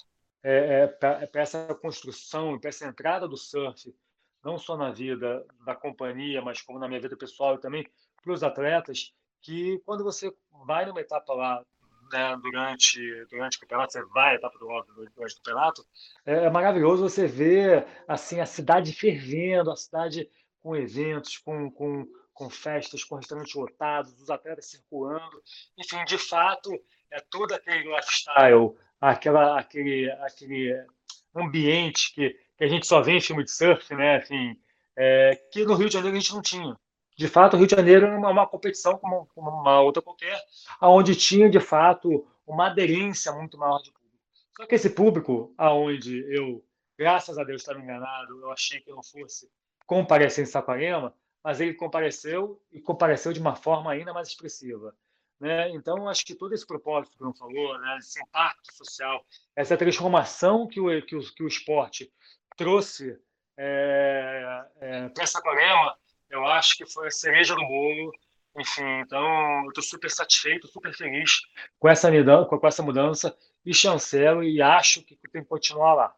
é, 0.43 0.83
é, 0.83 0.87
para 0.87 1.29
essa 1.35 1.75
construção, 1.75 2.59
para 2.59 2.71
essa 2.71 2.87
entrada 2.87 3.29
do 3.29 3.37
surf 3.37 3.95
não 4.43 4.59
só 4.59 4.77
na 4.77 4.91
vida 4.91 5.45
da 5.65 5.75
companhia, 5.75 6.41
mas 6.41 6.63
como 6.63 6.79
na 6.79 6.89
minha 6.89 7.01
vida 7.01 7.17
pessoal 7.17 7.57
e 7.57 7.61
também 7.61 7.87
para 8.23 8.33
os 8.33 8.43
atletas, 8.43 9.13
que 9.41 9.79
quando 9.85 10.05
você 10.05 10.33
vai 10.65 10.87
numa 10.87 11.01
etapa 11.01 11.33
lá 11.35 11.65
né, 12.13 12.37
durante 12.43 13.01
durante 13.31 13.57
o 13.57 13.61
campeonato, 13.61 13.93
você 13.93 14.05
vai 14.07 14.33
à 14.33 14.35
etapa 14.35 14.59
do 14.59 14.67
durante 15.15 15.35
o 15.35 15.37
campeonato, 15.37 15.87
é, 16.27 16.45
é, 16.45 16.51
maravilhoso 16.51 17.09
você 17.09 17.27
ver 17.27 17.87
assim 18.07 18.41
a 18.41 18.47
cidade 18.47 18.93
fervendo, 18.93 19.71
a 19.71 19.77
cidade 19.77 20.31
com 20.61 20.75
eventos, 20.77 21.39
com, 21.39 21.71
com, 21.71 22.07
com 22.33 22.51
festas, 22.51 23.05
com 23.05 23.17
restaurantes 23.17 23.55
lotados, 23.55 24.21
os 24.21 24.31
atletas 24.31 24.67
circulando, 24.67 25.43
enfim, 25.79 26.05
de 26.05 26.19
fato 26.19 26.73
é 27.11 27.21
todo 27.31 27.53
aquele 27.53 27.85
lifestyle, 27.95 28.77
aquela 29.01 29.59
aquele 29.59 30.11
aquele 30.11 30.87
ambiente 31.35 32.13
que 32.15 32.37
que 32.59 32.65
a 32.65 32.69
gente 32.69 32.87
só 32.87 33.01
vê 33.01 33.13
em 33.13 33.21
filme 33.21 33.45
de 33.45 33.53
surf, 33.53 33.95
né? 33.95 34.17
Assim, 34.17 34.57
é, 34.97 35.41
que 35.53 35.65
no 35.65 35.75
Rio 35.75 35.87
de 35.87 35.95
Janeiro 35.95 36.17
a 36.17 36.21
gente 36.21 36.35
não 36.35 36.43
tinha. 36.43 36.77
De 37.19 37.27
fato, 37.27 37.55
o 37.55 37.57
Rio 37.57 37.67
de 37.67 37.75
Janeiro 37.75 38.07
era 38.07 38.17
uma, 38.17 38.31
uma 38.31 38.47
competição 38.47 38.97
como, 38.97 39.27
como, 39.35 39.51
uma 39.51 39.81
outra 39.81 40.01
qualquer, 40.01 40.41
onde 40.81 41.17
tinha, 41.17 41.51
de 41.51 41.59
fato, 41.59 42.25
uma 42.47 42.69
aderência 42.69 43.33
muito 43.33 43.59
maior 43.59 43.83
de 43.83 43.91
público. 43.91 44.17
Só 44.57 44.67
que 44.67 44.77
esse 44.77 44.91
público, 44.91 45.53
aonde 45.59 46.25
eu, 46.33 46.65
graças 46.97 47.37
a 47.37 47.43
Deus, 47.43 47.61
estava 47.61 47.81
enganado, 47.81 48.41
eu 48.41 48.53
achei 48.53 48.81
que 48.81 48.93
não 48.93 49.03
fosse 49.03 49.51
comparecer 49.85 50.45
em 50.45 50.47
Saquarema, 50.47 51.13
mas 51.43 51.61
ele 51.61 51.75
compareceu 51.75 52.63
e 52.71 52.81
compareceu 52.81 53.33
de 53.33 53.41
uma 53.41 53.57
forma 53.57 53.91
ainda 53.91 54.13
mais 54.13 54.29
expressiva. 54.29 54.95
Né? 55.41 55.71
Então, 55.71 56.09
acho 56.09 56.25
que 56.25 56.37
todo 56.37 56.55
esse 56.55 56.67
propósito 56.67 57.17
que 57.17 57.25
não 57.25 57.35
falou, 57.35 57.77
né? 57.81 57.97
esse 57.99 58.23
impacto 58.23 58.73
social, 58.73 59.27
essa 59.57 59.77
transformação 59.77 60.69
que 60.69 60.81
o, 60.81 61.05
que 61.05 61.17
o, 61.17 61.35
que 61.35 61.43
o 61.43 61.49
esporte 61.49 62.13
trouxe 62.57 63.19
é, 63.57 64.65
é, 64.81 65.09
para 65.09 65.27
Saquarema, 65.27 65.97
eu 66.31 66.47
acho 66.47 66.77
que 66.77 66.87
foi 66.87 67.09
a 67.09 67.11
cereja 67.11 67.55
do 67.55 67.67
bolo. 67.67 68.13
Enfim, 68.59 69.01
então 69.01 69.63
eu 69.65 69.69
estou 69.69 69.85
super 69.85 70.11
satisfeito, 70.11 70.67
super 70.67 70.93
feliz 70.93 71.41
com 71.79 71.89
essa, 71.89 72.11
com 72.47 72.67
essa 72.67 72.83
mudança 72.83 73.37
e 73.65 73.73
chancelo 73.73 74.43
e 74.43 74.61
acho 74.61 75.03
que 75.03 75.17
tem 75.31 75.43
que 75.43 75.49
continuar 75.49 75.95
lá. 75.95 76.15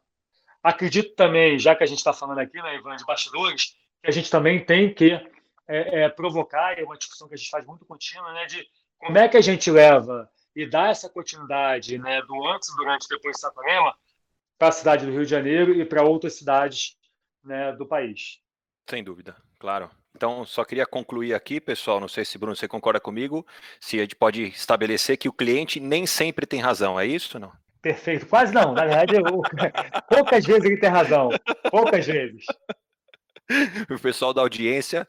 Acredito 0.63 1.15
também, 1.15 1.59
já 1.59 1.75
que 1.75 1.83
a 1.83 1.87
gente 1.87 1.99
está 1.99 2.13
falando 2.13 2.39
aqui, 2.39 2.61
né, 2.61 2.77
Ivan, 2.77 2.97
de 2.97 3.05
bastidores, 3.05 3.77
que 4.03 4.09
a 4.09 4.11
gente 4.11 4.31
também 4.31 4.65
tem 4.65 4.93
que 4.93 5.13
é, 5.67 6.03
é, 6.03 6.09
provocar, 6.09 6.79
é 6.79 6.85
uma 6.85 6.97
discussão 6.97 7.29
que 7.29 7.35
a 7.35 7.37
gente 7.37 7.51
faz 7.51 7.67
muito 7.67 7.85
contínua, 7.85 8.33
né, 8.33 8.47
de 8.47 8.67
como 8.99 9.19
é 9.19 9.29
que 9.29 9.37
a 9.37 9.41
gente 9.41 9.71
leva 9.71 10.31
e 10.55 10.67
dá 10.67 10.89
essa 10.89 11.09
continuidade 11.09 11.99
né, 11.99 12.23
do 12.23 12.47
antes, 12.47 12.75
durante 12.77 13.05
e 13.05 13.09
depois 13.09 13.37
de 13.37 13.41
Saquarema 13.41 13.95
para 14.59 14.69
a 14.69 14.73
cidade 14.73 15.07
do 15.07 15.13
Rio 15.13 15.25
de 15.25 15.31
Janeiro 15.31 15.73
e 15.73 15.85
para 15.85 16.03
outras 16.03 16.35
cidades 16.35 16.97
né, 17.43 17.73
do 17.73 17.87
país. 17.87 18.43
Sem 18.89 19.03
dúvida, 19.03 19.37
claro. 19.59 19.91
Então, 20.15 20.45
só 20.45 20.65
queria 20.65 20.87
concluir 20.87 21.35
aqui, 21.35 21.61
pessoal. 21.61 22.01
Não 22.01 22.09
sei 22.09 22.25
se 22.25 22.37
Bruno 22.37 22.57
você 22.57 22.69
concorda 22.69 23.01
comigo. 23.01 23.47
Se 23.81 23.99
a 23.99 24.03
gente 24.03 24.17
pode 24.17 24.45
estabelecer 24.45 25.17
que 25.17 25.29
o 25.29 25.33
cliente 25.33 25.81
nem 25.81 26.07
sempre 26.07 26.47
tem 26.47 26.61
razão, 26.61 26.99
é 26.99 27.07
isso 27.07 27.39
não? 27.39 27.53
Perfeito, 27.81 28.27
quase 28.27 28.53
não. 28.53 28.73
Na 28.73 28.85
verdade, 28.85 29.17
eu... 29.17 29.23
poucas 30.11 30.45
vezes 30.45 30.65
ele 30.65 30.77
tem 30.77 30.91
razão. 30.91 31.31
Poucas 31.71 32.07
vezes. 32.07 32.45
O 33.91 33.99
pessoal 33.99 34.33
da 34.33 34.43
audiência 34.43 35.05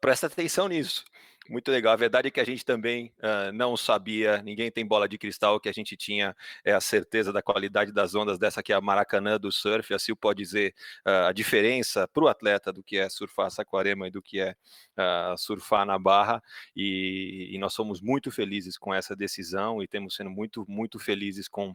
presta 0.00 0.28
atenção 0.28 0.68
nisso. 0.68 1.02
Muito 1.50 1.68
legal. 1.72 1.92
A 1.92 1.96
verdade 1.96 2.28
é 2.28 2.30
que 2.30 2.38
a 2.38 2.44
gente 2.44 2.64
também 2.64 3.12
uh, 3.18 3.50
não 3.52 3.76
sabia, 3.76 4.40
ninguém 4.40 4.70
tem 4.70 4.86
bola 4.86 5.08
de 5.08 5.18
cristal, 5.18 5.58
que 5.58 5.68
a 5.68 5.72
gente 5.72 5.96
tinha 5.96 6.34
é, 6.64 6.72
a 6.72 6.80
certeza 6.80 7.32
da 7.32 7.42
qualidade 7.42 7.90
das 7.90 8.14
ondas 8.14 8.38
dessa 8.38 8.62
que 8.62 8.72
é 8.72 8.76
a 8.76 8.80
Maracanã 8.80 9.36
do 9.36 9.50
surf. 9.50 9.92
A 9.92 9.98
Sil 9.98 10.14
pode 10.14 10.40
dizer 10.40 10.72
uh, 11.04 11.26
a 11.26 11.32
diferença 11.32 12.06
para 12.06 12.22
o 12.22 12.28
atleta 12.28 12.72
do 12.72 12.84
que 12.84 12.96
é 12.98 13.08
surfar 13.08 13.50
Saquarema 13.50 14.06
e 14.06 14.12
do 14.12 14.22
que 14.22 14.38
é 14.38 14.54
uh, 14.96 15.36
surfar 15.36 15.84
na 15.84 15.98
Barra. 15.98 16.40
E, 16.76 17.50
e 17.52 17.58
nós 17.58 17.74
somos 17.74 18.00
muito 18.00 18.30
felizes 18.30 18.78
com 18.78 18.94
essa 18.94 19.16
decisão 19.16 19.82
e 19.82 19.88
temos 19.88 20.14
sendo 20.14 20.30
muito, 20.30 20.64
muito 20.68 21.00
felizes 21.00 21.48
com 21.48 21.74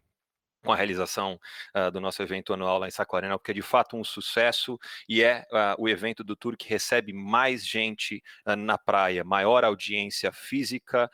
com 0.66 0.74
a 0.74 0.76
realização 0.76 1.40
uh, 1.76 1.92
do 1.92 2.02
nosso 2.02 2.22
evento 2.22 2.54
anual 2.54 2.80
lá 2.80 2.88
em 2.88 2.92
Saquarema, 2.92 3.38
porque 3.38 3.52
é 3.52 3.54
de 3.54 3.62
fato 3.62 3.96
um 3.96 4.04
sucesso 4.04 4.78
e 5.08 5.24
é 5.24 5.46
uh, 5.52 5.82
o 5.82 5.88
evento 5.88 6.24
do 6.24 6.36
Tour 6.36 6.58
que 6.58 6.68
recebe 6.68 7.14
mais 7.14 7.66
gente 7.66 8.22
uh, 8.46 8.56
na 8.56 8.78
praia, 8.78 9.24
maior 9.24 9.64
audiência 9.64 10.32
física, 10.32 11.10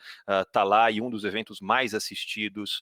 está 0.46 0.64
lá 0.64 0.90
e 0.90 1.00
um 1.00 1.10
dos 1.10 1.24
eventos 1.24 1.60
mais 1.60 1.94
assistidos 1.94 2.80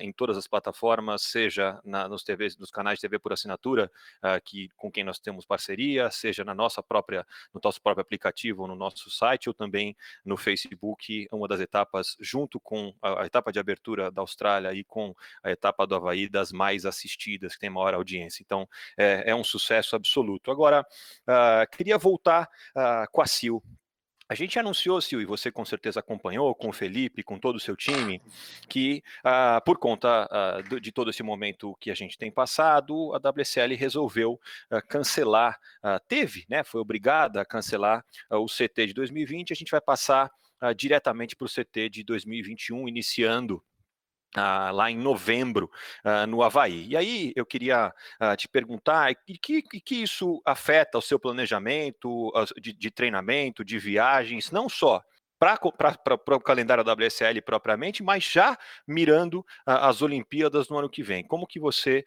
em 0.00 0.12
todas 0.12 0.36
as 0.36 0.46
plataformas, 0.46 1.22
seja 1.22 1.80
na, 1.84 2.08
nos, 2.08 2.22
TVs, 2.22 2.56
nos 2.56 2.70
canais 2.70 2.98
de 2.98 3.02
TV 3.02 3.18
por 3.18 3.32
assinatura, 3.32 3.90
uh, 4.18 4.40
que, 4.44 4.68
com 4.76 4.90
quem 4.90 5.04
nós 5.04 5.18
temos 5.18 5.44
parceria, 5.44 6.10
seja 6.10 6.44
na 6.44 6.54
nossa 6.54 6.82
própria, 6.82 7.26
no 7.52 7.60
nosso 7.62 7.80
próprio 7.80 8.02
aplicativo, 8.02 8.66
no 8.66 8.74
nosso 8.74 9.10
site, 9.10 9.48
ou 9.48 9.54
também 9.54 9.96
no 10.24 10.36
Facebook, 10.36 11.26
uma 11.32 11.48
das 11.48 11.60
etapas, 11.60 12.16
junto 12.20 12.58
com 12.60 12.94
a, 13.02 13.22
a 13.22 13.26
etapa 13.26 13.52
de 13.52 13.58
abertura 13.58 14.10
da 14.10 14.22
Austrália 14.22 14.72
e 14.72 14.84
com 14.84 15.14
a 15.42 15.50
etapa 15.50 15.86
do 15.86 15.94
Havaí, 15.94 16.28
das 16.28 16.52
mais 16.52 16.86
assistidas, 16.86 17.54
que 17.54 17.60
tem 17.60 17.70
maior 17.70 17.94
audiência. 17.94 18.42
Então, 18.42 18.68
é, 18.96 19.30
é 19.30 19.34
um 19.34 19.44
sucesso 19.44 19.96
absoluto. 19.96 20.50
Agora, 20.50 20.86
queria 21.72 21.98
voltar 21.98 22.48
com 23.10 23.20
a 23.22 23.26
Sil, 23.26 23.62
a 24.28 24.34
gente 24.34 24.58
anunciou, 24.58 25.00
Sil, 25.04 25.20
e 25.20 25.26
você 25.26 25.50
com 25.52 25.64
certeza 25.64 26.00
acompanhou 26.00 26.54
com 26.54 26.68
o 26.68 26.72
Felipe, 26.72 27.22
com 27.22 27.38
todo 27.38 27.56
o 27.56 27.60
seu 27.60 27.76
time, 27.76 28.22
que 28.68 29.02
uh, 29.20 29.62
por 29.64 29.78
conta 29.78 30.28
uh, 30.30 30.80
de 30.80 30.90
todo 30.90 31.10
esse 31.10 31.22
momento 31.22 31.76
que 31.78 31.90
a 31.90 31.94
gente 31.94 32.16
tem 32.16 32.30
passado, 32.30 33.12
a 33.14 33.18
WSL 33.18 33.74
resolveu 33.76 34.40
uh, 34.70 34.86
cancelar, 34.88 35.58
teve, 36.08 36.46
né, 36.48 36.64
foi 36.64 36.80
obrigada 36.80 37.40
a 37.40 37.44
cancelar 37.44 38.04
o 38.30 38.46
CT 38.46 38.86
de 38.88 38.94
2020. 38.94 39.52
A 39.52 39.56
gente 39.56 39.70
vai 39.70 39.80
passar 39.80 40.30
diretamente 40.76 41.36
para 41.36 41.44
o 41.44 41.48
CT 41.48 41.90
de 41.90 42.04
2021, 42.04 42.88
iniciando 42.88 43.62
ah, 44.34 44.70
lá 44.72 44.90
em 44.90 44.98
novembro 44.98 45.70
ah, 46.04 46.26
no 46.26 46.42
Havaí. 46.42 46.86
E 46.88 46.96
aí 46.96 47.32
eu 47.36 47.46
queria 47.46 47.92
ah, 48.18 48.36
te 48.36 48.48
perguntar 48.48 49.14
que, 49.14 49.62
que, 49.62 49.94
isso 49.94 50.42
afeta 50.44 50.98
o 50.98 51.02
seu 51.02 51.18
planejamento 51.18 52.32
de, 52.60 52.72
de 52.72 52.90
treinamento, 52.90 53.64
de 53.64 53.78
viagens, 53.78 54.50
não 54.50 54.68
só 54.68 55.02
para 55.38 56.36
o 56.36 56.40
calendário 56.40 56.82
da 56.82 56.94
WSL 56.94 57.42
propriamente, 57.42 58.02
mas 58.02 58.24
já 58.24 58.56
mirando 58.86 59.44
as 59.66 60.00
Olimpíadas 60.00 60.68
no 60.68 60.78
ano 60.78 60.88
que 60.88 61.02
vem. 61.02 61.22
Como 61.22 61.46
que 61.46 61.60
você, 61.60 62.04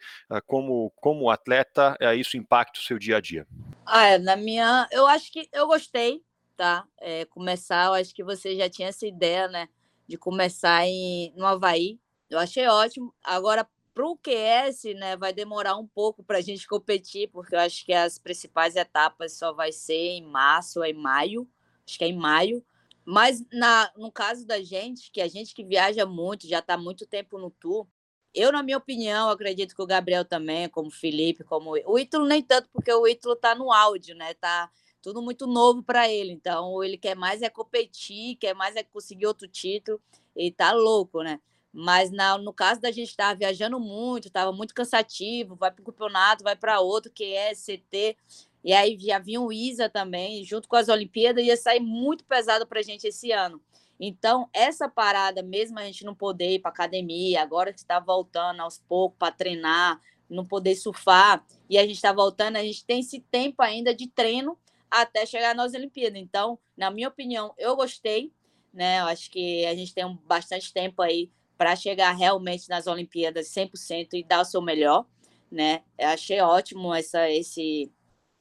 como, 0.47 0.91
como 0.95 1.29
atleta, 1.29 1.95
eh, 1.99 2.15
isso 2.15 2.35
impacta 2.35 2.79
o 2.79 2.83
seu 2.83 2.97
dia 2.97 3.17
a 3.17 3.21
dia? 3.21 3.45
Ah, 3.85 4.17
na 4.17 4.35
minha, 4.35 4.87
eu 4.91 5.05
acho 5.05 5.31
que 5.31 5.47
eu 5.53 5.67
gostei, 5.67 6.23
tá? 6.55 6.85
É, 6.99 7.25
começar, 7.25 7.85
eu 7.85 7.93
acho 7.93 8.13
que 8.13 8.23
você 8.23 8.55
já 8.55 8.69
tinha 8.69 8.87
essa 8.87 9.05
ideia, 9.05 9.47
né? 9.47 9.69
De 10.07 10.17
começar 10.17 10.85
em, 10.87 11.31
no 11.35 11.45
Havaí, 11.45 11.99
eu 12.29 12.39
achei 12.39 12.67
ótimo. 12.67 13.13
Agora, 13.23 13.67
para 13.93 14.05
o 14.07 14.17
QS, 14.17 14.93
né, 14.95 15.17
vai 15.17 15.33
demorar 15.33 15.75
um 15.75 15.87
pouco 15.87 16.23
para 16.23 16.37
a 16.37 16.41
gente 16.41 16.67
competir, 16.67 17.29
porque 17.29 17.55
eu 17.55 17.59
acho 17.59 17.83
que 17.85 17.93
as 17.93 18.19
principais 18.19 18.75
etapas 18.75 19.33
só 19.33 19.53
vai 19.53 19.71
ser 19.71 19.95
em 19.95 20.23
março 20.23 20.83
em 20.83 20.93
maio. 20.93 21.47
Acho 21.87 21.97
que 21.97 22.03
é 22.03 22.07
em 22.07 22.17
maio. 22.17 22.63
Mas 23.03 23.43
na, 23.51 23.91
no 23.95 24.11
caso 24.11 24.45
da 24.45 24.61
gente, 24.61 25.09
que 25.11 25.21
a 25.21 25.27
gente 25.27 25.55
que 25.55 25.63
viaja 25.63 26.05
muito, 26.05 26.47
já 26.47 26.59
está 26.59 26.77
muito 26.77 27.07
tempo 27.07 27.37
no 27.37 27.49
tour, 27.49 27.87
eu, 28.33 28.51
na 28.51 28.61
minha 28.61 28.77
opinião, 28.77 29.29
acredito 29.29 29.75
que 29.75 29.81
o 29.81 29.87
Gabriel 29.87 30.23
também, 30.23 30.69
como 30.69 30.89
o 30.89 30.91
Felipe, 30.91 31.43
como 31.43 31.71
o 31.71 31.97
Ítalo, 31.97 32.25
nem 32.27 32.43
tanto, 32.43 32.69
porque 32.71 32.93
o 32.93 33.07
Ítalo 33.07 33.33
está 33.33 33.55
no 33.55 33.71
áudio, 33.71 34.15
né? 34.15 34.35
Tá 34.35 34.69
tudo 35.01 35.23
muito 35.23 35.47
novo 35.47 35.81
para 35.81 36.07
ele. 36.07 36.33
Então, 36.33 36.83
ele 36.83 36.97
quer 36.97 37.15
mais 37.15 37.41
é 37.41 37.49
competir, 37.49 38.35
quer 38.35 38.53
mais 38.53 38.75
é 38.75 38.83
conseguir 38.83 39.25
outro 39.25 39.47
título. 39.47 39.99
Ele 40.35 40.51
tá 40.51 40.71
louco, 40.71 41.23
né? 41.23 41.39
Mas 41.79 42.09
na, 42.09 42.39
no 42.39 42.51
caso 42.51 42.81
da 42.81 42.89
gente 42.89 43.09
estar 43.09 43.35
viajando 43.35 43.79
muito, 43.79 44.29
estava 44.29 44.51
muito 44.51 44.73
cansativo, 44.73 45.55
vai 45.55 45.69
para 45.69 45.83
o 45.83 45.85
campeonato, 45.85 46.43
vai 46.43 46.55
para 46.55 46.79
outro, 46.79 47.11
que 47.11 47.35
é 47.35 47.53
CT, 47.53 48.17
e 48.63 48.73
aí 48.73 48.97
já 48.99 49.19
vinha 49.19 49.39
o 49.39 49.53
ISA 49.53 49.87
também, 49.87 50.43
junto 50.43 50.67
com 50.67 50.75
as 50.75 50.89
Olimpíadas, 50.89 51.45
ia 51.45 51.55
sair 51.55 51.79
muito 51.79 52.25
pesado 52.25 52.65
para 52.65 52.79
a 52.79 52.81
gente 52.81 53.05
esse 53.05 53.31
ano. 53.31 53.61
Então, 53.99 54.49
essa 54.51 54.89
parada, 54.89 55.43
mesmo 55.43 55.77
a 55.77 55.83
gente 55.83 56.03
não 56.03 56.15
poder 56.15 56.55
ir 56.55 56.59
para 56.59 56.71
academia, 56.71 57.43
agora 57.43 57.71
que 57.71 57.77
está 57.77 57.99
voltando 57.99 58.59
aos 58.61 58.79
poucos 58.79 59.19
para 59.19 59.31
treinar, 59.31 60.01
não 60.27 60.43
poder 60.43 60.73
surfar, 60.73 61.45
e 61.69 61.77
a 61.77 61.83
gente 61.83 61.97
está 61.97 62.11
voltando, 62.11 62.55
a 62.55 62.63
gente 62.63 62.83
tem 62.85 63.01
esse 63.01 63.19
tempo 63.19 63.61
ainda 63.61 63.93
de 63.93 64.07
treino 64.07 64.57
até 64.89 65.27
chegar 65.27 65.53
nas 65.53 65.75
Olimpíadas. 65.75 66.19
Então, 66.19 66.57
na 66.75 66.89
minha 66.89 67.07
opinião, 67.07 67.53
eu 67.55 67.75
gostei, 67.75 68.33
né? 68.73 68.99
Eu 69.01 69.05
acho 69.05 69.29
que 69.29 69.63
a 69.67 69.75
gente 69.75 69.93
tem 69.93 70.05
um, 70.05 70.15
bastante 70.25 70.73
tempo 70.73 71.03
aí 71.03 71.29
para 71.57 71.75
chegar 71.75 72.11
realmente 72.11 72.69
nas 72.69 72.87
Olimpíadas 72.87 73.47
100% 73.47 74.13
e 74.13 74.23
dar 74.23 74.41
o 74.41 74.45
seu 74.45 74.61
melhor, 74.61 75.05
né? 75.51 75.83
Eu 75.97 76.09
achei 76.09 76.39
ótimo 76.41 76.93
essa, 76.93 77.29
esse, 77.29 77.91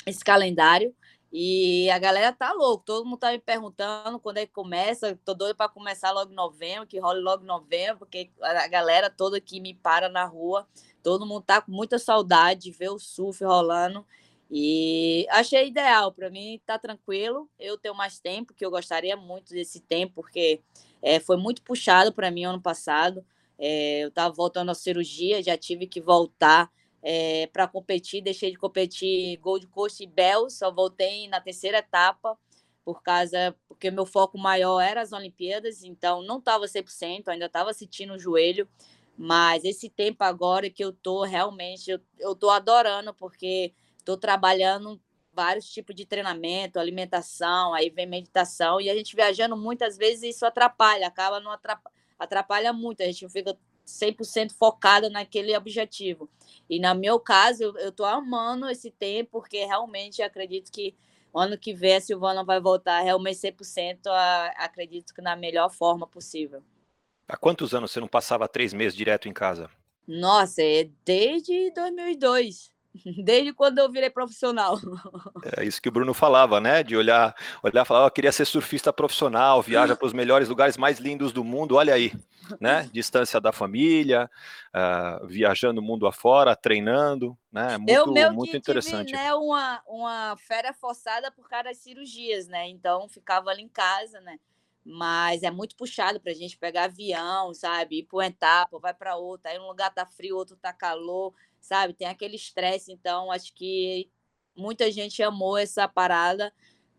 esse 0.06 0.24
calendário. 0.24 0.94
E 1.32 1.90
a 1.90 1.98
galera 1.98 2.32
tá 2.32 2.52
louco, 2.52 2.84
todo 2.84 3.04
mundo 3.04 3.18
tá 3.18 3.32
me 3.32 3.38
perguntando 3.38 4.18
quando 4.18 4.38
é 4.38 4.46
que 4.46 4.52
começa. 4.52 5.18
Tô 5.24 5.34
doido 5.34 5.56
para 5.56 5.68
começar 5.68 6.10
logo 6.12 6.32
em 6.32 6.34
novembro, 6.34 6.86
que 6.86 6.98
role 6.98 7.20
logo 7.20 7.42
em 7.42 7.46
novembro, 7.46 7.98
porque 7.98 8.30
a 8.40 8.66
galera 8.68 9.10
toda 9.10 9.40
que 9.40 9.60
me 9.60 9.74
para 9.74 10.08
na 10.08 10.24
rua, 10.24 10.66
todo 11.02 11.26
mundo 11.26 11.42
tá 11.42 11.60
com 11.60 11.72
muita 11.72 11.98
saudade 11.98 12.62
de 12.62 12.70
ver 12.70 12.90
o 12.90 12.98
surf 12.98 13.44
rolando. 13.44 14.06
E 14.50 15.26
achei 15.30 15.68
ideal, 15.68 16.12
para 16.12 16.30
mim 16.30 16.60
tá 16.64 16.78
tranquilo. 16.78 17.50
Eu 17.58 17.76
tenho 17.76 17.94
mais 17.94 18.18
tempo, 18.18 18.54
que 18.54 18.64
eu 18.64 18.70
gostaria 18.70 19.16
muito 19.16 19.52
desse 19.52 19.80
tempo, 19.80 20.14
porque 20.14 20.62
é, 21.02 21.20
foi 21.20 21.36
muito 21.36 21.62
puxado 21.62 22.12
para 22.12 22.30
mim 22.30 22.44
ano 22.44 22.60
passado. 22.60 23.24
É, 23.58 24.00
eu 24.04 24.08
estava 24.08 24.34
voltando 24.34 24.70
à 24.70 24.74
cirurgia, 24.74 25.42
já 25.42 25.56
tive 25.56 25.86
que 25.86 26.00
voltar 26.00 26.70
é, 27.02 27.46
para 27.48 27.66
competir. 27.66 28.22
Deixei 28.22 28.50
de 28.50 28.58
competir 28.58 29.36
Gold 29.38 29.66
Coast 29.68 30.02
e 30.02 30.06
Bell, 30.06 30.50
só 30.50 30.70
voltei 30.70 31.28
na 31.28 31.40
terceira 31.40 31.78
etapa, 31.78 32.38
por 32.84 33.02
causa 33.02 33.54
porque 33.68 33.90
meu 33.90 34.06
foco 34.06 34.38
maior 34.38 34.80
era 34.80 35.02
as 35.02 35.12
Olimpíadas, 35.12 35.82
então 35.84 36.22
não 36.22 36.38
estava 36.38 36.66
100%, 36.66 37.28
ainda 37.28 37.46
estava 37.46 37.72
sentindo 37.74 38.14
o 38.14 38.18
joelho. 38.18 38.68
Mas 39.16 39.64
esse 39.64 39.88
tempo 39.88 40.24
agora 40.24 40.68
que 40.68 40.84
eu 40.84 40.92
tô 40.92 41.22
realmente, 41.22 41.90
eu, 42.18 42.34
tô 42.34 42.50
adorando, 42.50 43.14
porque 43.14 43.72
estou 43.98 44.16
trabalhando 44.16 45.00
vários 45.36 45.68
tipos 45.68 45.94
de 45.94 46.06
treinamento, 46.06 46.80
alimentação, 46.80 47.74
aí 47.74 47.90
vem 47.90 48.06
meditação, 48.06 48.80
e 48.80 48.88
a 48.88 48.94
gente 48.96 49.14
viajando 49.14 49.54
muitas 49.54 49.98
vezes 49.98 50.34
isso 50.34 50.46
atrapalha, 50.46 51.06
acaba 51.06 51.38
não 51.38 51.50
atrapalha, 51.50 51.94
atrapalha 52.18 52.72
muito, 52.72 53.02
a 53.02 53.06
gente 53.06 53.28
fica 53.28 53.56
100% 53.86 54.52
focada 54.54 55.10
naquele 55.10 55.54
objetivo. 55.54 56.28
E 56.68 56.80
no 56.80 56.94
meu 56.94 57.20
caso, 57.20 57.62
eu 57.62 57.90
estou 57.90 58.06
amando 58.06 58.68
esse 58.70 58.90
tempo, 58.90 59.32
porque 59.32 59.64
realmente 59.66 60.22
acredito 60.22 60.72
que 60.72 60.96
o 61.32 61.38
ano 61.38 61.58
que 61.58 61.74
vem 61.74 61.96
a 61.96 62.00
Silvana 62.00 62.42
vai 62.42 62.58
voltar 62.58 63.02
realmente 63.02 63.36
100%, 63.36 64.06
a, 64.06 64.46
acredito 64.64 65.12
que 65.12 65.20
na 65.20 65.36
melhor 65.36 65.70
forma 65.70 66.06
possível. 66.06 66.62
Há 67.28 67.36
quantos 67.36 67.74
anos 67.74 67.90
você 67.90 68.00
não 68.00 68.08
passava 68.08 68.48
três 68.48 68.72
meses 68.72 68.96
direto 68.96 69.28
em 69.28 69.32
casa? 69.34 69.70
Nossa, 70.08 70.62
é 70.62 70.88
desde 71.04 71.70
2002. 71.72 72.72
Desde 73.24 73.52
quando 73.52 73.78
eu 73.78 73.90
virei 73.90 74.10
profissional. 74.10 74.78
É 75.56 75.64
isso 75.64 75.80
que 75.80 75.88
o 75.88 75.92
Bruno 75.92 76.12
falava, 76.12 76.60
né? 76.60 76.82
De 76.82 76.96
olhar, 76.96 77.34
olhar 77.62 77.82
e 77.82 77.84
falar, 77.84 78.06
oh, 78.06 78.10
queria 78.10 78.32
ser 78.32 78.44
surfista 78.44 78.92
profissional, 78.92 79.62
viaja 79.62 79.94
para 79.96 80.06
os 80.06 80.12
melhores 80.12 80.48
lugares 80.48 80.76
mais 80.76 80.98
lindos 80.98 81.32
do 81.32 81.44
mundo, 81.44 81.76
olha 81.76 81.94
aí, 81.94 82.12
né? 82.60 82.88
Distância 82.92 83.40
da 83.40 83.52
família, 83.52 84.28
uh, 84.74 85.26
viajando 85.26 85.80
o 85.80 85.84
mundo 85.84 86.06
afora, 86.06 86.56
treinando, 86.56 87.38
né? 87.52 87.78
Muito, 87.78 87.92
eu 87.92 88.12
meu 88.12 88.32
muito 88.32 88.56
interessante. 88.56 89.08
Tive, 89.08 89.18
né, 89.18 89.34
uma, 89.34 89.80
uma 89.86 90.36
férias 90.36 90.76
forçada 90.78 91.30
por 91.30 91.48
causa 91.48 91.64
das 91.64 91.78
cirurgias, 91.78 92.48
né? 92.48 92.68
Então 92.68 93.08
ficava 93.08 93.50
ali 93.50 93.62
em 93.62 93.68
casa, 93.68 94.20
né? 94.20 94.38
mas 94.88 95.42
é 95.42 95.50
muito 95.50 95.74
puxado 95.74 96.20
para 96.20 96.30
a 96.30 96.34
gente 96.34 96.56
pegar 96.56 96.84
avião, 96.84 97.52
sabe? 97.52 97.98
Ir 97.98 98.02
para 98.04 98.16
uma 98.18 98.26
etapa, 98.26 98.78
vai 98.78 98.94
para 98.94 99.16
outra, 99.16 99.50
aí 99.50 99.58
um 99.58 99.66
lugar 99.66 99.92
tá 99.92 100.06
frio, 100.06 100.36
outro 100.36 100.56
tá 100.56 100.72
calor, 100.72 101.34
sabe? 101.66 101.94
Tem 101.94 102.08
aquele 102.08 102.36
estresse, 102.36 102.92
então 102.92 103.30
acho 103.30 103.52
que 103.54 104.10
muita 104.56 104.90
gente 104.90 105.22
amou 105.22 105.56
essa 105.58 105.88
parada, 105.88 106.52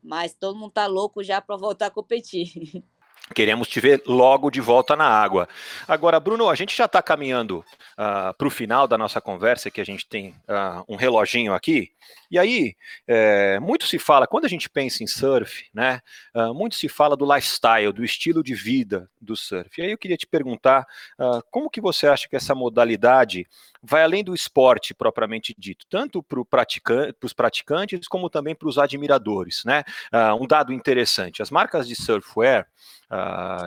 mas 0.04 0.34
todo 0.34 0.58
mundo 0.58 0.72
tá 0.72 0.86
louco 0.88 1.24
já 1.24 1.42
para 1.42 1.58
voltar 1.58 1.88
a 1.88 1.92
competir. 1.92 2.52
Queremos 3.36 3.68
te 3.68 3.82
ver 3.82 4.02
logo 4.06 4.50
de 4.50 4.62
volta 4.62 4.96
na 4.96 5.06
água. 5.06 5.50
Agora, 5.86 6.20
Bruno, 6.20 6.50
a 6.50 6.56
gente 6.56 6.76
já 6.76 6.86
está 6.86 7.02
caminhando 7.02 7.60
uh, 7.60 7.64
ah, 7.98 8.36
para 8.38 8.48
o 8.48 8.52
final 8.52 8.88
da 8.88 8.98
nossa 8.98 9.20
conversa, 9.20 9.70
que 9.70 9.82
a 9.82 9.86
gente 9.86 10.08
tem 10.08 10.30
uh, 10.30 10.84
um 10.88 10.96
reloginho 10.96 11.54
aqui. 11.54 11.92
E 12.32 12.40
aí, 12.40 12.76
é, 13.06 13.58
muito 13.60 13.86
se 13.86 13.98
fala, 14.00 14.28
quando 14.28 14.46
a 14.46 14.50
gente 14.50 14.70
pensa 14.70 15.02
em 15.02 15.08
surf, 15.08 15.66
né, 15.74 16.02
uh, 16.36 16.54
muito 16.54 16.76
se 16.76 16.90
fala 16.90 17.16
do 17.16 17.26
lifestyle, 17.26 17.92
do 17.94 18.04
estilo 18.04 18.44
de 18.44 18.54
vida 18.54 19.10
do 19.20 19.36
surf. 19.36 19.70
E 19.78 19.82
aí 19.84 19.92
eu 19.92 19.98
queria 19.98 20.18
te 20.18 20.28
perguntar, 20.28 20.86
como 21.50 21.70
que 21.70 21.80
você 21.80 22.08
acha 22.08 22.28
que 22.28 22.36
essa 22.36 22.54
modalidade 22.54 23.46
vai 23.82 24.04
além 24.04 24.24
do 24.24 24.36
esporte 24.36 24.94
propriamente 24.94 25.56
dito, 25.58 25.86
tanto 25.90 26.22
para 26.22 26.44
praticante, 26.44 27.16
os 27.24 27.34
praticantes 27.34 28.08
como 28.08 28.30
também 28.30 28.56
para 28.56 28.68
os 28.68 28.78
admiradores, 28.78 29.64
né? 29.66 29.84
Um 30.40 30.46
dado 30.46 30.74
interessante, 30.74 31.42
as 31.42 31.50
marcas 31.50 31.88
de 31.88 31.96
surfwear 31.96 32.68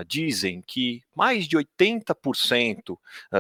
dizem 0.06 0.62
que 0.62 1.02
mais 1.14 1.46
de 1.46 1.56
80% 1.56 2.96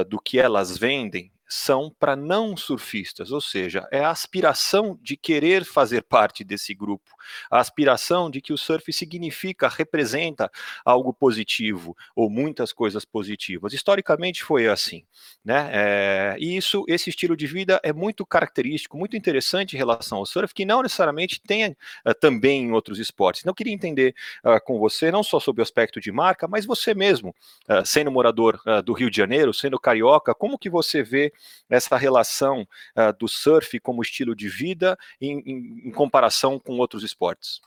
do 0.08 0.20
que 0.20 0.38
elas 0.38 0.76
vendem 0.76 1.30
são 1.52 1.92
para 1.98 2.14
não 2.14 2.56
surfistas, 2.56 3.32
ou 3.32 3.40
seja, 3.40 3.86
é 3.90 4.04
a 4.04 4.10
aspiração 4.10 4.96
de 5.02 5.16
querer 5.16 5.64
fazer 5.64 6.02
parte 6.02 6.44
desse 6.44 6.72
grupo, 6.72 7.10
a 7.50 7.58
aspiração 7.58 8.30
de 8.30 8.40
que 8.40 8.52
o 8.52 8.58
surf 8.58 8.92
significa, 8.92 9.68
representa 9.68 10.48
algo 10.84 11.12
positivo 11.12 11.96
ou 12.14 12.30
muitas 12.30 12.72
coisas 12.72 13.04
positivas. 13.04 13.72
Historicamente 13.72 14.44
foi 14.44 14.68
assim, 14.68 15.02
né? 15.44 15.70
É, 15.72 16.36
e 16.38 16.56
isso, 16.56 16.84
esse 16.86 17.10
estilo 17.10 17.36
de 17.36 17.48
vida 17.48 17.80
é 17.82 17.92
muito 17.92 18.24
característico, 18.24 18.96
muito 18.96 19.16
interessante 19.16 19.74
em 19.74 19.78
relação 19.78 20.18
ao 20.18 20.26
surf, 20.26 20.54
que 20.54 20.64
não 20.64 20.82
necessariamente 20.82 21.40
tem 21.40 21.70
uh, 21.70 22.14
também 22.20 22.62
em 22.64 22.72
outros 22.72 23.00
esportes. 23.00 23.44
Eu 23.44 23.54
queria 23.54 23.74
entender 23.74 24.14
uh, 24.44 24.64
com 24.64 24.78
você, 24.78 25.10
não 25.10 25.24
só 25.24 25.40
sobre 25.40 25.62
o 25.62 25.64
aspecto 25.64 26.00
de 26.00 26.12
marca, 26.12 26.46
mas 26.46 26.64
você 26.64 26.94
mesmo, 26.94 27.30
uh, 27.68 27.84
sendo 27.84 28.10
morador 28.10 28.60
do 28.84 28.92
Rio 28.92 29.10
de 29.10 29.16
Janeiro, 29.16 29.52
sendo 29.52 29.78
carioca, 29.78 30.34
como 30.34 30.58
que 30.58 30.70
você 30.70 31.02
vê 31.02 31.32
essa 31.68 31.96
relação 31.96 32.62
uh, 32.96 33.16
do 33.18 33.28
surf 33.28 33.78
como 33.80 34.02
estilo 34.02 34.34
de 34.34 34.48
vida 34.48 34.96
em, 35.20 35.40
em, 35.40 35.88
em 35.88 35.90
comparação 35.90 36.58
com 36.58 36.78
outros 36.78 37.02
esportes? 37.02 37.60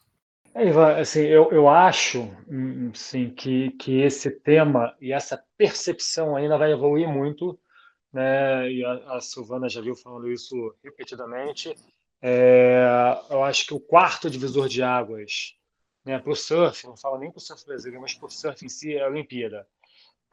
É, 0.55 0.67
Ivan, 0.67 0.97
assim, 0.97 1.21
eu, 1.21 1.51
eu 1.51 1.67
acho 1.67 2.29
sim, 2.93 3.31
que, 3.31 3.71
que 3.71 4.01
esse 4.01 4.29
tema 4.29 4.95
e 5.01 5.11
essa 5.11 5.43
percepção 5.57 6.35
ainda 6.35 6.57
vai 6.57 6.71
evoluir 6.71 7.07
muito, 7.07 7.59
né? 8.11 8.71
e 8.71 8.85
a, 8.85 9.15
a 9.15 9.21
Silvana 9.21 9.67
já 9.67 9.81
viu 9.81 9.95
falando 9.95 10.31
isso 10.31 10.75
repetidamente. 10.83 11.75
É, 12.21 12.85
eu 13.31 13.43
acho 13.43 13.65
que 13.65 13.73
o 13.73 13.79
quarto 13.79 14.29
divisor 14.29 14.69
de 14.69 14.83
águas 14.83 15.55
né, 16.05 16.19
para 16.19 16.31
o 16.31 16.35
surf, 16.35 16.85
não 16.85 16.95
falo 16.95 17.17
nem 17.17 17.31
para 17.31 17.39
o 17.39 17.41
surf 17.41 17.65
brasileiro, 17.65 18.01
mas 18.01 18.13
para 18.13 18.27
o 18.27 18.29
surf 18.29 18.63
em 18.63 18.69
si, 18.69 18.95
é 18.95 19.03
a 19.03 19.07
Olimpíada 19.07 19.67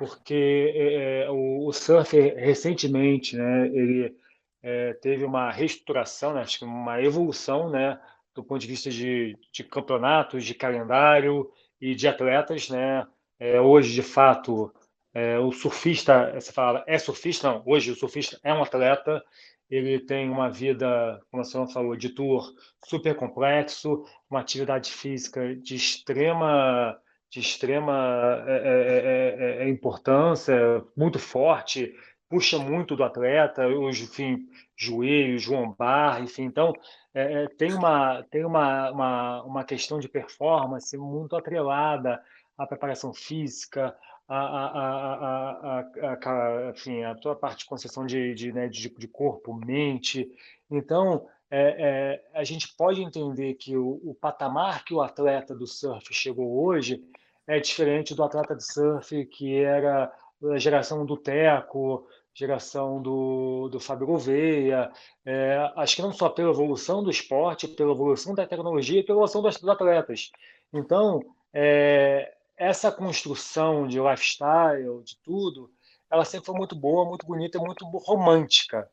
porque 0.01 0.73
é, 0.75 1.25
é, 1.25 1.31
o, 1.31 1.67
o 1.67 1.73
surf 1.75 2.19
recentemente, 2.19 3.37
né, 3.37 3.67
ele 3.67 4.17
é, 4.63 4.95
teve 4.95 5.27
uma 5.27 5.51
reestruturação, 5.51 6.33
né, 6.33 6.43
uma 6.63 7.03
evolução, 7.03 7.69
né, 7.69 8.01
do 8.35 8.43
ponto 8.43 8.59
de 8.59 8.67
vista 8.67 8.89
de, 8.89 9.37
de 9.53 9.63
campeonatos, 9.63 10.43
de 10.43 10.55
calendário 10.55 11.51
e 11.79 11.95
de 11.95 12.09
atletas, 12.09 12.71
né. 12.71 13.07
É, 13.39 13.61
hoje, 13.61 13.93
de 13.93 14.03
fato, 14.03 14.73
é, 15.13 15.39
o 15.39 15.53
surfista, 15.53 16.33
você 16.33 16.51
fala, 16.51 16.83
é 16.87 16.97
surfista? 16.97 17.49
Não, 17.51 17.63
hoje 17.67 17.91
o 17.91 17.95
surfista 17.95 18.41
é 18.43 18.55
um 18.55 18.63
atleta, 18.63 19.23
ele 19.69 20.01
tem 20.01 20.31
uma 20.31 20.49
vida, 20.49 21.21
como 21.31 21.43
a 21.43 21.45
senhora 21.45 21.71
falou, 21.71 21.95
de 21.95 22.09
tour 22.09 22.51
super 22.87 23.15
complexo, 23.15 24.03
uma 24.31 24.41
atividade 24.41 24.91
física 24.93 25.55
de 25.57 25.75
extrema 25.75 26.99
de 27.31 27.41
extrema 27.41 28.45
é 28.47 28.53
é, 28.53 28.59
é, 28.59 29.63
é, 29.63 29.65
é, 29.65 29.69
importância, 29.69 30.85
muito 30.97 31.19
forte, 31.19 31.95
puxa 32.29 32.59
muito 32.59 32.97
do 32.97 33.05
atleta, 33.05 33.69
os 33.69 34.01
enfim, 34.01 34.49
joelhos, 34.77 35.47
lombar, 35.47 36.23
enfim. 36.23 36.45
Então, 36.45 36.73
é, 37.15 37.47
tem, 37.57 37.73
uma, 37.73 38.23
tem 38.31 38.45
uma, 38.45 38.91
uma, 38.91 39.43
uma 39.45 39.65
questão 39.65 40.01
de 40.01 40.09
performance 40.09 40.97
muito 40.97 41.37
atrelada 41.37 42.21
à 42.59 42.67
preparação 42.67 43.13
física, 43.15 43.97
a, 44.29 44.37
a, 44.37 44.67
a, 44.79 45.81
a, 45.81 46.71
enfim, 46.71 47.03
a 47.03 47.15
toda 47.17 47.35
a 47.35 47.39
parte 47.39 47.61
de 47.61 47.67
concessão 47.67 48.07
de, 48.07 48.35
de, 48.35 48.53
né, 48.53 48.69
de, 48.69 48.89
de 48.89 49.09
corpo, 49.09 49.55
mente. 49.55 50.29
Então, 50.71 51.27
é, 51.51 52.23
é, 52.33 52.39
a 52.39 52.45
gente 52.45 52.75
pode 52.77 53.03
entender 53.03 53.55
que 53.55 53.77
o, 53.77 54.01
o, 54.05 54.15
patamar 54.15 54.85
que 54.85 54.95
o 54.95 55.03
atleta 55.03 55.53
do 55.53 55.67
surf 55.67 56.15
chegou 56.15 56.65
hoje 56.65 57.03
é 57.51 57.59
diferente 57.59 58.15
do 58.15 58.23
atleta 58.23 58.55
de 58.55 58.65
surf 58.65 59.27
que 59.27 59.57
era 59.57 60.13
a 60.53 60.57
geração 60.59 61.05
do 61.05 61.17
Teco, 61.17 62.07
geração 62.33 63.03
do, 63.03 63.69
do 63.69 63.81
Fábio 63.81 64.07
Gouveia. 64.07 64.89
É, 65.27 65.73
acho 65.75 65.97
que 65.97 66.03
não 66.03 66.13
só 66.13 66.29
pela 66.29 66.51
evolução 66.51 67.03
do 67.03 67.11
esporte, 67.11 67.67
pela 67.67 67.91
evolução 67.91 68.37
da 68.37 68.47
tecnologia 68.47 69.01
e 69.01 69.03
pela 69.03 69.17
evolução 69.17 69.43
dos, 69.43 69.69
atletas. 69.69 70.31
Então, 70.73 71.21
é, 71.53 72.33
essa 72.57 72.93
construção 72.93 73.89
de 73.89 73.99
lifestyle, 73.99 75.03
de 75.03 75.17
tudo, 75.17 75.69
ela 76.09 76.25
sempre 76.25 76.47
foi 76.47 76.55
muito 76.55 76.77
boa, 76.77 77.05
muito 77.05 77.27
bonita, 77.27 77.59
muito 77.59 77.85
romântica. 77.85 78.89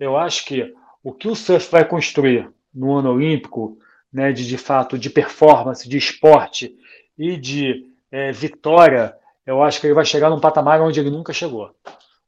Eu 0.00 0.16
acho 0.16 0.44
que 0.46 0.74
o 1.00 1.12
que 1.12 1.28
o 1.28 1.36
surf 1.36 1.70
vai 1.70 1.86
construir 1.86 2.52
no 2.74 2.92
ano 2.92 3.12
olímpico, 3.12 3.78
né, 4.12 4.32
de, 4.32 4.44
de 4.44 4.58
fato 4.58 4.98
de 4.98 5.08
performance, 5.08 5.88
de 5.88 5.96
esporte 5.96 6.76
e 7.18 7.36
de 7.36 7.86
é, 8.10 8.32
vitória, 8.32 9.16
eu 9.46 9.62
acho 9.62 9.80
que 9.80 9.86
ele 9.86 9.94
vai 9.94 10.04
chegar 10.04 10.30
num 10.30 10.40
patamar 10.40 10.80
onde 10.80 11.00
ele 11.00 11.10
nunca 11.10 11.32
chegou. 11.32 11.74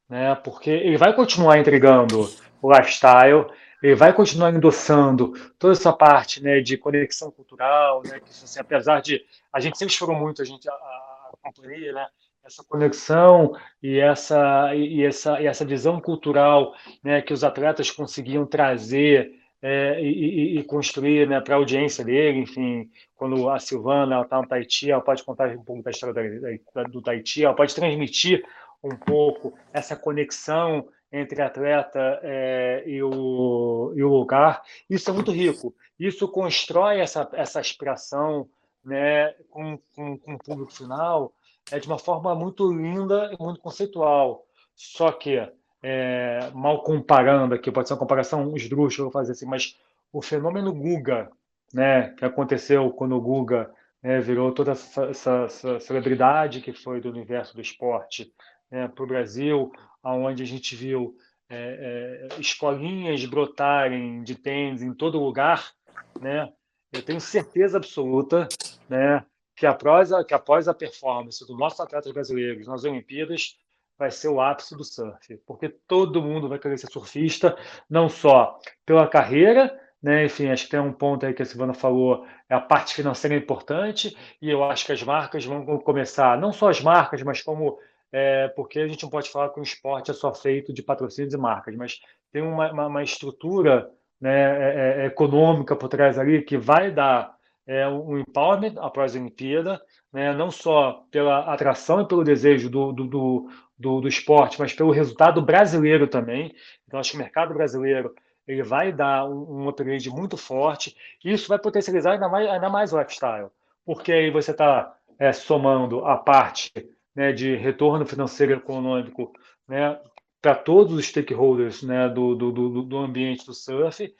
Né? 0.09 0.35
Porque 0.35 0.69
ele 0.69 0.97
vai 0.97 1.13
continuar 1.13 1.57
entregando 1.57 2.29
o 2.61 2.71
lifestyle, 2.71 3.45
ele 3.81 3.95
vai 3.95 4.11
continuar 4.13 4.51
endossando 4.51 5.33
toda 5.59 5.73
essa 5.73 5.93
parte 5.93 6.41
né, 6.41 6.59
de 6.61 6.77
conexão 6.77 7.29
cultural, 7.29 8.01
né, 8.03 8.19
que, 8.19 8.29
assim, 8.29 8.59
apesar 8.59 9.01
de 9.01 9.23
a 9.53 9.59
gente 9.59 9.77
sempre 9.77 9.93
esperou 9.93 10.15
muito, 10.15 10.41
a 10.41 10.45
gente 10.45 10.67
a, 10.67 10.73
a 10.73 11.31
companhia, 11.43 11.93
né, 11.93 12.07
essa 12.43 12.63
conexão 12.63 13.55
e 13.83 13.99
essa 13.99 14.73
e 14.73 15.03
essa 15.03 15.39
e 15.41 15.45
essa 15.45 15.65
visão 15.65 15.99
cultural, 15.99 16.73
né, 17.03 17.21
que 17.21 17.33
os 17.33 17.43
atletas 17.43 17.91
conseguiam 17.91 18.45
trazer 18.45 19.31
é, 19.61 20.01
e, 20.01 20.59
e, 20.59 20.63
construir 20.63 21.27
né, 21.27 21.41
para 21.41 21.55
a 21.55 21.57
audiência 21.57 22.03
dele, 22.03 22.39
enfim, 22.39 22.89
quando 23.15 23.49
a 23.49 23.59
Silvana 23.59 24.21
está 24.21 24.41
no 24.41 24.47
Tahiti, 24.47 24.91
ela 24.91 25.01
pode 25.01 25.23
contar 25.23 25.49
um 25.49 25.63
pouco 25.63 25.81
da 25.81 25.91
história 25.91 26.13
da, 26.13 26.51
da, 26.75 26.83
do 26.83 27.01
Tahiti, 27.01 27.43
ela 27.43 27.55
pode 27.55 27.73
transmitir 27.73 28.43
um 28.83 28.95
pouco 28.95 29.57
essa 29.73 29.95
conexão 29.95 30.87
entre 31.11 31.41
atleta 31.41 32.19
é, 32.21 32.83
e, 32.85 33.01
o, 33.01 33.93
e 33.95 34.03
o 34.03 34.09
lugar. 34.09 34.61
Isso 34.89 35.09
é 35.09 35.13
muito 35.13 35.31
rico. 35.31 35.73
Isso 35.99 36.27
constrói 36.27 36.99
essa, 36.99 37.27
essa 37.33 37.59
aspiração 37.59 38.47
né, 38.83 39.33
com, 39.49 39.79
com, 39.95 40.17
com 40.17 40.33
o 40.33 40.37
público 40.37 40.71
final 40.71 41.33
é, 41.71 41.79
de 41.79 41.87
uma 41.87 41.97
forma 41.97 42.35
muito 42.35 42.71
linda 42.71 43.31
e 43.33 43.41
muito 43.41 43.59
conceitual. 43.59 44.45
Só 44.75 45.11
que 45.11 45.39
é, 45.81 46.49
mal 46.53 46.83
comparando 46.83 47.53
aqui, 47.53 47.71
pode 47.71 47.87
ser 47.87 47.93
uma 47.93 47.99
comparação 47.99 48.55
esdrúxula, 48.55 49.05
vou 49.05 49.11
fazer 49.11 49.33
assim, 49.33 49.45
mas 49.45 49.77
o 50.11 50.21
fenômeno 50.21 50.73
Guga, 50.73 51.29
né, 51.73 52.09
que 52.11 52.25
aconteceu 52.25 52.89
quando 52.91 53.15
o 53.15 53.21
Guga 53.21 53.71
né, 54.01 54.19
virou 54.19 54.51
toda 54.51 54.71
essa, 54.71 55.05
essa, 55.05 55.43
essa, 55.45 55.79
celebridade 55.79 56.61
que 56.61 56.73
foi 56.73 56.99
do 56.99 57.09
universo 57.09 57.55
do 57.55 57.61
esporte 57.61 58.33
né, 58.71 58.87
para 58.87 59.03
o 59.03 59.07
Brasil, 59.07 59.71
onde 60.03 60.43
a 60.43 60.45
gente 60.45 60.75
viu 60.75 61.15
é, 61.49 62.27
é, 62.29 62.39
escolinhas 62.39 63.23
brotarem 63.25 64.23
de 64.23 64.35
tênis 64.35 64.81
em 64.81 64.93
todo 64.93 65.23
lugar, 65.23 65.71
né, 66.19 66.51
eu 66.91 67.03
tenho 67.03 67.19
certeza 67.19 67.77
absoluta 67.77 68.47
né, 68.89 69.23
que, 69.55 69.65
após 69.65 70.11
a, 70.11 70.23
que 70.23 70.33
após 70.33 70.67
a 70.67 70.73
performance 70.73 71.45
dos 71.45 71.57
nossos 71.57 71.79
atletas 71.79 72.11
brasileiros 72.11 72.67
nas 72.67 72.83
Olimpíadas, 72.83 73.57
vai 73.97 74.11
ser 74.11 74.27
o 74.27 74.39
ápice 74.39 74.75
do 74.75 74.83
surf, 74.83 75.37
porque 75.45 75.69
todo 75.87 76.21
mundo 76.21 76.47
vai 76.47 76.59
querer 76.59 76.77
ser 76.77 76.91
surfista, 76.91 77.57
não 77.89 78.07
só 78.07 78.59
pela 78.85 79.07
carreira, 79.07 79.77
né? 80.01 80.25
Enfim, 80.25 80.49
acho 80.49 80.65
que 80.65 80.71
tem 80.71 80.79
um 80.79 80.93
ponto 80.93 81.25
aí 81.25 81.33
que 81.33 81.41
a 81.41 81.45
Silvana 81.45 81.73
falou, 81.73 82.25
é 82.49 82.55
a 82.55 82.61
parte 82.61 82.93
financeira 82.93 83.35
é 83.35 83.39
importante, 83.39 84.15
e 84.41 84.49
eu 84.49 84.63
acho 84.63 84.85
que 84.85 84.91
as 84.91 85.01
marcas 85.03 85.43
vão 85.45 85.79
começar, 85.79 86.39
não 86.39 86.51
só 86.53 86.69
as 86.69 86.81
marcas, 86.81 87.23
mas 87.23 87.41
como 87.41 87.79
é, 88.11 88.47
porque 88.49 88.79
a 88.79 88.87
gente 88.87 89.03
não 89.03 89.09
pode 89.09 89.29
falar 89.29 89.49
que 89.49 89.59
o 89.59 89.63
esporte 89.63 90.11
é 90.11 90.13
só 90.13 90.33
feito 90.33 90.73
de 90.73 90.81
patrocínios 90.81 91.33
e 91.33 91.37
marcas, 91.37 91.75
mas 91.75 91.99
tem 92.31 92.41
uma, 92.41 92.71
uma, 92.71 92.87
uma 92.87 93.03
estrutura 93.03 93.89
né, 94.19 94.31
é, 94.31 95.03
é, 95.03 95.05
econômica 95.07 95.75
por 95.75 95.89
trás 95.89 96.17
ali 96.17 96.41
que 96.41 96.57
vai 96.57 96.91
dar 96.91 97.35
é, 97.65 97.87
um 97.87 98.17
empowerment 98.17 98.75
após 98.77 99.15
a 99.15 99.19
Olimpíada, 99.19 99.81
né, 100.11 100.33
não 100.33 100.49
só 100.49 101.03
pela 101.11 101.53
atração 101.53 102.01
e 102.01 102.07
pelo 102.07 102.23
desejo 102.23 102.69
do, 102.69 102.93
do, 102.93 103.07
do, 103.07 103.49
do, 103.77 104.01
do 104.01 104.07
esporte, 104.07 104.59
mas 104.59 104.73
pelo 104.73 104.91
resultado 104.91 105.41
brasileiro 105.41 106.07
também. 106.07 106.53
Então, 106.87 106.99
acho 106.99 107.11
que 107.11 107.17
o 107.17 107.19
mercado 107.19 107.53
brasileiro 107.53 108.13
ele 108.47 108.63
vai 108.63 108.91
dar 108.91 109.25
um, 109.25 109.63
um 109.63 109.69
upgrade 109.69 110.09
muito 110.09 110.37
forte. 110.37 110.95
E 111.23 111.31
isso 111.31 111.47
vai 111.47 111.59
potencializar 111.59 112.13
ainda 112.13 112.29
mais, 112.29 112.49
ainda 112.49 112.69
mais 112.69 112.93
o 112.93 112.99
lifestyle, 112.99 113.49
porque 113.85 114.11
aí 114.11 114.31
você 114.31 114.51
está 114.51 114.95
é, 115.19 115.31
somando 115.33 116.05
a 116.05 116.17
parte 116.17 116.71
né, 117.15 117.31
de 117.31 117.55
retorno 117.55 118.05
financeiro 118.05 118.53
e 118.53 118.55
econômico 118.55 119.33
né, 119.67 119.99
para 120.41 120.55
todos 120.55 120.93
os 120.93 121.05
stakeholders 121.05 121.83
né, 121.83 122.07
do, 122.07 122.35
do, 122.35 122.51
do, 122.51 122.81
do 122.83 122.97
ambiente 122.97 123.45
do 123.45 123.53
surf, 123.53 124.13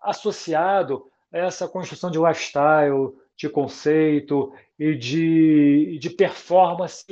associado 0.00 1.04
a 1.32 1.38
essa 1.38 1.68
construção 1.68 2.10
de 2.10 2.18
lifestyle, 2.18 3.12
de 3.36 3.48
conceito 3.48 4.54
e 4.78 4.94
de, 4.94 5.98
de 5.98 6.10
performance 6.10 7.04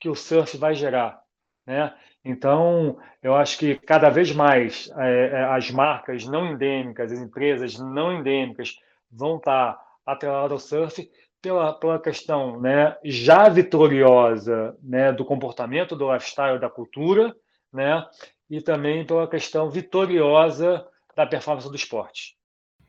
que 0.00 0.08
o 0.08 0.14
surf 0.14 0.56
vai 0.56 0.74
gerar. 0.74 1.20
Né? 1.66 1.92
Então, 2.24 2.98
eu 3.22 3.34
acho 3.34 3.58
que 3.58 3.74
cada 3.76 4.08
vez 4.08 4.32
mais 4.32 4.90
é, 4.96 5.26
é, 5.26 5.44
as 5.44 5.70
marcas 5.70 6.24
não 6.24 6.46
endêmicas, 6.46 7.12
as 7.12 7.18
empresas 7.18 7.78
não 7.78 8.12
endêmicas 8.12 8.76
vão 9.10 9.36
estar 9.36 9.78
atreladas 10.04 10.52
ao 10.52 10.58
surf 10.58 11.10
pela, 11.42 11.72
pela 11.74 12.00
questão 12.00 12.60
né, 12.60 12.96
já 13.04 13.48
vitoriosa 13.48 14.76
né, 14.82 15.12
do 15.12 15.24
comportamento, 15.24 15.96
do 15.96 16.12
lifestyle, 16.12 16.58
da 16.58 16.70
cultura, 16.70 17.34
né, 17.72 18.04
e 18.48 18.60
também 18.60 19.04
pela 19.04 19.28
questão 19.28 19.70
vitoriosa 19.70 20.86
da 21.16 21.26
performance 21.26 21.68
do 21.68 21.76
esporte. 21.76 22.36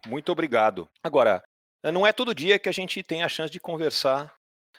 Muito 0.05 0.32
obrigado. 0.32 0.88
Agora, 1.03 1.43
não 1.84 2.05
é 2.05 2.11
todo 2.11 2.36
dia 2.36 2.59
que 2.59 2.69
a 2.69 2.71
gente 2.73 3.01
tem 3.01 3.23
a 3.23 3.30
chance 3.30 3.51
de 3.51 3.59
conversar 3.59 4.34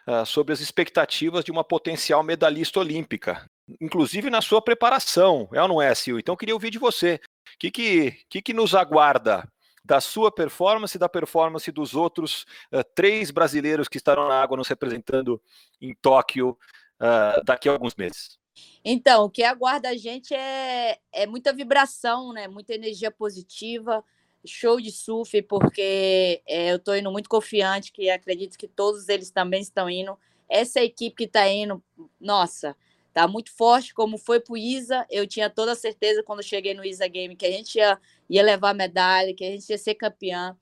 uh, 0.07 0.25
sobre 0.25 0.53
as 0.53 0.61
expectativas 0.61 1.45
de 1.45 1.51
uma 1.51 1.65
potencial 1.65 2.23
medalhista 2.23 2.81
olímpica, 2.81 3.49
inclusive 3.81 4.31
na 4.31 4.41
sua 4.41 4.63
preparação, 4.63 5.49
é 5.53 5.61
ou 5.61 5.69
não 5.69 5.83
é, 5.83 5.95
Sil? 5.95 6.19
Então, 6.19 6.37
queria 6.37 6.55
ouvir 6.55 6.71
de 6.71 6.79
você. 6.79 7.21
O 7.55 7.59
que, 7.59 7.71
que, 7.71 8.11
que, 8.29 8.43
que 8.43 8.55
nos 8.55 8.75
aguarda 8.75 9.51
da 9.85 10.01
sua 10.01 10.31
performance 10.31 10.97
e 10.97 11.01
da 11.01 11.09
performance 11.09 11.71
dos 11.73 11.95
outros 11.95 12.43
uh, 12.73 12.85
três 12.95 13.31
brasileiros 13.31 13.89
que 13.89 13.97
estarão 13.97 14.29
na 14.29 14.41
água 14.41 14.57
nos 14.57 14.69
representando 14.69 15.41
em 15.81 15.95
Tóquio 15.95 16.51
uh, 16.51 17.43
daqui 17.45 17.69
a 17.69 17.73
alguns 17.73 17.95
meses? 17.95 18.39
Então, 18.85 19.25
o 19.25 19.31
que 19.31 19.43
aguarda 19.43 19.89
a 19.89 19.97
gente 19.97 20.35
é, 20.35 20.99
é 21.13 21.27
muita 21.27 21.53
vibração, 21.53 22.33
né? 22.33 22.49
muita 22.49 22.75
energia 22.75 23.11
positiva, 23.11 24.05
show 24.45 24.81
de 24.81 24.91
surf, 24.91 25.41
porque 25.43 26.43
é, 26.47 26.73
eu 26.73 26.77
estou 26.77 26.97
indo 26.97 27.11
muito 27.11 27.29
confiante, 27.29 27.93
que 27.93 28.11
acredito 28.11 28.59
que 28.59 28.69
todos 28.69 29.09
eles 29.09 29.31
também 29.31 29.61
estão 29.61 29.89
indo. 29.89 30.19
Essa 30.49 30.81
equipe 30.81 31.17
que 31.17 31.25
está 31.25 31.49
indo, 31.49 31.83
nossa, 32.21 32.77
tá 33.19 33.27
muito 33.27 33.51
forte, 33.51 33.93
como 33.93 34.17
foi 34.17 34.39
para 34.39 34.53
o 34.53 34.57
Isa. 34.57 35.05
Eu 35.11 35.27
tinha 35.27 35.51
toda 35.51 35.73
a 35.73 35.75
certeza 35.75 36.23
quando 36.23 36.41
cheguei 36.41 36.73
no 36.73 36.85
Isa 36.85 37.09
Game 37.09 37.35
que 37.35 37.45
a 37.45 37.51
gente 37.51 37.75
ia, 37.75 37.99
ia 38.31 38.43
levar 38.45 38.73
medalha, 38.73 39.35
que 39.35 39.45
a 39.45 39.51
gente 39.51 39.69
ia 39.69 39.77
ser 39.77 39.97
campeão. 39.97 40.57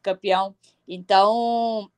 campeão. 0.00 0.54
Então, 0.86 1.90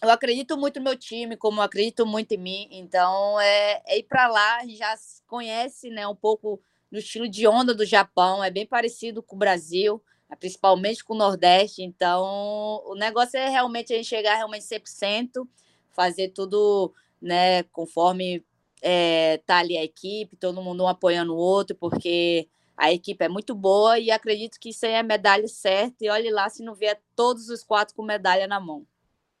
eu 0.00 0.10
acredito 0.10 0.56
muito 0.56 0.78
no 0.78 0.84
meu 0.84 0.96
time, 0.96 1.36
como 1.36 1.58
eu 1.58 1.64
acredito 1.64 2.06
muito 2.06 2.32
em 2.32 2.38
mim. 2.38 2.68
Então, 2.70 3.40
é, 3.40 3.82
é 3.84 3.98
ir 3.98 4.04
para 4.04 4.28
lá, 4.28 4.60
já 4.68 4.94
conhece 5.26 5.90
né, 5.90 6.06
um 6.06 6.14
pouco 6.14 6.60
no 6.88 7.00
estilo 7.00 7.28
de 7.28 7.44
onda 7.48 7.74
do 7.74 7.84
Japão, 7.84 8.44
é 8.44 8.52
bem 8.52 8.64
parecido 8.64 9.24
com 9.24 9.34
o 9.34 9.38
Brasil, 9.40 10.00
né, 10.30 10.36
principalmente 10.36 11.02
com 11.02 11.14
o 11.14 11.18
Nordeste. 11.18 11.82
Então, 11.82 12.80
o 12.86 12.94
negócio 12.94 13.36
é 13.36 13.48
realmente 13.48 13.92
a 13.92 13.96
gente 13.96 14.06
chegar 14.06 14.36
realmente 14.36 14.64
100%, 14.64 15.48
fazer 15.90 16.28
tudo 16.28 16.94
né, 17.20 17.64
conforme 17.64 18.44
é, 18.82 19.40
tá 19.46 19.58
ali 19.58 19.76
a 19.76 19.84
equipe, 19.84 20.36
todo 20.36 20.62
mundo 20.62 20.84
um 20.84 20.88
apoiando 20.88 21.34
o 21.34 21.38
outro, 21.38 21.76
porque 21.76 22.48
a 22.76 22.92
equipe 22.92 23.24
é 23.24 23.28
muito 23.28 23.54
boa 23.54 23.98
e 23.98 24.10
acredito 24.10 24.58
que 24.60 24.70
isso 24.70 24.86
aí 24.86 24.92
é 24.92 24.98
a 25.00 25.02
medalha 25.02 25.48
certa. 25.48 26.04
E 26.04 26.08
olhe 26.08 26.30
lá 26.30 26.48
se 26.48 26.62
não 26.62 26.74
vier 26.74 27.00
todos 27.16 27.48
os 27.48 27.64
quatro 27.64 27.94
com 27.94 28.02
medalha 28.02 28.46
na 28.46 28.60
mão. 28.60 28.86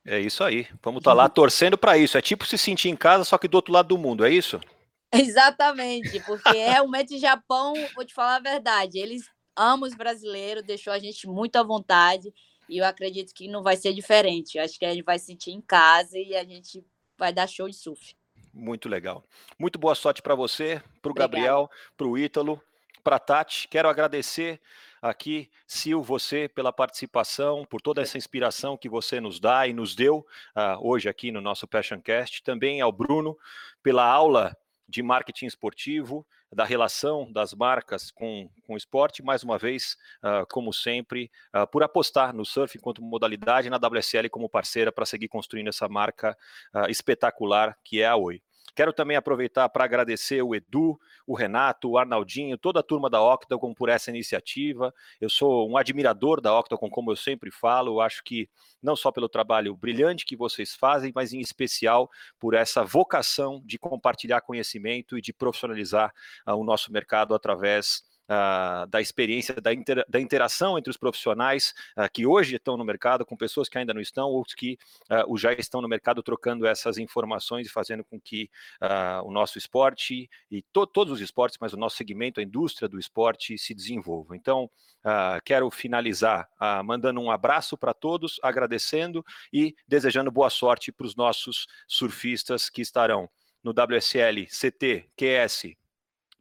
É 0.04 0.18
isso 0.18 0.42
aí. 0.42 0.66
Vamos 0.82 1.00
estar 1.00 1.10
tá 1.10 1.14
lá 1.14 1.28
torcendo 1.28 1.76
para 1.76 1.96
isso. 1.98 2.16
É 2.16 2.22
tipo 2.22 2.46
se 2.46 2.56
sentir 2.56 2.88
em 2.88 2.96
casa, 2.96 3.24
só 3.24 3.38
que 3.38 3.46
do 3.46 3.54
outro 3.54 3.72
lado 3.72 3.88
do 3.88 3.98
mundo, 3.98 4.24
é 4.24 4.32
isso? 4.32 4.60
Exatamente, 5.12 6.20
porque 6.20 6.52
realmente 6.52 7.14
o 7.14 7.18
Japão, 7.18 7.72
vou 7.94 8.04
te 8.04 8.12
falar 8.12 8.36
a 8.36 8.40
verdade, 8.40 8.98
eles 8.98 9.22
amam 9.56 9.88
os 9.88 9.94
brasileiros, 9.94 10.62
deixou 10.62 10.92
a 10.92 10.98
gente 10.98 11.26
muito 11.26 11.56
à 11.56 11.62
vontade 11.62 12.32
e 12.68 12.78
eu 12.78 12.84
acredito 12.84 13.32
que 13.32 13.48
não 13.48 13.62
vai 13.62 13.76
ser 13.76 13.94
diferente. 13.94 14.58
acho 14.58 14.78
que 14.78 14.84
a 14.84 14.92
gente 14.92 15.04
vai 15.04 15.18
sentir 15.18 15.50
em 15.50 15.60
casa 15.60 16.18
e 16.18 16.36
a 16.36 16.44
gente 16.44 16.84
vai 17.16 17.32
dar 17.32 17.46
show 17.46 17.68
de 17.68 17.74
surf. 17.74 18.14
Muito 18.58 18.88
legal. 18.88 19.24
Muito 19.56 19.78
boa 19.78 19.94
sorte 19.94 20.20
para 20.20 20.34
você, 20.34 20.82
para 21.00 21.12
o 21.12 21.14
Gabriel, 21.14 21.70
para 21.96 22.08
o 22.08 22.18
Ítalo, 22.18 22.60
para 23.04 23.14
a 23.14 23.20
Tati. 23.20 23.68
Quero 23.68 23.88
agradecer 23.88 24.60
aqui, 25.00 25.48
Sil, 25.70 26.02
você 26.02 26.48
pela 26.48 26.72
participação, 26.72 27.64
por 27.64 27.80
toda 27.80 28.02
essa 28.02 28.18
inspiração 28.18 28.76
que 28.76 28.88
você 28.88 29.20
nos 29.20 29.38
dá 29.38 29.68
e 29.68 29.72
nos 29.72 29.94
deu 29.94 30.26
uh, 30.56 30.76
hoje 30.80 31.08
aqui 31.08 31.30
no 31.30 31.40
nosso 31.40 31.68
Passioncast. 31.68 32.42
Também 32.42 32.80
ao 32.80 32.90
Bruno 32.90 33.38
pela 33.80 34.04
aula 34.04 34.56
de 34.88 35.04
marketing 35.04 35.46
esportivo, 35.46 36.26
da 36.52 36.64
relação 36.64 37.30
das 37.30 37.52
marcas 37.52 38.10
com, 38.10 38.50
com 38.66 38.74
o 38.74 38.76
esporte, 38.76 39.22
mais 39.22 39.44
uma 39.44 39.58
vez, 39.58 39.96
uh, 40.22 40.46
como 40.50 40.72
sempre, 40.72 41.30
uh, 41.54 41.66
por 41.66 41.82
apostar 41.82 42.34
no 42.34 42.44
surf 42.44 42.76
enquanto 42.76 43.02
modalidade 43.02 43.68
e 43.68 43.70
na 43.70 43.76
WSL 43.76 44.28
como 44.30 44.48
parceira 44.48 44.90
para 44.90 45.04
seguir 45.04 45.28
construindo 45.28 45.68
essa 45.68 45.88
marca 45.88 46.36
uh, 46.74 46.90
espetacular 46.90 47.76
que 47.84 48.00
é 48.00 48.06
a 48.06 48.16
Oi. 48.16 48.42
Quero 48.78 48.92
também 48.92 49.16
aproveitar 49.16 49.68
para 49.70 49.82
agradecer 49.82 50.40
o 50.40 50.54
Edu, 50.54 51.00
o 51.26 51.34
Renato, 51.34 51.90
o 51.90 51.98
Arnaldinho, 51.98 52.56
toda 52.56 52.78
a 52.78 52.82
turma 52.84 53.10
da 53.10 53.20
Octagon 53.20 53.74
por 53.74 53.88
essa 53.88 54.08
iniciativa. 54.08 54.94
Eu 55.20 55.28
sou 55.28 55.68
um 55.68 55.76
admirador 55.76 56.40
da 56.40 56.56
Octagon, 56.56 56.88
como 56.88 57.10
eu 57.10 57.16
sempre 57.16 57.50
falo. 57.50 57.94
Eu 57.94 58.00
acho 58.00 58.22
que 58.22 58.48
não 58.80 58.94
só 58.94 59.10
pelo 59.10 59.28
trabalho 59.28 59.74
brilhante 59.74 60.24
que 60.24 60.36
vocês 60.36 60.76
fazem, 60.76 61.10
mas 61.12 61.32
em 61.32 61.40
especial 61.40 62.08
por 62.38 62.54
essa 62.54 62.84
vocação 62.84 63.60
de 63.64 63.80
compartilhar 63.80 64.42
conhecimento 64.42 65.18
e 65.18 65.20
de 65.20 65.32
profissionalizar 65.32 66.14
uh, 66.46 66.52
o 66.52 66.62
nosso 66.62 66.92
mercado 66.92 67.34
através 67.34 68.04
uh, 68.28 68.86
da 68.86 69.00
experiência, 69.00 69.54
da, 69.54 69.72
inter, 69.72 70.04
da, 70.08 70.20
interação 70.20 70.78
entre 70.78 70.90
os 70.90 70.96
profissionais 70.96 71.74
uh, 71.96 72.08
que 72.12 72.26
hoje 72.26 72.56
estão 72.56 72.76
no 72.76 72.84
mercado, 72.84 73.24
com 73.24 73.36
pessoas 73.36 73.68
que 73.68 73.78
ainda 73.78 73.94
não 73.94 74.00
estão, 74.00 74.28
outros 74.28 74.54
que 74.54 74.78
uh, 75.10 75.36
já 75.36 75.52
estão 75.52 75.80
no 75.80 75.88
mercado 75.88 76.22
trocando 76.22 76.66
essas 76.66 76.98
informações 76.98 77.66
e 77.66 77.70
fazendo 77.70 78.04
com 78.04 78.20
que 78.20 78.50
o 79.24 79.30
nosso 79.30 79.58
esporte 79.58 80.28
e 80.50 80.62
to, 80.72 80.86
todos 80.86 81.12
os 81.14 81.20
esportes, 81.20 81.58
mas 81.60 81.72
o 81.72 81.76
nosso 81.76 81.96
segmento, 81.96 82.40
a 82.40 82.42
indústria 82.42 82.88
do 82.88 82.98
esporte 82.98 83.56
se 83.56 83.74
desenvolva. 83.74 84.36
Então, 84.36 84.68
quero 85.44 85.70
finalizar 85.70 86.48
mandando 86.84 87.20
um 87.20 87.30
abraço 87.30 87.76
para 87.76 87.94
todos, 87.94 88.38
agradecendo 88.42 89.24
e 89.52 89.74
desejando 89.86 90.30
boa 90.30 90.50
sorte 90.50 90.90
para 90.90 91.06
os 91.06 91.14
nossos 91.14 91.66
surfistas 91.86 92.68
que 92.68 92.82
estarão 92.82 93.28
no 93.62 93.72
WSL, 93.72 94.46
CT, 94.46 95.10
QS, 95.16 95.76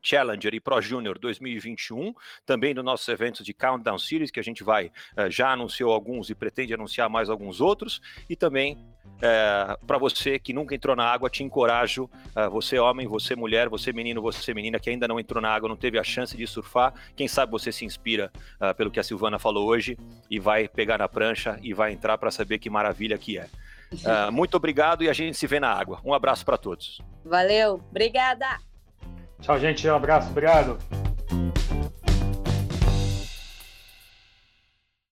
Challenger 0.08 0.54
e 0.54 0.60
Pro 0.60 0.82
Junior 0.82 1.20
2021, 1.20 2.14
também 2.46 2.74
nos 2.74 2.86
nossos 2.86 3.08
eventos 3.10 3.46
de 3.46 3.54
Countdown 3.54 3.98
Series, 3.98 4.32
que 4.32 4.40
a 4.40 4.44
gente 4.44 4.64
vai, 4.64 4.88
uh, 4.88 5.30
já 5.30 5.52
anunciou 5.52 5.92
alguns 5.92 6.30
e 6.30 6.36
pretende 6.36 6.74
anunciar 6.74 7.10
mais 7.10 7.30
alguns 7.30 7.60
outros, 7.60 8.02
e 8.30 8.36
também 8.36 8.76
uh, 8.76 9.20
eh, 9.22 9.78
para 9.86 9.98
você 9.98 10.40
que 10.40 10.54
nunca 10.54 10.74
entrou 10.74 10.96
na 10.96 11.04
água, 11.04 11.30
te 11.30 11.44
encorajo, 11.44 12.06
uh, 12.06 12.50
você 12.50 12.80
homem, 12.80 13.06
você 13.06 13.36
mulher, 13.36 13.68
você 13.68 13.92
menino, 13.92 14.22
você 14.22 14.54
menina, 14.54 14.80
que 14.80 14.90
ainda 14.90 15.08
não 15.08 15.20
entrou 15.20 15.42
na 15.42 15.50
água, 15.50 15.68
não 15.68 15.76
teve 15.76 16.00
a 16.00 16.04
chance 16.04 16.38
de 16.38 16.48
surfar, 16.48 16.94
quem 17.16 17.28
sabe 17.28 17.52
você 17.52 17.72
se 17.72 17.84
inspira 17.84 18.32
pelo 18.78 18.90
que 18.90 19.00
a 19.00 19.04
Silvana 19.04 19.38
falou 19.38 19.68
hoje 19.68 19.98
e 20.30 20.40
vai 20.40 20.68
pegar 20.68 20.98
na 20.98 21.08
prancha 21.08 21.60
e 21.62 21.74
vai 21.74 21.92
entrar 21.92 22.18
para 22.18 22.32
saber 22.32 22.60
que 22.60 22.70
maravilha 22.70 23.18
que 23.18 23.38
é. 23.38 23.48
muito 24.32 24.56
obrigado 24.56 25.04
e 25.04 25.10
a 25.10 25.14
gente 25.14 25.36
se 25.38 25.48
vê 25.48 25.60
na 25.60 25.72
água. 25.72 26.00
Um 26.04 26.14
abraço 26.14 26.46
para 26.46 26.58
todos. 26.58 27.02
Valeu, 27.26 27.82
obrigada! 27.90 28.58
Tchau, 29.42 29.60
gente. 29.60 29.88
Um 29.88 29.96
abraço. 29.96 30.30
Obrigado. 30.30 30.78